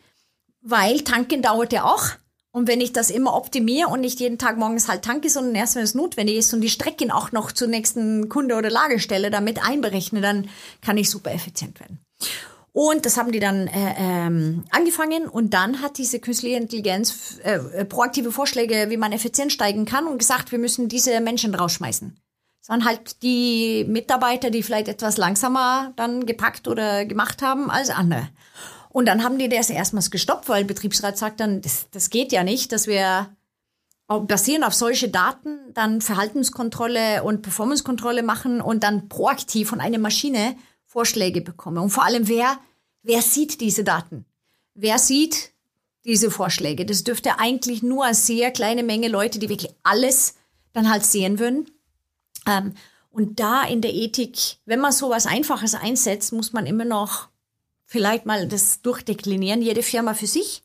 weil 0.63 1.03
tanken 1.03 1.43
dauert 1.43 1.73
ja 1.73 1.85
auch. 1.85 2.05
Und 2.53 2.69
wenn 2.69 2.81
ich 2.81 2.93
das 2.93 3.11
immer 3.11 3.35
optimiere 3.35 3.89
und 3.89 4.01
nicht 4.01 4.19
jeden 4.19 4.39
Tag 4.39 4.57
morgens 4.57 4.89
halt 4.89 5.05
tanke, 5.05 5.29
sondern 5.29 5.55
erst 5.55 5.77
wenn 5.77 5.83
es 5.83 5.95
notwendig 5.95 6.37
ist 6.37 6.55
und 6.55 6.63
die 6.63 6.71
Strecken 6.71 7.11
auch 7.11 7.31
noch 7.31 7.53
zur 7.53 7.69
nächsten 7.69 8.31
Kunde 8.31 8.55
oder 8.55 8.71
Lagerstelle 8.71 9.31
damit 9.31 9.63
einberechne, 9.63 10.23
dann 10.23 10.49
kann 10.81 10.97
ich 10.97 11.11
super 11.11 11.33
effizient 11.33 11.79
werden. 11.81 12.01
Und 12.77 13.07
das 13.07 13.17
haben 13.17 13.33
die 13.33 13.41
dann 13.41 13.69
äh, 13.69 13.95
ähm, 13.97 14.65
angefangen 14.69 15.29
und 15.29 15.55
dann 15.55 15.81
hat 15.81 15.97
diese 15.97 16.21
künstliche 16.21 16.59
Intelligenz 16.59 17.39
äh, 17.43 17.55
äh, 17.55 17.85
proaktive 17.87 18.31
Vorschläge, 18.31 18.91
wie 18.91 18.99
man 18.99 19.13
effizient 19.13 19.51
steigen 19.51 19.87
kann 19.87 20.07
und 20.07 20.19
gesagt, 20.19 20.53
wir 20.53 20.59
müssen 20.59 20.87
diese 20.91 21.19
Menschen 21.23 21.55
rausschmeißen. 21.55 22.21
Das 22.61 22.69
waren 22.69 22.85
halt 22.85 23.23
die 23.23 23.87
Mitarbeiter, 23.89 24.51
die 24.51 24.63
vielleicht 24.63 24.89
etwas 24.89 25.17
langsamer 25.17 25.95
dann 25.97 26.27
gepackt 26.27 26.69
oder 26.69 27.07
gemacht 27.07 27.41
haben 27.41 27.71
als 27.71 27.89
andere. 27.89 28.29
Und 28.91 29.07
dann 29.07 29.25
haben 29.25 29.39
die 29.39 29.49
das 29.49 29.71
erstmals 29.71 30.11
gestoppt, 30.11 30.51
weil 30.51 30.67
Betriebsrat 30.67 31.17
sagt 31.17 31.41
dann, 31.41 31.63
das, 31.63 31.87
das 31.93 32.11
geht 32.11 32.31
ja 32.31 32.45
nicht, 32.45 32.73
dass 32.73 32.87
wir 32.87 33.35
basierend 34.07 34.67
auf 34.67 34.75
solche 34.75 35.09
Daten 35.09 35.73
dann 35.73 36.03
Verhaltenskontrolle 36.03 37.23
und 37.23 37.41
Performancekontrolle 37.41 38.23
machen 38.23 38.61
und 38.61 38.85
dann 38.85 39.09
proaktiv 39.09 39.71
von 39.71 39.81
einer 39.81 39.99
Maschine 39.99 40.57
Vorschläge 40.97 41.43
bekommen. 41.43 41.77
Und 41.77 41.91
vor 41.91 42.05
allem, 42.07 42.27
wer, 42.27 42.59
wer 43.03 43.21
sieht 43.21 43.61
diese 43.61 43.85
Daten? 43.85 44.25
Wer 44.73 44.99
sieht 44.99 45.53
diese 46.07 46.31
Vorschläge? 46.31 46.87
Das 46.87 47.05
dürfte 47.05 47.39
eigentlich 47.39 47.83
nur 47.83 48.07
eine 48.07 48.15
sehr 48.15 48.51
kleine 48.51 48.83
Menge 48.83 49.09
Leute, 49.09 49.39
die 49.39 49.51
wirklich 49.51 49.75
alles 49.83 50.37
dann 50.73 50.89
halt 50.91 51.05
sehen 51.05 51.39
würden. 51.39 51.71
Ähm, 52.47 52.73
und 53.11 53.41
da 53.41 53.63
in 53.65 53.83
der 53.83 53.93
Ethik, 53.93 54.39
wenn 54.65 54.81
man 54.81 54.91
sowas 54.91 55.27
Einfaches 55.27 55.75
einsetzt, 55.75 56.33
muss 56.33 56.55
man 56.55 56.65
immer 56.65 56.87
noch 56.87 57.29
vielleicht 57.85 58.25
mal 58.25 58.49
das 58.49 58.81
durchdeklinieren, 58.81 59.61
jede 59.61 59.83
Firma 59.83 60.15
für 60.15 60.27
sich. 60.27 60.63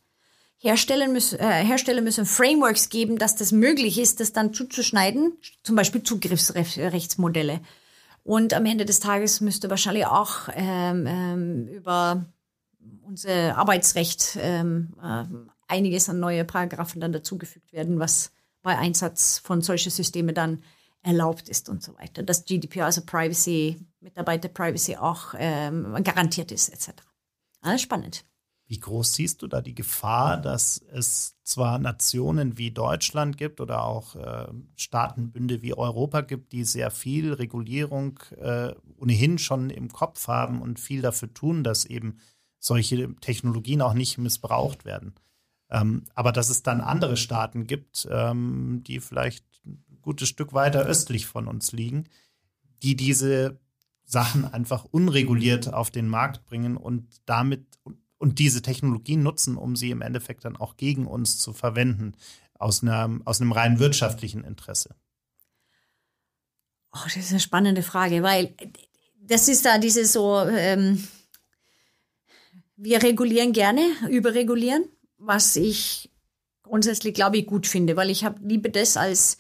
Hersteller 0.59 1.09
müssen, 1.09 1.39
äh, 1.39 1.65
Hersteller 1.65 2.01
müssen 2.01 2.25
Frameworks 2.25 2.87
geben, 2.87 3.17
dass 3.17 3.35
das 3.35 3.51
möglich 3.51 3.97
ist, 3.97 4.21
das 4.21 4.31
dann 4.31 4.53
zuzuschneiden, 4.53 5.33
zum 5.63 5.75
Beispiel 5.75 6.03
Zugriffsrechtsmodelle. 6.03 7.59
Und 8.23 8.53
am 8.53 8.65
Ende 8.65 8.85
des 8.85 8.99
Tages 8.99 9.41
müsste 9.41 9.69
wahrscheinlich 9.69 10.05
auch 10.05 10.49
ähm, 10.53 11.05
ähm, 11.07 11.67
über 11.67 12.25
unser 13.03 13.57
Arbeitsrecht 13.57 14.37
ähm, 14.39 14.93
äh, 15.01 15.23
einiges 15.67 16.09
an 16.09 16.19
neue 16.19 16.45
Paragraphen 16.45 17.01
dann 17.01 17.13
dazugefügt 17.13 17.73
werden, 17.73 17.99
was 17.99 18.31
bei 18.61 18.77
Einsatz 18.77 19.39
von 19.39 19.61
solchen 19.61 19.89
Systemen 19.89 20.35
dann 20.35 20.63
erlaubt 21.01 21.49
ist 21.49 21.67
und 21.67 21.81
so 21.81 21.97
weiter. 21.97 22.21
Dass 22.21 22.45
GDPR, 22.45 22.85
also 22.85 23.01
Privacy, 23.05 23.79
Mitarbeiter-Privacy 24.01 24.97
auch 24.97 25.33
ähm, 25.37 25.97
garantiert 26.03 26.51
ist, 26.51 26.69
etc. 26.69 27.01
Alles 27.61 27.81
spannend. 27.81 28.23
Wie 28.71 28.79
groß 28.79 29.15
siehst 29.15 29.41
du 29.41 29.47
da 29.47 29.59
die 29.59 29.75
Gefahr, 29.75 30.37
dass 30.37 30.77
es 30.93 31.35
zwar 31.43 31.77
Nationen 31.77 32.57
wie 32.57 32.71
Deutschland 32.71 33.37
gibt 33.37 33.59
oder 33.59 33.83
auch 33.83 34.15
äh, 34.15 34.47
Staatenbünde 34.77 35.61
wie 35.61 35.73
Europa 35.73 36.21
gibt, 36.21 36.53
die 36.53 36.63
sehr 36.63 36.89
viel 36.89 37.33
Regulierung 37.33 38.17
äh, 38.39 38.73
ohnehin 38.95 39.39
schon 39.39 39.71
im 39.71 39.89
Kopf 39.89 40.29
haben 40.29 40.61
und 40.61 40.79
viel 40.79 41.01
dafür 41.01 41.33
tun, 41.33 41.65
dass 41.65 41.83
eben 41.83 42.19
solche 42.59 43.13
Technologien 43.15 43.81
auch 43.81 43.93
nicht 43.93 44.17
missbraucht 44.17 44.85
werden. 44.85 45.15
Ähm, 45.69 46.05
aber 46.15 46.31
dass 46.31 46.49
es 46.49 46.63
dann 46.63 46.79
andere 46.79 47.17
Staaten 47.17 47.67
gibt, 47.67 48.07
ähm, 48.09 48.83
die 48.87 49.01
vielleicht 49.01 49.43
ein 49.65 49.83
gutes 50.01 50.29
Stück 50.29 50.53
weiter 50.53 50.85
östlich 50.85 51.25
von 51.25 51.49
uns 51.49 51.73
liegen, 51.73 52.05
die 52.83 52.95
diese 52.95 53.59
Sachen 54.05 54.45
einfach 54.45 54.85
unreguliert 54.85 55.73
auf 55.73 55.91
den 55.91 56.07
Markt 56.07 56.45
bringen 56.45 56.77
und 56.77 57.21
damit 57.25 57.65
und 58.21 58.39
diese 58.39 58.61
Technologien 58.61 59.23
nutzen, 59.23 59.57
um 59.57 59.75
sie 59.75 59.89
im 59.89 60.01
Endeffekt 60.01 60.45
dann 60.45 60.55
auch 60.55 60.77
gegen 60.77 61.07
uns 61.07 61.39
zu 61.39 61.53
verwenden, 61.53 62.13
aus, 62.53 62.83
einer, 62.83 63.19
aus 63.25 63.41
einem 63.41 63.51
rein 63.51 63.79
wirtschaftlichen 63.79 64.43
Interesse? 64.43 64.95
Oh, 66.93 66.99
das 67.05 67.17
ist 67.17 67.31
eine 67.31 67.39
spannende 67.39 67.81
Frage, 67.81 68.21
weil 68.21 68.53
das 69.19 69.47
ist 69.47 69.65
da 69.65 69.79
diese 69.79 70.05
so, 70.05 70.39
ähm, 70.41 71.07
wir 72.75 73.01
regulieren 73.01 73.53
gerne, 73.53 73.81
überregulieren, 74.09 74.85
was 75.17 75.55
ich 75.55 76.11
grundsätzlich, 76.61 77.13
glaube 77.13 77.37
ich, 77.37 77.47
gut 77.47 77.65
finde, 77.65 77.95
weil 77.95 78.09
ich 78.09 78.23
habe 78.23 78.39
liebe 78.45 78.69
das 78.69 78.97
als 78.97 79.37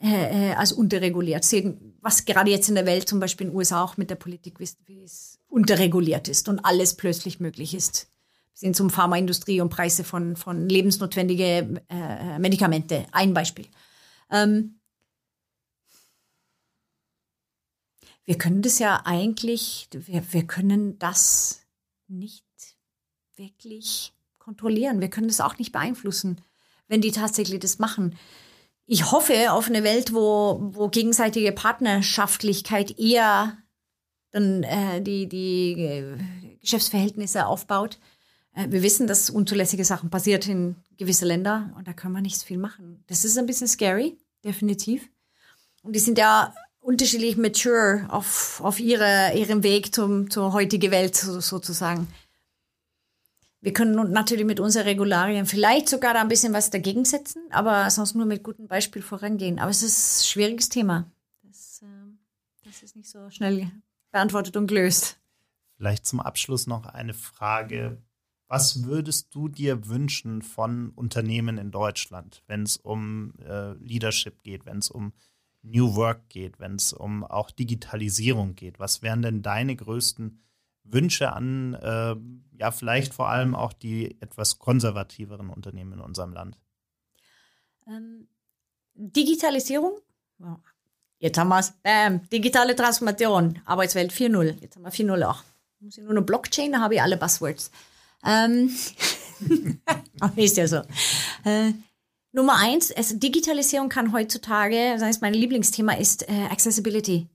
äh, 0.00 0.50
äh, 0.50 0.54
als 0.54 0.72
unterreguliert 0.72 1.44
sehen, 1.44 1.96
was 2.00 2.24
gerade 2.24 2.52
jetzt 2.52 2.68
in 2.68 2.76
der 2.76 2.86
Welt, 2.86 3.08
zum 3.08 3.18
Beispiel 3.18 3.46
in 3.46 3.52
den 3.52 3.56
USA 3.56 3.82
auch 3.82 3.96
mit 3.96 4.10
der 4.10 4.14
Politik, 4.14 4.60
wie 4.60 5.00
es 5.02 5.40
unterreguliert 5.48 6.28
ist 6.28 6.48
und 6.48 6.64
alles 6.64 6.94
plötzlich 6.94 7.40
möglich 7.40 7.74
ist. 7.74 8.08
Hin 8.60 8.74
zum 8.74 8.90
Pharmaindustrie 8.90 9.60
und 9.60 9.70
Preise 9.70 10.04
von, 10.04 10.36
von 10.36 10.68
lebensnotwendige 10.68 11.82
äh, 11.88 12.38
Medikamente. 12.38 13.06
Ein 13.12 13.34
Beispiel. 13.34 13.66
Ähm, 14.30 14.80
wir 18.24 18.36
können 18.36 18.62
das 18.62 18.78
ja 18.78 19.02
eigentlich, 19.04 19.88
wir, 19.92 20.32
wir 20.32 20.46
können 20.46 20.98
das 20.98 21.62
nicht 22.08 22.44
wirklich 23.36 24.12
kontrollieren. 24.38 25.00
Wir 25.00 25.08
können 25.08 25.28
das 25.28 25.40
auch 25.40 25.58
nicht 25.58 25.72
beeinflussen, 25.72 26.40
wenn 26.88 27.00
die 27.00 27.12
tatsächlich 27.12 27.60
das 27.60 27.78
machen 27.78 28.18
ich 28.90 29.12
hoffe 29.12 29.52
auf 29.52 29.68
eine 29.68 29.84
Welt, 29.84 30.14
wo, 30.14 30.58
wo 30.72 30.88
gegenseitige 30.88 31.52
Partnerschaftlichkeit 31.52 32.98
eher 32.98 33.58
dann 34.30 34.62
äh, 34.62 35.02
die, 35.02 35.28
die 35.28 35.72
äh, 35.72 36.16
Geschäftsverhältnisse 36.60 37.46
aufbaut. 37.46 37.98
Äh, 38.58 38.70
wir 38.70 38.82
wissen, 38.82 39.06
dass 39.06 39.30
unzulässige 39.30 39.84
Sachen 39.84 40.10
passiert 40.10 40.48
in 40.48 40.76
gewisse 40.96 41.24
Länder 41.24 41.72
und 41.76 41.86
da 41.86 41.92
kann 41.92 42.12
man 42.12 42.22
nicht 42.22 42.42
viel 42.42 42.58
machen. 42.58 43.04
Das 43.06 43.24
ist 43.24 43.38
ein 43.38 43.46
bisschen 43.46 43.68
scary, 43.68 44.18
definitiv. 44.44 45.08
Und 45.82 45.94
die 45.94 46.00
sind 46.00 46.18
ja 46.18 46.52
unterschiedlich 46.80 47.36
mature 47.36 48.06
auf, 48.08 48.60
auf 48.62 48.80
ihre, 48.80 49.32
ihrem 49.34 49.62
Weg 49.62 49.94
zum, 49.94 50.30
zur 50.30 50.52
heutigen 50.52 50.90
Welt 50.90 51.14
sozusagen. 51.14 52.08
Wir 53.60 53.72
können 53.72 54.12
natürlich 54.12 54.44
mit 54.44 54.60
unseren 54.60 54.84
Regularien 54.84 55.46
vielleicht 55.46 55.88
sogar 55.88 56.14
da 56.14 56.20
ein 56.20 56.28
bisschen 56.28 56.52
was 56.52 56.70
dagegen 56.70 57.04
setzen, 57.04 57.42
aber 57.50 57.90
sonst 57.90 58.14
nur 58.14 58.26
mit 58.26 58.42
gutem 58.42 58.68
Beispiel 58.68 59.02
vorangehen. 59.02 59.58
Aber 59.58 59.70
es 59.70 59.82
ist 59.82 60.20
ein 60.20 60.24
schwieriges 60.24 60.68
Thema. 60.68 61.10
Das, 61.42 61.82
äh, 61.82 61.86
das 62.64 62.82
ist 62.82 62.96
nicht 62.96 63.10
so 63.10 63.30
schnell 63.30 63.70
beantwortet 64.10 64.56
und 64.56 64.68
gelöst. 64.68 65.18
Vielleicht 65.76 66.06
zum 66.06 66.20
Abschluss 66.20 66.66
noch 66.66 66.86
eine 66.86 67.14
Frage. 67.14 67.98
Was 68.48 68.84
würdest 68.84 69.34
du 69.34 69.48
dir 69.48 69.88
wünschen 69.88 70.40
von 70.40 70.90
Unternehmen 70.90 71.58
in 71.58 71.70
Deutschland, 71.70 72.42
wenn 72.46 72.62
es 72.62 72.78
um 72.78 73.34
äh, 73.46 73.74
Leadership 73.74 74.42
geht, 74.42 74.64
wenn 74.64 74.78
es 74.78 74.90
um 74.90 75.12
New 75.62 75.94
Work 75.96 76.30
geht, 76.30 76.58
wenn 76.58 76.76
es 76.76 76.94
um 76.94 77.24
auch 77.24 77.50
Digitalisierung 77.50 78.54
geht? 78.54 78.78
Was 78.78 79.02
wären 79.02 79.20
denn 79.20 79.42
deine 79.42 79.76
größten 79.76 80.40
Wünsche 80.84 81.32
an, 81.32 81.74
äh, 81.74 82.16
ja, 82.58 82.70
vielleicht 82.70 83.12
vor 83.12 83.28
allem 83.28 83.54
auch 83.54 83.74
die 83.74 84.18
etwas 84.22 84.58
konservativeren 84.58 85.50
Unternehmen 85.50 85.92
in 85.92 86.00
unserem 86.00 86.32
Land? 86.32 86.58
Ähm, 87.86 88.28
Digitalisierung. 88.94 89.98
Jetzt 91.18 91.36
haben 91.36 91.48
wir 91.48 91.58
es. 91.58 91.74
Ähm, 91.84 92.26
digitale 92.30 92.74
Transformation, 92.74 93.60
Arbeitswelt 93.66 94.12
4.0. 94.12 94.60
Jetzt 94.62 94.76
haben 94.76 94.84
wir 94.84 94.92
4.0 94.92 95.22
auch. 95.24 95.42
Muss 95.80 95.98
ich 95.98 96.02
nur 96.02 96.12
eine 96.12 96.22
Blockchain, 96.22 96.72
da 96.72 96.80
habe 96.80 96.94
ich 96.94 97.02
alle 97.02 97.16
Buzzwords. 97.16 97.70
Ähm, 98.24 98.74
ist 100.36 100.56
ja 100.56 100.66
so. 100.66 100.82
Äh, 101.44 101.72
Nummer 102.32 102.56
eins, 102.56 102.92
also 102.92 103.16
Digitalisierung 103.16 103.88
kann 103.88 104.12
heutzutage, 104.12 104.92
das 104.92 105.02
heißt, 105.02 105.22
mein 105.22 105.34
Lieblingsthema 105.34 105.94
ist 105.94 106.28
äh, 106.28 106.44
Accessibility, 106.50 107.26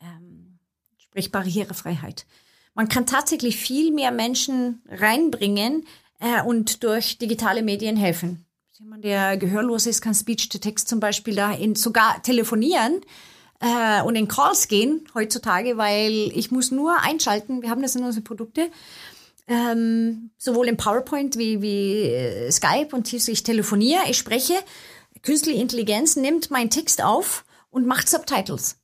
ähm, 0.00 0.58
sprich 0.98 1.30
Barrierefreiheit. 1.30 2.26
Man 2.74 2.88
kann 2.88 3.06
tatsächlich 3.06 3.56
viel 3.56 3.92
mehr 3.92 4.10
Menschen 4.10 4.82
reinbringen 4.88 5.86
äh, 6.18 6.42
und 6.42 6.82
durch 6.82 7.18
digitale 7.18 7.62
Medien 7.62 7.96
helfen. 7.96 8.44
Jemand, 8.80 9.04
der 9.04 9.36
gehörlos 9.36 9.86
ist, 9.86 10.00
kann 10.02 10.14
Speech-to-Text 10.14 10.88
zum 10.88 10.98
Beispiel 10.98 11.36
da 11.36 11.52
in, 11.52 11.76
sogar 11.76 12.20
telefonieren 12.22 13.00
äh, 13.60 14.02
und 14.02 14.16
in 14.16 14.26
Calls 14.26 14.66
gehen 14.66 15.06
heutzutage, 15.14 15.76
weil 15.76 16.32
ich 16.34 16.50
muss 16.50 16.72
nur 16.72 17.00
einschalten. 17.00 17.62
Wir 17.62 17.70
haben 17.70 17.82
das 17.82 17.94
in 17.94 18.02
unseren 18.02 18.24
Produkte. 18.24 18.68
Ähm, 19.46 20.30
sowohl 20.38 20.68
im 20.68 20.76
PowerPoint 20.76 21.36
wie, 21.36 21.60
wie 21.60 22.02
äh, 22.02 22.50
Skype 22.50 22.88
und 22.92 23.12
ich 23.12 23.42
telefoniere, 23.42 24.02
ich 24.08 24.16
spreche. 24.16 24.54
Künstliche 25.22 25.60
Intelligenz 25.60 26.16
nimmt 26.16 26.50
meinen 26.50 26.70
Text 26.70 27.02
auf 27.02 27.44
und 27.70 27.86
macht 27.86 28.08
Subtitles. 28.08 28.76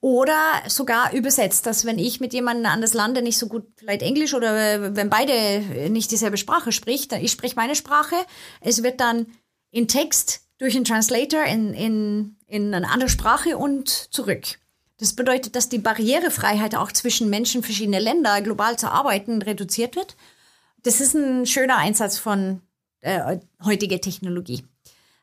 Oder 0.00 0.62
sogar 0.66 1.12
übersetzt, 1.12 1.66
dass 1.66 1.84
wenn 1.84 1.98
ich 1.98 2.20
mit 2.20 2.32
jemandem 2.32 2.66
anders 2.66 2.94
lande, 2.94 3.22
nicht 3.22 3.38
so 3.38 3.46
gut 3.46 3.64
vielleicht 3.76 4.02
Englisch 4.02 4.34
oder 4.34 4.96
wenn 4.96 5.10
beide 5.10 5.90
nicht 5.90 6.10
dieselbe 6.10 6.36
Sprache 6.36 6.72
spricht, 6.72 7.12
dann 7.12 7.22
ich 7.22 7.30
spreche 7.30 7.54
meine 7.54 7.76
Sprache, 7.76 8.16
es 8.60 8.82
wird 8.82 9.00
dann 9.00 9.26
in 9.70 9.86
Text 9.86 10.42
durch 10.58 10.74
einen 10.74 10.84
Translator 10.84 11.44
in, 11.44 11.74
in, 11.74 12.36
in 12.46 12.74
eine 12.74 12.88
andere 12.88 13.08
Sprache 13.08 13.56
und 13.56 13.88
zurück. 13.88 14.58
Das 15.02 15.14
bedeutet, 15.14 15.56
dass 15.56 15.68
die 15.68 15.80
Barrierefreiheit 15.80 16.76
auch 16.76 16.92
zwischen 16.92 17.28
Menschen 17.28 17.64
verschiedener 17.64 17.98
Länder 17.98 18.40
global 18.40 18.78
zu 18.78 18.88
arbeiten 18.88 19.42
reduziert 19.42 19.96
wird. 19.96 20.14
Das 20.84 21.00
ist 21.00 21.16
ein 21.16 21.44
schöner 21.44 21.76
Einsatz 21.76 22.18
von 22.18 22.60
äh, 23.00 23.38
heutiger 23.64 24.00
Technologie. 24.00 24.64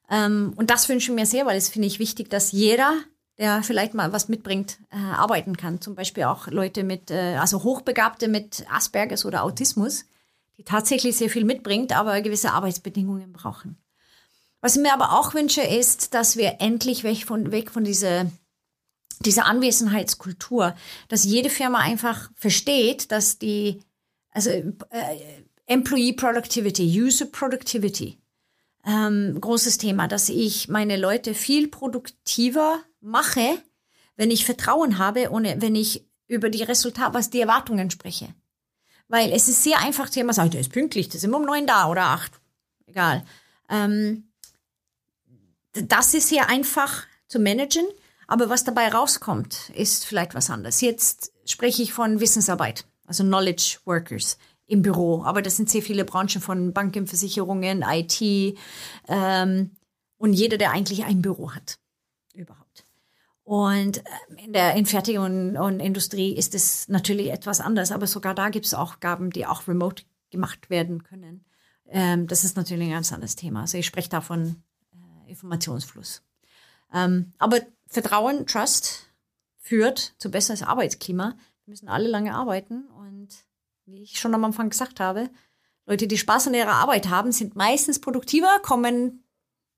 Ähm, 0.10 0.52
und 0.58 0.70
das 0.70 0.90
wünsche 0.90 1.12
ich 1.12 1.16
mir 1.16 1.26
sehr, 1.26 1.46
weil 1.46 1.56
es 1.56 1.70
finde 1.70 1.88
ich 1.88 1.98
wichtig, 1.98 2.30
dass 2.30 2.52
jeder, 2.52 2.92
der 3.38 3.64
vielleicht 3.64 3.94
mal 3.94 4.12
was 4.12 4.28
mitbringt, 4.28 4.80
äh, 4.92 4.98
arbeiten 4.98 5.56
kann. 5.56 5.80
Zum 5.80 5.96
Beispiel 5.96 6.26
auch 6.26 6.48
Leute 6.48 6.84
mit, 6.84 7.10
äh, 7.10 7.38
also 7.38 7.64
Hochbegabte 7.64 8.28
mit 8.28 8.66
Asperges 8.70 9.24
oder 9.24 9.44
Autismus, 9.44 10.04
die 10.58 10.66
tatsächlich 10.66 11.16
sehr 11.16 11.30
viel 11.30 11.46
mitbringt, 11.46 11.98
aber 11.98 12.20
gewisse 12.20 12.52
Arbeitsbedingungen 12.52 13.32
brauchen. 13.32 13.78
Was 14.60 14.76
ich 14.76 14.82
mir 14.82 14.94
aber 14.94 15.18
auch 15.18 15.34
wünsche, 15.36 15.62
ist, 15.62 16.14
dass 16.14 16.36
wir 16.36 16.58
endlich 16.60 17.06
weg 17.06 17.24
von, 17.26 17.54
weg 17.54 17.72
von 17.72 17.86
dieser, 17.86 18.26
dieser 19.20 19.45
Anwesenheitskultur, 19.45 20.76
dass 21.07 21.24
jede 21.24 21.49
Firma 21.49 21.80
einfach 21.80 22.32
versteht, 22.36 23.11
dass 23.11 23.38
die, 23.38 23.82
also 24.32 24.49
äh, 24.49 24.74
Employee 25.65 26.13
Productivity, 26.13 26.84
User 27.01 27.26
Productivity, 27.26 28.17
ähm, 28.86 29.39
großes 29.39 29.78
Thema, 29.78 30.07
dass 30.07 30.30
ich 30.30 30.70
meine 30.70 30.97
Leute 30.97 31.34
viel 31.34 31.67
produktiver 31.67 32.80
mache, 33.01 33.61
wenn 34.15 34.32
ich 34.32 34.45
Vertrauen 34.45 34.97
habe 34.97 35.30
und 35.30 35.45
wenn 35.61 35.76
ich 35.76 36.05
über 36.28 36.49
die 36.49 36.63
Resultate, 36.63 37.13
was 37.13 37.30
die 37.30 37.41
Erwartungen 37.41 37.91
spreche. 37.91 38.34
Weil 39.07 39.32
es 39.32 39.47
ist 39.47 39.63
sehr 39.63 39.80
einfach, 39.80 40.09
jemand 40.09 40.36
sagt, 40.36 40.53
der 40.53 40.61
ist 40.61 40.72
pünktlich, 40.72 41.09
der 41.09 41.15
ist 41.17 41.24
immer 41.24 41.38
um 41.38 41.45
neun 41.45 41.65
da 41.65 41.89
oder 41.89 42.03
acht. 42.03 42.39
Egal. 42.86 43.26
Ähm, 43.70 44.30
das 45.74 46.13
ist 46.13 46.30
sehr 46.30 46.49
einfach 46.49 47.05
zu 47.28 47.39
managen, 47.39 47.86
aber 48.30 48.48
was 48.48 48.64
dabei 48.64 48.90
rauskommt, 48.90 49.72
ist 49.72 50.06
vielleicht 50.06 50.36
was 50.36 50.52
anderes. 50.52 50.82
Jetzt 50.82 51.34
spreche 51.46 51.82
ich 51.82 51.94
von 51.94 52.20
Wissensarbeit, 52.20 52.86
also 53.08 53.24
Knowledge 53.24 53.80
Workers 53.86 54.38
im 54.68 54.84
Büro, 54.84 55.24
aber 55.24 55.42
das 55.42 55.58
sind 55.58 55.68
sehr 55.68 55.82
viele 55.82 56.06
Branchen 56.06 56.40
von 56.40 56.72
Banken, 56.72 57.08
Versicherungen, 57.08 57.84
IT 57.84 58.22
ähm, 59.08 59.72
und 60.18 60.34
jeder, 60.34 60.60
der 60.60 60.72
eigentlich 60.72 61.06
ein 61.06 61.24
Büro 61.24 61.56
hat, 61.56 61.80
überhaupt. 62.36 62.86
Und 63.44 63.98
äh, 63.98 64.44
in 64.46 64.54
der 64.54 64.76
in 64.76 64.86
Fertigung 64.86 65.26
und, 65.26 65.58
und 65.58 65.80
Industrie 65.80 66.36
ist 66.36 66.54
es 66.54 66.88
natürlich 66.88 67.32
etwas 67.32 67.60
anders, 67.60 67.92
aber 67.92 68.06
sogar 68.06 68.36
da 68.36 68.50
gibt 68.50 68.68
es 68.68 68.76
auch 68.76 69.00
Gaben, 69.00 69.32
die 69.32 69.48
auch 69.48 69.68
remote 69.68 70.04
gemacht 70.30 70.70
werden 70.70 71.02
können. 71.02 71.46
Ähm, 71.88 72.28
das 72.28 72.44
ist 72.44 72.58
natürlich 72.58 72.90
ein 72.90 72.94
ganz 72.94 73.12
anderes 73.12 73.36
Thema. 73.36 73.62
Also 73.62 73.80
ich 73.80 73.88
spreche 73.88 74.10
da 74.10 74.22
von 74.22 74.62
Informationsfluss. 75.26 76.22
Ähm, 76.94 77.34
aber 77.40 77.62
Vertrauen, 77.90 78.46
Trust 78.46 79.10
führt 79.58 80.14
zu 80.20 80.30
besseres 80.30 80.64
Arbeitsklima. 80.64 81.36
Wir 81.66 81.72
müssen 81.72 81.90
alle 81.90 82.08
lange 82.08 82.34
arbeiten 82.34 82.88
und 82.88 83.30
wie 83.86 84.04
ich 84.04 84.20
schon 84.20 84.34
am 84.34 84.46
Anfang 84.46 84.70
gesagt 84.70 85.00
habe, 85.00 85.30
Leute, 85.86 86.08
die 86.08 86.20
Spaß 86.20 86.48
an 86.48 86.54
ihrer 86.54 86.74
Arbeit 86.74 87.10
haben, 87.10 87.32
sind 87.32 87.56
meistens 87.56 88.00
produktiver, 88.00 88.60
kommen 88.62 89.24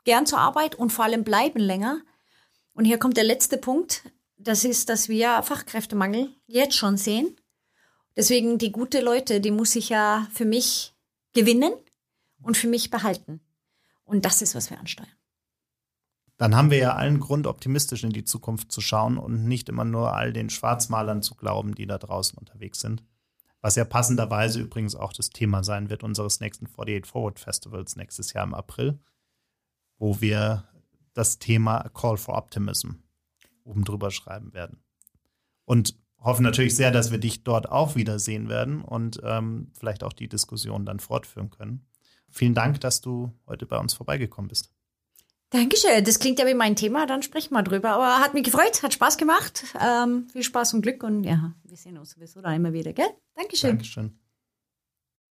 gern 0.04 0.26
zur 0.26 0.40
Arbeit 0.40 0.76
und 0.76 0.90
vor 0.90 1.06
allem 1.06 1.24
bleiben 1.24 1.60
länger. 1.60 2.02
Und 2.74 2.84
hier 2.84 2.98
kommt 2.98 3.16
der 3.16 3.24
letzte 3.24 3.58
Punkt. 3.58 4.04
Das 4.36 4.66
ist, 4.66 4.90
dass 4.90 5.08
wir 5.08 5.42
Fachkräftemangel 5.44 6.36
jetzt 6.48 6.76
schon 6.76 6.98
sehen. 6.98 7.38
Deswegen 8.18 8.58
die 8.58 8.74
gute 8.74 9.00
Leute, 9.00 9.40
die 9.40 9.52
muss 9.52 9.76
ich 9.78 9.88
ja 9.88 10.28
für 10.34 10.44
mich 10.44 10.94
gewinnen 11.32 11.74
und 12.42 12.58
für 12.58 12.68
mich 12.68 12.90
behalten. 12.90 13.40
Und 14.04 14.26
das 14.26 14.42
ist, 14.42 14.54
was 14.54 14.70
wir 14.70 14.80
ansteuern 14.80 15.21
dann 16.42 16.56
haben 16.56 16.72
wir 16.72 16.80
ja 16.80 16.96
allen 16.96 17.20
Grund, 17.20 17.46
optimistisch 17.46 18.04
in 18.04 18.10
die 18.10 18.24
Zukunft 18.24 18.72
zu 18.72 18.82
schauen 18.82 19.20
und 19.20 19.46
nicht 19.46 19.70
immer 19.70 19.86
nur 19.86 20.16
all 20.16 20.34
den 20.34 20.50
Schwarzmalern 20.50 21.22
zu 21.22 21.36
glauben, 21.36 21.76
die 21.76 21.86
da 21.86 22.00
draußen 22.00 22.36
unterwegs 22.36 22.80
sind. 22.80 23.04
Was 23.62 23.76
ja 23.76 23.86
passenderweise 23.86 24.60
übrigens 24.60 24.96
auch 24.96 25.14
das 25.14 25.30
Thema 25.30 25.64
sein 25.64 25.92
wird 25.92 26.04
unseres 26.04 26.40
nächsten 26.40 26.66
48 26.66 27.06
Forward 27.06 27.40
Festivals 27.40 27.96
nächstes 27.96 28.34
Jahr 28.34 28.44
im 28.44 28.56
April, 28.56 28.98
wo 30.00 30.20
wir 30.20 30.68
das 31.14 31.38
Thema 31.38 31.88
Call 31.94 32.18
for 32.18 32.36
Optimism 32.36 32.94
oben 33.64 33.84
drüber 33.84 34.10
schreiben 34.10 34.52
werden. 34.52 34.84
Und 35.66 35.96
hoffen 36.18 36.42
natürlich 36.42 36.76
sehr, 36.76 36.90
dass 36.90 37.12
wir 37.12 37.20
dich 37.20 37.44
dort 37.44 37.70
auch 37.70 37.94
wiedersehen 37.94 38.50
werden 38.50 38.82
und 38.82 39.22
ähm, 39.24 39.72
vielleicht 39.78 40.04
auch 40.04 40.14
die 40.14 40.28
Diskussion 40.28 40.88
dann 40.88 41.00
fortführen 41.00 41.52
können. 41.52 41.86
Vielen 42.30 42.56
Dank, 42.56 42.82
dass 42.82 43.00
du 43.00 43.32
heute 43.46 43.68
bei 43.68 43.78
uns 43.78 43.94
vorbeigekommen 43.94 44.50
bist. 44.50 44.72
Dankeschön. 45.52 46.04
Das 46.06 46.20
klingt 46.20 46.40
ja 46.40 46.48
wie 46.48 46.54
mein 46.54 46.76
Thema, 46.76 47.06
dann 47.06 47.24
sprechen 47.24 47.54
wir 47.54 47.62
drüber. 47.62 47.92
Aber 47.92 48.20
hat 48.20 48.34
mich 48.34 48.44
gefreut, 48.44 48.82
hat 48.84 48.94
Spaß 48.94 49.18
gemacht. 49.18 49.66
Ähm, 49.80 50.28
viel 50.32 50.44
Spaß 50.44 50.74
und 50.74 50.82
Glück 50.82 51.04
und 51.04 51.24
ja, 51.24 51.54
wir 51.64 51.78
sehen 51.78 51.98
uns 51.98 52.12
sowieso 52.12 52.42
da 52.42 52.54
immer 52.56 52.74
wieder, 52.74 52.94
gell? 52.94 53.10
Dankeschön. 53.36 53.72
Dankeschön. 53.72 54.21